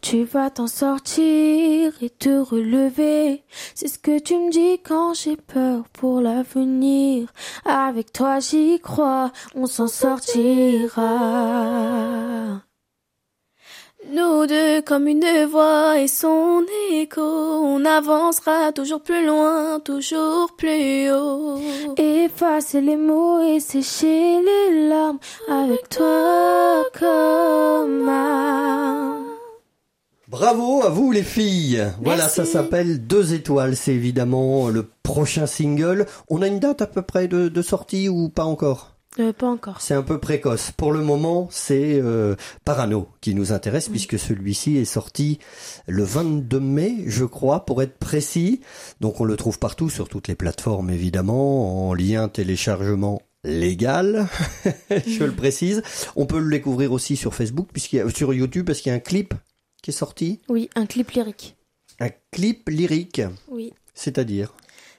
Tu 0.00 0.24
vas 0.24 0.50
t'en 0.50 0.66
sortir 0.66 1.92
et 2.00 2.10
te 2.10 2.38
relever. 2.38 3.44
C'est 3.74 3.88
ce 3.88 3.98
que 3.98 4.18
tu 4.18 4.38
me 4.38 4.50
dis 4.50 4.80
quand 4.82 5.14
j'ai 5.14 5.36
peur 5.36 5.88
pour 5.92 6.20
l'avenir. 6.20 7.32
Avec 7.64 8.12
toi 8.12 8.38
j'y 8.40 8.78
crois, 8.80 9.32
on 9.54 9.66
s'en 9.66 9.88
sortira. 9.88 11.02
Nous 14.12 14.46
deux 14.46 14.82
comme 14.82 15.08
une 15.08 15.46
voix 15.50 15.98
et 15.98 16.06
son 16.06 16.62
écho, 16.92 17.20
on 17.20 17.84
avancera 17.84 18.70
toujours 18.72 19.02
plus 19.02 19.26
loin, 19.26 19.80
toujours 19.80 20.52
plus 20.56 21.10
haut. 21.10 21.58
Effacer 21.96 22.80
les 22.80 22.96
mots 22.96 23.42
et 23.42 23.58
sécher 23.58 24.40
les 24.40 24.88
larmes 24.88 25.18
avec 25.48 25.88
toi 25.88 26.84
comme 26.98 28.08
un... 28.08 29.24
Bravo 30.28 30.82
à 30.82 30.88
vous 30.88 31.12
les 31.12 31.22
filles. 31.22 31.84
Voilà, 32.02 32.28
ça 32.28 32.44
s'appelle 32.44 33.06
Deux 33.06 33.32
étoiles. 33.32 33.76
C'est 33.76 33.94
évidemment 33.94 34.68
le 34.68 34.86
prochain 35.02 35.46
single. 35.46 36.06
On 36.28 36.42
a 36.42 36.46
une 36.46 36.58
date 36.58 36.82
à 36.82 36.86
peu 36.86 37.02
près 37.02 37.28
de, 37.28 37.48
de 37.48 37.62
sortie 37.62 38.08
ou 38.08 38.28
pas 38.28 38.44
encore? 38.44 38.95
Euh, 39.18 39.32
pas 39.32 39.46
encore. 39.48 39.80
C'est 39.80 39.94
un 39.94 40.02
peu 40.02 40.18
précoce. 40.18 40.70
Pour 40.72 40.92
le 40.92 41.00
moment, 41.02 41.48
c'est 41.50 41.94
euh, 42.00 42.36
Parano 42.64 43.08
qui 43.20 43.34
nous 43.34 43.52
intéresse 43.52 43.88
puisque 43.88 44.18
celui-ci 44.18 44.76
est 44.76 44.84
sorti 44.84 45.38
le 45.86 46.02
22 46.04 46.60
mai, 46.60 46.96
je 47.06 47.24
crois, 47.24 47.64
pour 47.64 47.82
être 47.82 47.96
précis. 47.98 48.60
Donc 49.00 49.20
on 49.20 49.24
le 49.24 49.36
trouve 49.36 49.58
partout 49.58 49.88
sur 49.88 50.08
toutes 50.08 50.28
les 50.28 50.34
plateformes 50.34 50.90
évidemment, 50.90 51.88
en 51.88 51.94
lien 51.94 52.28
téléchargement 52.28 53.22
légal, 53.44 54.26
je 55.06 55.24
le 55.24 55.32
précise. 55.32 55.82
On 56.16 56.26
peut 56.26 56.40
le 56.40 56.50
découvrir 56.50 56.92
aussi 56.92 57.16
sur 57.16 57.32
Facebook 57.34 57.68
puisqu'il 57.72 57.96
y 57.96 58.00
a, 58.00 58.10
sur 58.10 58.34
YouTube 58.34 58.66
parce 58.66 58.80
qu'il 58.80 58.90
y 58.90 58.92
a 58.92 58.96
un 58.96 59.00
clip 59.00 59.32
qui 59.82 59.90
est 59.90 59.94
sorti, 59.94 60.40
Oui, 60.48 60.68
un 60.74 60.84
clip 60.86 61.10
lyrique. 61.12 61.56
un 62.00 62.08
clip 62.32 62.68
lyrique, 62.68 63.22
Oui. 63.48 63.72
c'est-à-dire? 63.94 64.52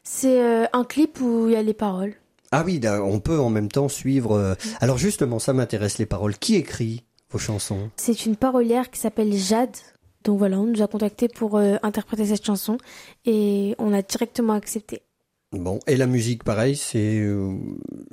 C'est 0.04 0.42
euh, 0.42 0.66
un 0.72 0.86
clip 0.86 1.20
où 1.20 1.48
il 1.48 1.54
y 1.54 1.56
a 1.58 1.62
les 1.62 1.74
paroles. 1.74 2.14
Ah 2.52 2.64
oui, 2.66 2.80
on 3.04 3.20
peut 3.20 3.40
en 3.40 3.50
même 3.50 3.70
temps 3.70 3.90
suivre. 3.90 4.34
euh, 4.34 4.56
Alors 4.80 4.98
justement, 4.98 5.40
ça 5.40 5.54
m'intéresse 5.54 5.98
les 5.98 6.06
paroles. 6.06 6.38
Qui 6.38 6.56
écrit 6.56 7.04
vos 7.30 7.40
chansons? 7.40 7.90
C'est 7.98 8.26
une 8.26 8.36
parolière 8.36 8.90
qui 8.90 9.00
s'appelle 9.00 9.34
Jade. 9.34 9.76
Donc 10.24 10.40
voilà, 10.40 10.60
on 10.60 10.66
nous 10.66 10.82
a 10.82 10.88
contacté 10.88 11.28
pour 11.28 11.58
euh, 11.58 11.76
interpréter 11.84 12.26
cette 12.26 12.46
chanson 12.46 12.78
et 13.26 13.76
on 13.80 13.94
a 13.94 14.02
directement 14.02 14.54
accepté. 14.54 15.02
Bon, 15.54 15.80
et 15.88 15.96
la 15.96 16.08
musique, 16.08 16.44
pareil, 16.44 16.76
c'est 16.76 17.20
euh, 17.20 17.54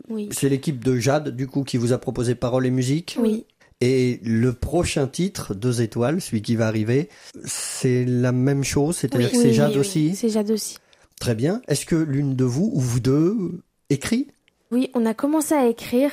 Oui. 0.08 0.28
c'est 0.30 0.48
l'équipe 0.48 0.84
de 0.84 0.96
Jade 0.98 1.34
du 1.34 1.48
coup 1.48 1.64
qui 1.64 1.76
vous 1.76 1.92
a 1.92 1.98
proposé 1.98 2.34
paroles 2.36 2.66
et 2.66 2.70
musique? 2.70 3.16
Oui. 3.20 3.46
Et 3.80 4.20
le 4.22 4.52
prochain 4.52 5.08
titre, 5.08 5.52
deux 5.54 5.82
étoiles, 5.82 6.20
celui 6.20 6.42
qui 6.42 6.54
va 6.54 6.68
arriver, 6.68 7.08
c'est 7.44 8.04
la 8.04 8.30
même 8.30 8.62
chose, 8.62 8.96
c'est-à-dire 8.96 9.30
que 9.32 9.36
c'est 9.36 9.48
oui, 9.48 9.54
Jade 9.54 9.76
aussi? 9.76 10.14
C'est 10.14 10.28
Jade 10.28 10.52
aussi. 10.52 10.78
Très 11.20 11.34
bien. 11.34 11.60
Est-ce 11.66 11.84
que 11.86 11.96
l'une 11.96 12.36
de 12.36 12.44
vous 12.44 12.70
ou 12.72 12.80
vous 12.80 13.00
deux 13.00 13.60
écrit 13.90 14.28
Oui, 14.70 14.90
on 14.94 15.06
a 15.06 15.14
commencé 15.14 15.54
à 15.54 15.66
écrire. 15.66 16.12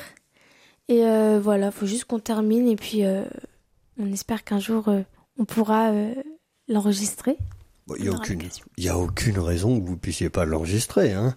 Et 0.88 1.06
euh, 1.06 1.40
voilà, 1.42 1.72
faut 1.72 1.86
juste 1.86 2.06
qu'on 2.06 2.20
termine. 2.20 2.68
Et 2.68 2.76
puis, 2.76 3.06
euh, 3.06 3.24
on 4.00 4.12
espère 4.12 4.44
qu'un 4.44 4.60
jour, 4.60 4.88
euh, 4.90 5.02
on 5.38 5.46
pourra 5.46 5.92
euh, 5.92 6.14
l'enregistrer. 6.68 7.38
Il 7.98 8.04
n'y 8.04 8.10
a, 8.88 8.98
aucune, 8.98 9.38
a 9.38 9.44
raison 9.44 9.80
que 9.80 9.86
vous 9.86 9.98
puissiez 9.98 10.30
pas 10.30 10.46
l'enregistrer. 10.46 11.12
Hein. 11.12 11.36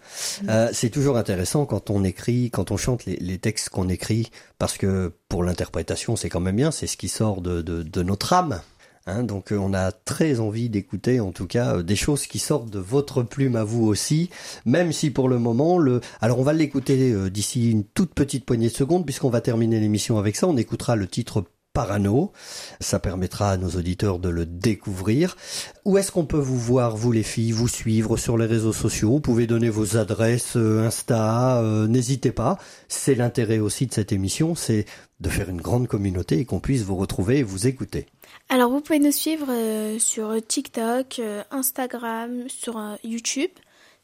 Euh, 0.49 0.69
c'est 0.73 0.91
toujours 0.91 1.17
intéressant 1.17 1.67
quand 1.67 1.91
on 1.91 2.05
écrit, 2.05 2.51
quand 2.51 2.71
on 2.71 2.77
chante 2.77 3.07
les, 3.07 3.17
les 3.17 3.39
textes 3.39 3.71
qu'on 3.71 3.89
écrit, 3.89 4.31
parce 4.59 4.77
que 4.77 5.13
pour 5.29 5.43
l'interprétation, 5.43 6.15
c'est 6.15 6.29
quand 6.29 6.41
même 6.41 6.57
bien, 6.57 6.71
c'est 6.71 6.87
ce 6.87 6.97
qui 6.97 7.09
sort 7.09 7.41
de, 7.41 7.61
de, 7.63 7.83
de 7.83 8.03
notre 8.03 8.33
âme. 8.33 8.61
Hein, 9.07 9.23
donc 9.23 9.53
euh, 9.53 9.57
on 9.59 9.75
a 9.75 9.93
très 9.93 10.41
envie 10.41 10.71
d'écouter, 10.71 11.21
en 11.21 11.31
tout 11.31 11.47
cas, 11.47 11.77
euh, 11.77 11.83
des 11.83 11.97
choses 11.97 12.27
qui 12.27 12.39
sortent 12.39 12.71
de 12.71 12.79
votre 12.79 13.23
plume 13.23 13.55
à 13.55 13.63
vous 13.63 13.85
aussi, 13.85 14.31
même 14.65 14.93
si 14.93 15.11
pour 15.11 15.29
le 15.29 15.39
moment, 15.39 15.77
le... 15.77 16.01
alors 16.23 16.39
on 16.39 16.43
va 16.43 16.55
l'écouter 16.55 17.13
euh, 17.13 17.29
d'ici 17.29 17.71
une 17.71 17.85
toute 17.85 18.15
petite 18.15 18.47
poignée 18.47 18.69
de 18.69 18.75
secondes, 18.75 19.05
puisqu'on 19.05 19.29
va 19.29 19.43
terminer 19.43 19.79
l'émission 19.79 20.17
avec 20.19 20.37
ça. 20.37 20.49
On 20.49 20.57
écoutera 20.57 20.97
le 20.97 21.07
titre 21.07 21.45
Parano. 21.75 22.33
Ça 22.81 22.99
permettra 22.99 23.51
à 23.51 23.57
nos 23.59 23.69
auditeurs 23.69 24.19
de 24.19 24.31
le 24.31 24.47
découvrir. 24.47 25.37
Où 25.85 25.99
est-ce 25.99 26.11
qu'on 26.11 26.25
peut 26.25 26.39
vous 26.39 26.59
voir, 26.59 26.97
vous 26.97 27.13
les 27.13 27.23
filles, 27.23 27.53
vous 27.53 27.69
suivre 27.69 28.17
sur 28.17 28.39
les 28.39 28.47
réseaux 28.47 28.73
sociaux? 28.73 29.11
Vous 29.11 29.21
pouvez 29.21 29.47
donner 29.47 29.69
vos 29.69 29.99
adresses 29.99 30.57
euh, 30.57 30.87
Insta, 30.87 31.61
euh, 31.61 31.87
n'hésitez 31.87 32.33
pas. 32.33 32.57
C'est 32.89 33.15
l'intérêt 33.15 33.59
aussi 33.59 33.87
de 33.87 33.93
cette 33.93 34.13
émission, 34.13 34.55
c'est 34.55 34.87
de 35.21 35.29
faire 35.29 35.51
une 35.51 35.61
grande 35.61 35.89
communauté 35.89 36.39
et 36.39 36.45
qu'on 36.47 36.61
puisse 36.61 36.83
vous 36.83 36.97
retrouver 36.97 37.39
et 37.39 37.43
vous 37.43 37.67
écouter. 37.67 38.07
Alors, 38.49 38.71
vous 38.71 38.81
pouvez 38.81 38.99
nous 38.99 39.13
suivre 39.13 39.47
euh, 39.51 39.99
sur 39.99 40.35
TikTok, 40.47 41.19
euh, 41.19 41.43
Instagram, 41.51 42.45
sur 42.49 42.79
euh, 42.79 42.95
YouTube. 43.05 43.51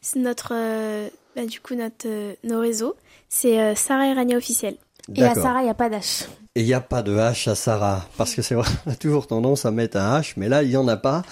C'est 0.01 0.19
notre, 0.19 0.53
euh, 0.55 1.09
bah, 1.37 1.45
du 1.47 1.61
coup, 1.61 1.75
notre, 1.75 2.07
euh, 2.07 2.35
nos 2.43 2.61
réseaux. 2.61 2.97
C'est 3.29 3.61
euh, 3.61 3.75
Sarah 3.75 4.09
et 4.09 4.13
Rania 4.13 4.37
officiel. 4.37 4.77
Et 5.15 5.23
à. 5.23 5.35
Sarah, 5.35 5.61
il 5.61 5.65
n'y 5.65 5.71
a 5.71 5.75
pas 5.75 5.91
d'H. 5.91 6.27
Et 6.61 6.63
il 6.63 6.67
n'y 6.67 6.75
a 6.75 6.83
pas 6.83 7.03
de 7.03 7.17
H 7.17 7.49
à 7.49 7.55
Sarah, 7.55 8.05
parce 8.19 8.35
que 8.35 8.43
c'est 8.43 8.55
vrai, 8.55 8.69
on 8.85 8.91
a 8.93 8.95
toujours 8.95 9.27
tendance 9.27 9.65
à 9.65 9.71
mettre 9.71 9.97
un 9.97 10.21
H, 10.21 10.35
mais 10.37 10.47
là, 10.47 10.63
il 10.63 10.69
n'y 10.69 10.77
en 10.77 10.89
a 10.89 10.99
pas. 10.99 11.23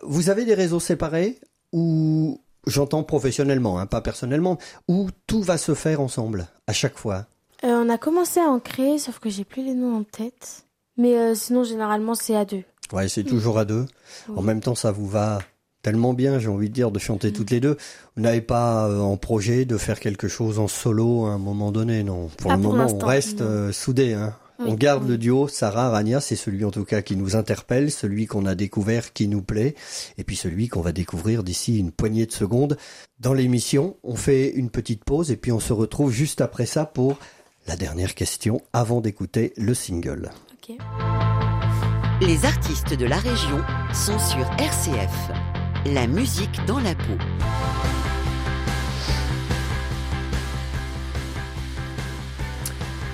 Vous 0.00 0.30
avez 0.30 0.46
des 0.46 0.54
réseaux 0.54 0.80
séparés 0.80 1.38
ou, 1.74 2.40
j'entends 2.66 3.02
professionnellement, 3.02 3.78
hein, 3.78 3.84
pas 3.84 4.00
personnellement, 4.00 4.56
où 4.88 5.10
tout 5.26 5.42
va 5.42 5.58
se 5.58 5.74
faire 5.74 6.00
ensemble, 6.00 6.48
à 6.66 6.72
chaque 6.72 6.96
fois? 6.96 7.26
Euh, 7.64 7.84
on 7.84 7.90
a 7.90 7.98
commencé 7.98 8.40
à 8.40 8.44
en 8.44 8.60
créer, 8.60 8.98
sauf 8.98 9.18
que 9.18 9.28
j'ai 9.28 9.44
plus 9.44 9.62
les 9.62 9.74
noms 9.74 9.94
en 9.94 10.04
tête. 10.04 10.64
Mais 10.96 11.18
euh, 11.18 11.34
sinon, 11.34 11.64
généralement, 11.64 12.14
c'est 12.14 12.34
à 12.34 12.46
deux. 12.46 12.64
Ouais, 12.90 13.08
c'est 13.08 13.24
toujours 13.24 13.58
à 13.58 13.66
deux. 13.66 13.84
Oui. 14.30 14.38
En 14.38 14.40
même 14.40 14.62
temps, 14.62 14.74
ça 14.74 14.90
vous 14.90 15.06
va 15.06 15.40
tellement 15.82 16.14
bien, 16.14 16.38
j'ai 16.38 16.48
envie 16.48 16.70
de 16.70 16.74
dire, 16.74 16.90
de 16.90 16.98
chanter 16.98 17.30
toutes 17.30 17.50
les 17.50 17.60
deux. 17.60 17.76
Vous 18.16 18.22
n'avez 18.22 18.40
pas 18.40 18.88
euh, 18.88 19.00
en 19.00 19.18
projet 19.18 19.66
de 19.66 19.76
faire 19.76 20.00
quelque 20.00 20.28
chose 20.28 20.58
en 20.58 20.66
solo 20.66 21.26
à 21.26 21.32
un 21.32 21.38
moment 21.38 21.72
donné, 21.72 22.04
non 22.04 22.30
Pour 22.38 22.52
le 22.52 22.58
pour 22.58 22.72
moment, 22.72 22.86
on 22.90 23.04
reste 23.04 23.44
soudés. 23.70 24.14
Hein. 24.14 24.32
On 24.60 24.74
garde 24.74 25.08
le 25.08 25.18
duo 25.18 25.46
Sarah 25.46 25.90
Rania, 25.90 26.20
c'est 26.20 26.34
celui 26.34 26.64
en 26.64 26.72
tout 26.72 26.84
cas 26.84 27.00
qui 27.00 27.14
nous 27.14 27.36
interpelle, 27.36 27.92
celui 27.92 28.26
qu'on 28.26 28.44
a 28.44 28.56
découvert 28.56 29.12
qui 29.12 29.28
nous 29.28 29.40
plaît, 29.40 29.76
et 30.16 30.24
puis 30.24 30.34
celui 30.34 30.66
qu'on 30.66 30.80
va 30.80 30.90
découvrir 30.90 31.44
d'ici 31.44 31.78
une 31.78 31.92
poignée 31.92 32.26
de 32.26 32.32
secondes 32.32 32.76
dans 33.20 33.34
l'émission. 33.34 33.96
On 34.02 34.16
fait 34.16 34.50
une 34.50 34.70
petite 34.70 35.04
pause 35.04 35.30
et 35.30 35.36
puis 35.36 35.52
on 35.52 35.60
se 35.60 35.72
retrouve 35.72 36.10
juste 36.10 36.40
après 36.40 36.66
ça 36.66 36.86
pour 36.86 37.18
la 37.68 37.76
dernière 37.76 38.16
question 38.16 38.60
avant 38.72 39.00
d'écouter 39.00 39.52
le 39.56 39.74
single. 39.74 40.30
Les 42.20 42.44
artistes 42.44 42.94
de 42.94 43.06
la 43.06 43.18
région 43.18 43.62
sont 43.94 44.18
sur 44.18 44.44
RCF. 44.58 45.30
La 45.86 46.08
musique 46.08 46.58
dans 46.66 46.80
la 46.80 46.96
peau. 46.96 47.16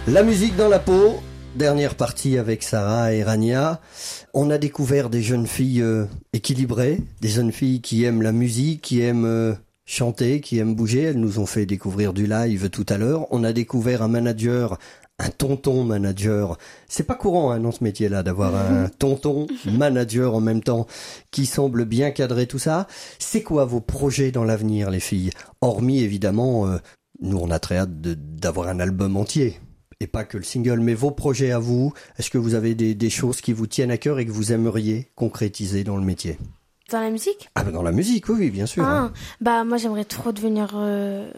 La 0.08 0.22
musique 0.22 0.56
dans 0.56 0.68
la 0.68 0.78
peau, 0.78 1.22
dernière 1.54 1.94
partie 1.94 2.38
avec 2.38 2.62
Sarah 2.62 3.12
et 3.12 3.22
Rania. 3.22 3.80
On 4.32 4.50
a 4.50 4.58
découvert 4.58 5.10
des 5.10 5.22
jeunes 5.22 5.46
filles 5.46 5.82
euh, 5.82 6.06
équilibrées, 6.32 7.00
des 7.20 7.28
jeunes 7.28 7.52
filles 7.52 7.80
qui 7.80 8.04
aiment 8.04 8.22
la 8.22 8.32
musique, 8.32 8.82
qui 8.82 9.00
aiment 9.00 9.24
euh, 9.24 9.54
chanter, 9.84 10.40
qui 10.40 10.58
aiment 10.58 10.74
bouger. 10.74 11.02
Elles 11.02 11.20
nous 11.20 11.38
ont 11.38 11.46
fait 11.46 11.66
découvrir 11.66 12.12
du 12.12 12.26
live 12.26 12.70
tout 12.70 12.86
à 12.88 12.98
l'heure. 12.98 13.26
On 13.30 13.44
a 13.44 13.52
découvert 13.52 14.02
un 14.02 14.08
manager, 14.08 14.78
un 15.18 15.30
tonton 15.30 15.84
manager. 15.84 16.58
C'est 16.88 17.04
pas 17.04 17.14
courant 17.14 17.52
hein, 17.52 17.60
dans 17.60 17.72
ce 17.72 17.84
métier-là 17.84 18.22
d'avoir 18.22 18.56
un 18.56 18.88
tonton 18.98 19.46
manager 19.64 20.34
en 20.34 20.40
même 20.40 20.62
temps 20.62 20.86
qui 21.30 21.46
semble 21.46 21.84
bien 21.84 22.10
cadrer 22.10 22.46
tout 22.46 22.58
ça. 22.58 22.88
C'est 23.18 23.42
quoi 23.42 23.64
vos 23.64 23.80
projets 23.80 24.32
dans 24.32 24.44
l'avenir, 24.44 24.90
les 24.90 25.00
filles? 25.00 25.30
Hormis 25.60 26.02
évidemment, 26.02 26.66
euh, 26.66 26.78
nous 27.20 27.38
on 27.38 27.50
a 27.50 27.60
très 27.60 27.76
hâte 27.76 28.00
d'avoir 28.00 28.68
un 28.68 28.80
album 28.80 29.16
entier 29.16 29.60
et 30.00 30.06
pas 30.06 30.24
que 30.24 30.36
le 30.36 30.44
single, 30.44 30.80
mais 30.80 30.94
vos 30.94 31.10
projets 31.10 31.50
à 31.52 31.58
vous, 31.58 31.92
est-ce 32.18 32.30
que 32.30 32.38
vous 32.38 32.54
avez 32.54 32.74
des, 32.74 32.94
des 32.94 33.10
choses 33.10 33.40
qui 33.40 33.52
vous 33.52 33.66
tiennent 33.66 33.90
à 33.90 33.98
cœur 33.98 34.18
et 34.18 34.26
que 34.26 34.30
vous 34.32 34.52
aimeriez 34.52 35.08
concrétiser 35.14 35.84
dans 35.84 35.96
le 35.96 36.04
métier? 36.04 36.38
Dans 36.90 37.00
la 37.00 37.10
musique? 37.10 37.48
Ah, 37.54 37.64
bah 37.64 37.70
dans 37.70 37.82
la 37.82 37.92
musique, 37.92 38.28
oui, 38.28 38.36
oui, 38.38 38.50
bien 38.50 38.66
sûr. 38.66 38.84
hein. 38.84 39.10
Ah, 39.14 39.18
Bah, 39.40 39.64
moi, 39.64 39.78
j'aimerais 39.78 40.04
trop 40.04 40.32
devenir. 40.32 40.72
euh, 40.74 41.30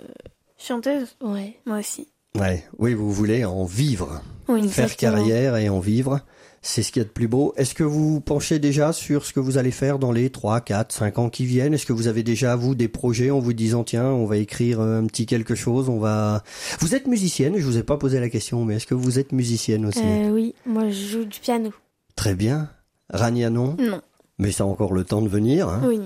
Chanteuse 0.58 1.16
Ouais. 1.22 1.56
Moi 1.66 1.78
aussi. 1.78 2.08
Ouais, 2.38 2.64
oui, 2.78 2.94
vous 2.94 3.12
voulez 3.12 3.44
en 3.44 3.64
vivre, 3.64 4.20
Oui. 4.48 4.68
faire 4.68 4.94
carrière 4.96 5.56
et 5.56 5.68
en 5.68 5.80
vivre. 5.80 6.20
C'est 6.68 6.82
ce 6.82 6.90
qu'il 6.90 6.98
y 7.00 7.04
a 7.04 7.06
de 7.06 7.12
plus 7.12 7.28
beau. 7.28 7.54
Est-ce 7.56 7.74
que 7.76 7.84
vous 7.84 8.20
penchez 8.20 8.58
déjà 8.58 8.92
sur 8.92 9.24
ce 9.24 9.32
que 9.32 9.38
vous 9.38 9.56
allez 9.56 9.70
faire 9.70 10.00
dans 10.00 10.10
les 10.10 10.30
3, 10.30 10.60
4, 10.60 10.90
5 10.90 11.18
ans 11.20 11.28
qui 11.30 11.46
viennent? 11.46 11.72
Est-ce 11.74 11.86
que 11.86 11.92
vous 11.92 12.08
avez 12.08 12.24
déjà, 12.24 12.56
vous, 12.56 12.74
des 12.74 12.88
projets 12.88 13.30
en 13.30 13.38
vous 13.38 13.52
disant, 13.52 13.84
tiens, 13.84 14.06
on 14.06 14.26
va 14.26 14.36
écrire 14.36 14.80
euh, 14.80 15.00
un 15.00 15.06
petit 15.06 15.26
quelque 15.26 15.54
chose, 15.54 15.88
on 15.88 16.00
va... 16.00 16.42
Vous 16.80 16.96
êtes 16.96 17.06
musicienne, 17.06 17.54
je 17.56 17.64
vous 17.64 17.78
ai 17.78 17.84
pas 17.84 17.96
posé 17.98 18.18
la 18.18 18.28
question, 18.28 18.64
mais 18.64 18.74
est-ce 18.76 18.86
que 18.88 18.94
vous 18.96 19.20
êtes 19.20 19.30
musicienne 19.30 19.86
aussi? 19.86 20.00
Euh, 20.02 20.30
oui, 20.32 20.56
moi, 20.66 20.88
je 20.90 21.06
joue 21.06 21.24
du 21.24 21.38
piano. 21.38 21.70
Très 22.16 22.34
bien. 22.34 22.68
Rania, 23.10 23.48
non? 23.48 23.76
Non. 23.78 24.00
Mais 24.38 24.50
ça 24.50 24.64
a 24.64 24.66
encore 24.66 24.92
le 24.92 25.04
temps 25.04 25.22
de 25.22 25.28
venir. 25.28 25.68
Hein 25.68 25.82
Oui. 25.86 26.00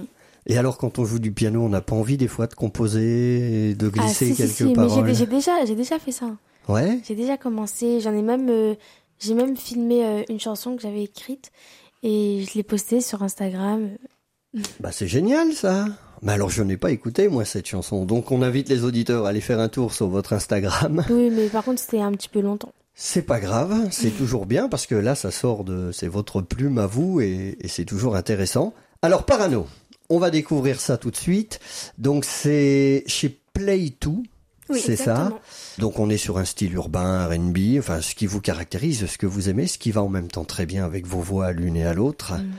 Et 0.47 0.59
alors, 0.59 0.77
quand 0.77 0.99
on 0.99 1.07
joue 1.07 1.21
du 1.21 1.33
piano, 1.33 1.63
on 1.63 1.71
n'a 1.71 1.81
pas 1.81 1.97
envie 1.97 2.19
des 2.19 2.29
fois 2.29 2.47
de 2.47 2.55
composer, 2.55 3.71
et 3.71 3.75
de 3.75 3.91
Ah, 3.97 4.01
glisser 4.03 4.27
si, 4.27 4.31
si, 4.33 4.37
quelques 4.37 4.53
si, 4.53 4.65
mais 4.65 4.69
j'ai 4.71 4.75
paroles? 4.75 5.07
dé- 5.07 5.15
j'ai 5.15 5.27
déjà, 5.27 5.65
j'ai 5.65 5.75
déjà 5.75 5.99
fait 5.99 6.13
ça. 6.13 6.27
Ouais? 6.69 7.01
J'ai 7.09 7.15
déjà 7.15 7.37
commencé. 7.39 8.01
J'en 8.01 8.13
ai 8.13 8.23
même, 8.23 8.49
euh, 8.51 8.75
j'ai 9.21 9.35
même 9.35 9.57
filmé 9.57 10.05
euh, 10.05 10.23
une 10.29 10.41
chanson 10.41 10.77
que 10.77 10.83
j'avais 10.83 11.05
écrite 11.05 11.53
et 12.03 12.45
je 12.49 12.55
l'ai 12.55 12.63
postée 12.63 13.01
sur 13.01 13.23
Instagram. 13.23 13.91
Bah 14.81 14.91
c'est 14.91 15.07
génial 15.07 15.53
ça 15.53 15.87
Mais 16.23 16.33
alors 16.33 16.51
je 16.51 16.65
n'ai 16.65 16.77
pas 16.77 16.91
écouté 16.91 17.29
moi 17.29 17.45
cette 17.45 17.69
chanson, 17.69 18.05
donc 18.05 18.33
on 18.33 18.43
invite 18.43 18.69
les 18.69 18.83
auditeurs 18.83 19.27
à 19.27 19.29
aller 19.29 19.41
faire 19.41 19.61
un 19.61 19.69
tour 19.69 19.95
sur 19.95 20.09
votre 20.09 20.33
Instagram. 20.33 21.05
Oui, 21.11 21.31
mais 21.31 21.47
par 21.47 21.63
contre, 21.63 21.81
c'était 21.81 22.01
un 22.01 22.11
petit 22.11 22.29
peu 22.29 22.41
longtemps. 22.41 22.73
C'est 22.95 23.23
pas 23.23 23.39
grave, 23.39 23.89
c'est 23.93 24.11
toujours 24.11 24.47
bien 24.47 24.69
parce 24.69 24.87
que 24.87 24.97
là 24.97 25.15
ça 25.15 25.31
sort 25.31 25.63
de... 25.63 25.93
c'est 25.93 26.09
votre 26.09 26.43
plume 26.43 26.79
à 26.79 26.87
vous 26.87 27.21
et, 27.21 27.57
et 27.61 27.69
c'est 27.69 27.85
toujours 27.85 28.17
intéressant. 28.17 28.75
Alors 29.03 29.25
Parano, 29.25 29.67
on 30.09 30.19
va 30.19 30.31
découvrir 30.31 30.81
ça 30.81 30.99
tout 30.99 31.13
de 31.13 31.17
suite. 31.17 31.61
Donc 31.97 32.25
c'est 32.25 33.05
chez 33.07 33.41
Play 33.53 33.93
2, 34.01 34.11
Oui, 34.71 34.81
c'est 34.85 34.97
ça. 34.97 35.33
Donc 35.79 35.99
on 35.99 36.09
est 36.11 36.17
sur 36.19 36.39
un 36.39 36.45
style 36.45 36.75
urbain, 36.75 37.27
R&B, 37.27 37.79
enfin 37.79 38.01
ce 38.01 38.15
qui 38.15 38.27
vous 38.27 38.41
caractérise, 38.41 39.07
ce 39.07 39.19
que 39.19 39.27
vous 39.27 39.49
aimez, 39.49 39.67
ce 39.67 39.79
qui 39.79 39.91
va 39.91 40.03
en 40.03 40.09
même 40.09 40.29
temps 40.29 40.45
très 40.45 40.67
bien 40.67 40.85
avec 40.85 41.07
vos 41.07 41.21
voix 41.21 41.47
à 41.47 41.53
l'une 41.53 41.77
et 41.77 41.85
à 41.87 41.95
l'autre. 41.95 42.35
Mm. 42.35 42.51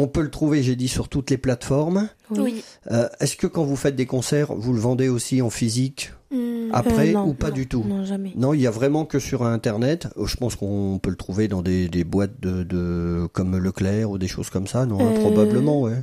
On 0.00 0.06
peut 0.06 0.20
le 0.22 0.30
trouver, 0.30 0.62
j'ai 0.62 0.76
dit, 0.76 0.86
sur 0.86 1.08
toutes 1.08 1.28
les 1.30 1.38
plateformes. 1.38 2.08
Oui. 2.30 2.62
Euh, 2.92 3.08
Est-ce 3.18 3.36
que 3.36 3.48
quand 3.48 3.64
vous 3.64 3.74
faites 3.74 3.96
des 3.96 4.06
concerts, 4.06 4.54
vous 4.54 4.72
le 4.72 4.78
vendez 4.78 5.08
aussi 5.08 5.42
en 5.42 5.50
physique 5.50 6.12
Hum, 6.30 6.68
après 6.72 7.08
Euh, 7.08 7.12
non, 7.14 7.26
ou 7.28 7.34
pas 7.34 7.48
non, 7.48 7.54
du 7.54 7.66
tout? 7.66 7.82
Non, 7.84 8.04
jamais. 8.04 8.32
Non, 8.36 8.54
il 8.54 8.60
y 8.60 8.66
a 8.68 8.70
vraiment 8.70 9.04
que 9.06 9.18
sur 9.18 9.42
Internet. 9.44 10.06
Euh, 10.16 10.26
Je 10.26 10.36
pense 10.36 10.54
qu'on 10.54 11.00
peut 11.02 11.10
le 11.10 11.16
trouver 11.16 11.48
dans 11.48 11.62
des, 11.62 11.88
des 11.88 12.04
boîtes 12.04 12.38
de, 12.38 12.62
de 12.62 13.26
comme 13.32 13.56
Leclerc 13.58 14.08
ou 14.10 14.18
des 14.18 14.28
choses 14.28 14.50
comme 14.50 14.68
ça, 14.68 14.86
non? 14.86 14.98
Euh, 15.00 15.18
Probablement, 15.18 15.80
ouais. 15.80 15.96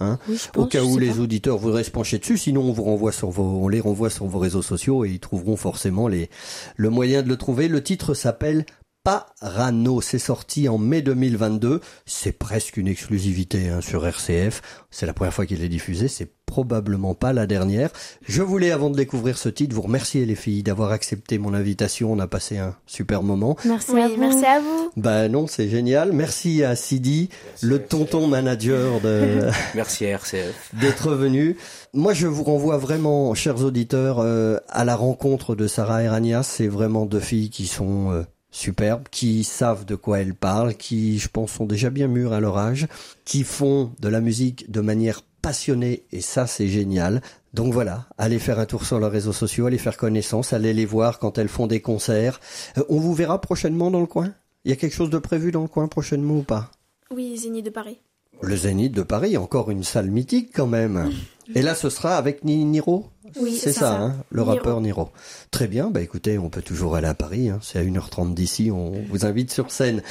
Oui, 0.00 0.16
je 0.28 0.58
Au 0.58 0.66
cas 0.66 0.82
où 0.82 0.98
les 0.98 1.10
pas. 1.10 1.18
auditeurs 1.20 1.58
voudraient 1.58 1.84
se 1.84 1.90
pencher 1.90 2.18
dessus, 2.18 2.36
sinon 2.36 2.62
on 2.62 2.72
vous 2.72 2.82
renvoie 2.82 3.12
sur 3.12 3.30
vos, 3.30 3.42
on 3.42 3.68
les 3.68 3.80
renvoie 3.80 4.10
sur 4.10 4.26
vos 4.26 4.38
réseaux 4.38 4.62
sociaux 4.62 5.04
et 5.04 5.10
ils 5.10 5.20
trouveront 5.20 5.56
forcément 5.56 6.08
les, 6.08 6.30
le 6.76 6.90
moyen 6.90 7.22
de 7.22 7.28
le 7.28 7.36
trouver. 7.36 7.68
Le 7.68 7.82
titre 7.82 8.14
s'appelle 8.14 8.66
Parano. 9.04 10.00
C'est 10.00 10.18
sorti 10.18 10.68
en 10.68 10.78
mai 10.78 11.02
2022. 11.02 11.80
C'est 12.06 12.38
presque 12.38 12.76
une 12.76 12.88
exclusivité 12.88 13.68
hein, 13.68 13.80
sur 13.80 14.06
RCF. 14.06 14.62
C'est 14.90 15.06
la 15.06 15.14
première 15.14 15.34
fois 15.34 15.46
qu'il 15.46 15.62
est 15.62 15.68
diffusé. 15.68 16.08
C'est 16.08 16.32
probablement 16.54 17.14
pas 17.14 17.32
la 17.32 17.48
dernière. 17.48 17.90
Je 18.28 18.40
voulais, 18.40 18.70
avant 18.70 18.88
de 18.88 18.94
découvrir 18.94 19.36
ce 19.38 19.48
titre, 19.48 19.74
vous 19.74 19.82
remercier 19.82 20.24
les 20.24 20.36
filles 20.36 20.62
d'avoir 20.62 20.92
accepté 20.92 21.36
mon 21.36 21.52
invitation. 21.52 22.12
On 22.12 22.20
a 22.20 22.28
passé 22.28 22.58
un 22.58 22.76
super 22.86 23.24
moment. 23.24 23.56
Merci 23.64 23.90
Oui, 23.92 24.02
à 24.02 24.06
vous. 24.06 24.16
merci 24.20 24.44
à 24.44 24.60
vous. 24.60 24.90
Bah 24.96 25.28
non, 25.28 25.48
c'est 25.48 25.68
génial. 25.68 26.12
Merci 26.12 26.62
à 26.62 26.76
Sidi, 26.76 27.28
le 27.60 27.80
tonton 27.80 28.28
manager 28.28 29.00
de 29.00 29.48
Merci 29.74 30.06
à 30.06 30.10
RCF. 30.10 30.70
d'être 30.80 31.10
venu. 31.14 31.56
Moi, 31.92 32.12
je 32.14 32.28
vous 32.28 32.44
renvoie 32.44 32.78
vraiment, 32.78 33.34
chers 33.34 33.64
auditeurs, 33.64 34.20
euh, 34.20 34.58
à 34.68 34.84
la 34.84 34.94
rencontre 34.94 35.56
de 35.56 35.66
Sarah 35.66 36.04
et 36.04 36.08
Rania. 36.08 36.44
C'est 36.44 36.68
vraiment 36.68 37.04
deux 37.04 37.18
filles 37.18 37.50
qui 37.50 37.66
sont 37.66 38.12
euh, 38.12 38.22
superbes, 38.52 39.08
qui 39.10 39.42
savent 39.42 39.84
de 39.86 39.96
quoi 39.96 40.20
elles 40.20 40.34
parlent, 40.34 40.74
qui, 40.76 41.18
je 41.18 41.28
pense, 41.28 41.50
sont 41.50 41.66
déjà 41.66 41.90
bien 41.90 42.06
mûres 42.06 42.32
à 42.32 42.38
leur 42.38 42.58
âge, 42.58 42.86
qui 43.24 43.42
font 43.42 43.90
de 44.00 44.08
la 44.08 44.20
musique 44.20 44.70
de 44.70 44.80
manière 44.80 45.22
passionnée, 45.44 46.04
et 46.10 46.22
ça, 46.22 46.46
c'est 46.46 46.68
génial. 46.68 47.20
Donc 47.52 47.70
voilà, 47.70 48.06
allez 48.16 48.38
faire 48.38 48.58
un 48.58 48.64
tour 48.64 48.86
sur 48.86 48.98
leurs 48.98 49.12
réseaux 49.12 49.34
sociaux, 49.34 49.66
allez 49.66 49.76
faire 49.76 49.98
connaissance, 49.98 50.54
allez 50.54 50.72
les 50.72 50.86
voir 50.86 51.18
quand 51.18 51.36
elles 51.36 51.48
font 51.48 51.66
des 51.66 51.82
concerts. 51.82 52.40
Euh, 52.78 52.84
on 52.88 52.98
vous 52.98 53.12
verra 53.12 53.38
prochainement 53.42 53.90
dans 53.90 54.00
le 54.00 54.06
coin? 54.06 54.32
Il 54.64 54.70
y 54.70 54.72
a 54.72 54.76
quelque 54.76 54.94
chose 54.94 55.10
de 55.10 55.18
prévu 55.18 55.52
dans 55.52 55.60
le 55.60 55.68
coin 55.68 55.86
prochainement 55.86 56.38
ou 56.38 56.42
pas? 56.42 56.70
Oui, 57.10 57.36
Zénith 57.36 57.66
de 57.66 57.70
Paris. 57.70 57.98
Le 58.40 58.56
Zénith 58.56 58.92
de 58.92 59.02
Paris, 59.02 59.36
encore 59.36 59.70
une 59.70 59.84
salle 59.84 60.10
mythique 60.10 60.50
quand 60.54 60.66
même. 60.66 61.12
Et 61.54 61.60
là, 61.60 61.74
ce 61.74 61.90
sera 61.90 62.16
avec 62.16 62.42
Niro? 62.42 63.10
Oui, 63.38 63.58
c'est 63.60 63.72
ça, 63.72 64.00
hein, 64.00 64.16
le 64.30 64.40
rappeur 64.40 64.80
Niro. 64.80 65.10
Très 65.50 65.68
bien, 65.68 65.90
bah 65.90 66.00
écoutez, 66.00 66.38
on 66.38 66.48
peut 66.48 66.62
toujours 66.62 66.96
aller 66.96 67.06
à 67.06 67.14
Paris, 67.14 67.50
hein, 67.50 67.58
c'est 67.60 67.78
à 67.78 67.82
1h30 67.82 68.32
d'ici, 68.32 68.70
on 68.70 68.92
vous 69.10 69.26
invite 69.26 69.52
sur 69.52 69.70
scène. 69.70 70.02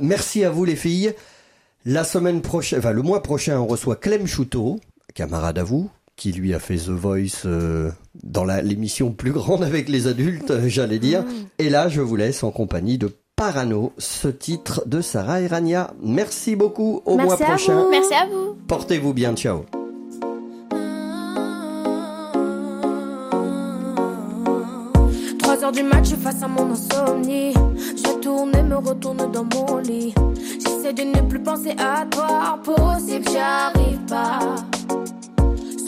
Merci 0.00 0.44
à 0.44 0.50
vous 0.50 0.64
les 0.64 0.76
filles. 0.76 1.12
La 1.84 2.04
semaine 2.04 2.42
prochaine, 2.42 2.78
enfin 2.78 2.92
le 2.92 3.02
mois 3.02 3.22
prochain, 3.22 3.58
on 3.58 3.66
reçoit 3.66 3.96
Clem 3.96 4.26
Chouteau, 4.26 4.78
camarade 5.14 5.58
à 5.58 5.64
vous, 5.64 5.90
qui 6.14 6.30
lui 6.30 6.54
a 6.54 6.60
fait 6.60 6.76
The 6.76 6.90
Voice 6.90 7.44
euh, 7.44 7.90
dans 8.22 8.44
l'émission 8.44 9.10
plus 9.10 9.32
grande 9.32 9.64
avec 9.64 9.88
les 9.88 10.06
adultes, 10.06 10.52
euh, 10.52 10.68
j'allais 10.68 11.00
dire. 11.00 11.22
Mm. 11.22 11.26
Et 11.58 11.70
là, 11.70 11.88
je 11.88 12.00
vous 12.00 12.14
laisse 12.14 12.44
en 12.44 12.52
compagnie 12.52 12.98
de 12.98 13.10
Parano, 13.34 13.92
ce 13.98 14.28
titre 14.28 14.84
de 14.86 15.00
Sarah 15.00 15.40
et 15.40 15.48
Rania. 15.48 15.92
Merci 16.00 16.54
beaucoup, 16.54 17.02
au 17.04 17.16
mois 17.18 17.36
prochain. 17.36 17.88
Merci 17.90 18.14
à 18.14 18.26
vous. 18.26 18.56
Portez-vous 18.68 19.12
bien, 19.12 19.34
ciao. 19.34 19.64
3 25.40 25.64
heures 25.64 25.72
du 25.72 25.82
match, 25.82 26.10
face 26.22 26.42
à 26.44 26.48
mon 26.48 26.70
insomnie. 26.70 27.54
Je 27.54 28.11
et 28.24 28.62
me 28.62 28.76
retourne 28.76 29.32
dans 29.32 29.44
mon 29.44 29.78
lit. 29.78 30.14
J'essaie 30.60 30.92
de 30.92 31.02
ne 31.02 31.20
plus 31.28 31.40
penser 31.40 31.74
à 31.78 32.06
toi, 32.06 32.54
impossible, 32.54 33.24
j'y 33.28 33.38
arrive 33.38 33.98
pas. 34.08 34.38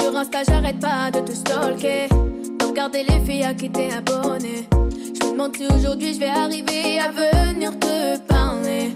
Sur 0.00 0.16
Insta, 0.16 0.42
j'arrête 0.42 0.80
pas 0.80 1.10
de 1.12 1.20
te 1.20 1.32
stalker. 1.32 2.08
De 2.58 2.64
regarder 2.64 3.04
les 3.04 3.20
filles 3.20 3.44
à 3.44 3.54
qui 3.54 3.70
t'es 3.70 3.90
abonné. 3.92 4.68
Je 4.72 5.26
me 5.26 5.32
demande 5.32 5.56
si 5.56 5.66
aujourd'hui 5.66 6.14
je 6.14 6.18
vais 6.18 6.28
arriver 6.28 6.98
à 6.98 7.10
venir 7.12 7.78
te 7.78 8.18
parler. 8.26 8.92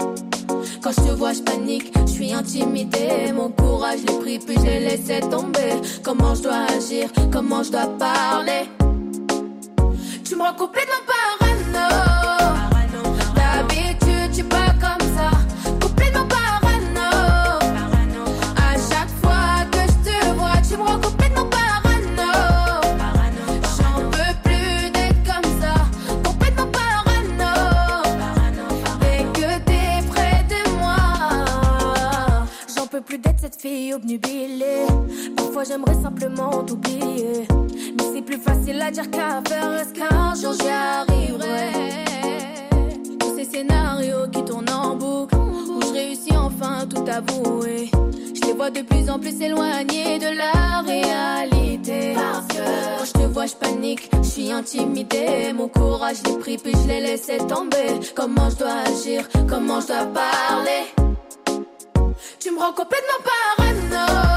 Quand 0.83 0.91
je 0.91 1.09
te 1.09 1.15
vois, 1.15 1.33
je 1.33 1.43
panique, 1.43 1.93
je 2.07 2.13
suis 2.13 2.33
intimidée. 2.33 3.33
Mon 3.33 3.51
courage, 3.51 4.01
l'ai 4.01 4.19
pris, 4.19 4.39
puis 4.41 4.57
je 4.57 4.65
l'ai 4.67 4.81
laissé 4.81 5.21
tomber. 5.21 5.75
Comment 6.03 6.35
je 6.35 6.43
dois 6.43 6.67
agir, 6.77 7.09
comment 7.33 7.63
je 7.63 7.71
dois 7.71 7.87
parler? 7.99 8.69
Tu 10.25 10.35
me 10.35 10.43
rends 10.43 10.55
complètement 10.55 11.03
Parfois, 35.37 35.65
j'aimerais 35.65 36.01
simplement 36.03 36.65
t'oublier 36.65 37.47
plus 38.29 38.39
facile 38.39 38.81
à 38.83 38.91
dire 38.91 39.11
qu'à 39.11 39.43
faire. 39.49 39.73
Est-ce 39.81 39.95
qu'un 39.95 40.35
jour 40.35 40.53
j'y 40.61 40.69
arriverai? 40.69 41.71
Tous 43.19 43.37
ces 43.37 43.45
scénarios 43.45 44.29
qui 44.33 44.45
tournent 44.45 44.71
en 44.71 44.97
boucle, 44.97 45.35
où 45.37 45.81
je 45.83 45.93
réussis 45.93 46.37
enfin 46.37 46.87
tout 46.87 47.05
avouer. 47.11 47.91
Je 48.35 48.47
les 48.47 48.53
vois 48.53 48.71
de 48.71 48.83
plus 48.83 49.09
en 49.09 49.19
plus 49.19 49.41
éloignés 49.41 50.19
de 50.19 50.37
la 50.37 50.83
réalité. 50.83 52.15
Parce 52.15 52.47
que 52.49 52.99
quand 52.99 53.05
je 53.05 53.13
te 53.13 53.33
vois, 53.33 53.47
je 53.47 53.55
panique, 53.55 54.11
je 54.23 54.29
suis 54.29 54.53
intimidée. 54.53 55.53
Mon 55.55 55.69
courage, 55.69 56.19
l'ai 56.27 56.37
pris, 56.39 56.59
puis 56.59 56.73
je 56.83 56.89
l'ai 56.89 57.01
laissé 57.01 57.39
tomber. 57.39 58.01
Comment 58.15 58.51
je 58.51 58.57
dois 58.57 58.79
agir, 58.87 59.29
comment 59.49 59.81
je 59.81 59.87
dois 59.87 60.07
parler? 60.07 60.85
Tu 62.41 62.51
me 62.51 62.59
rends 62.59 62.73
complètement 62.73 63.21
parano. 64.07 64.28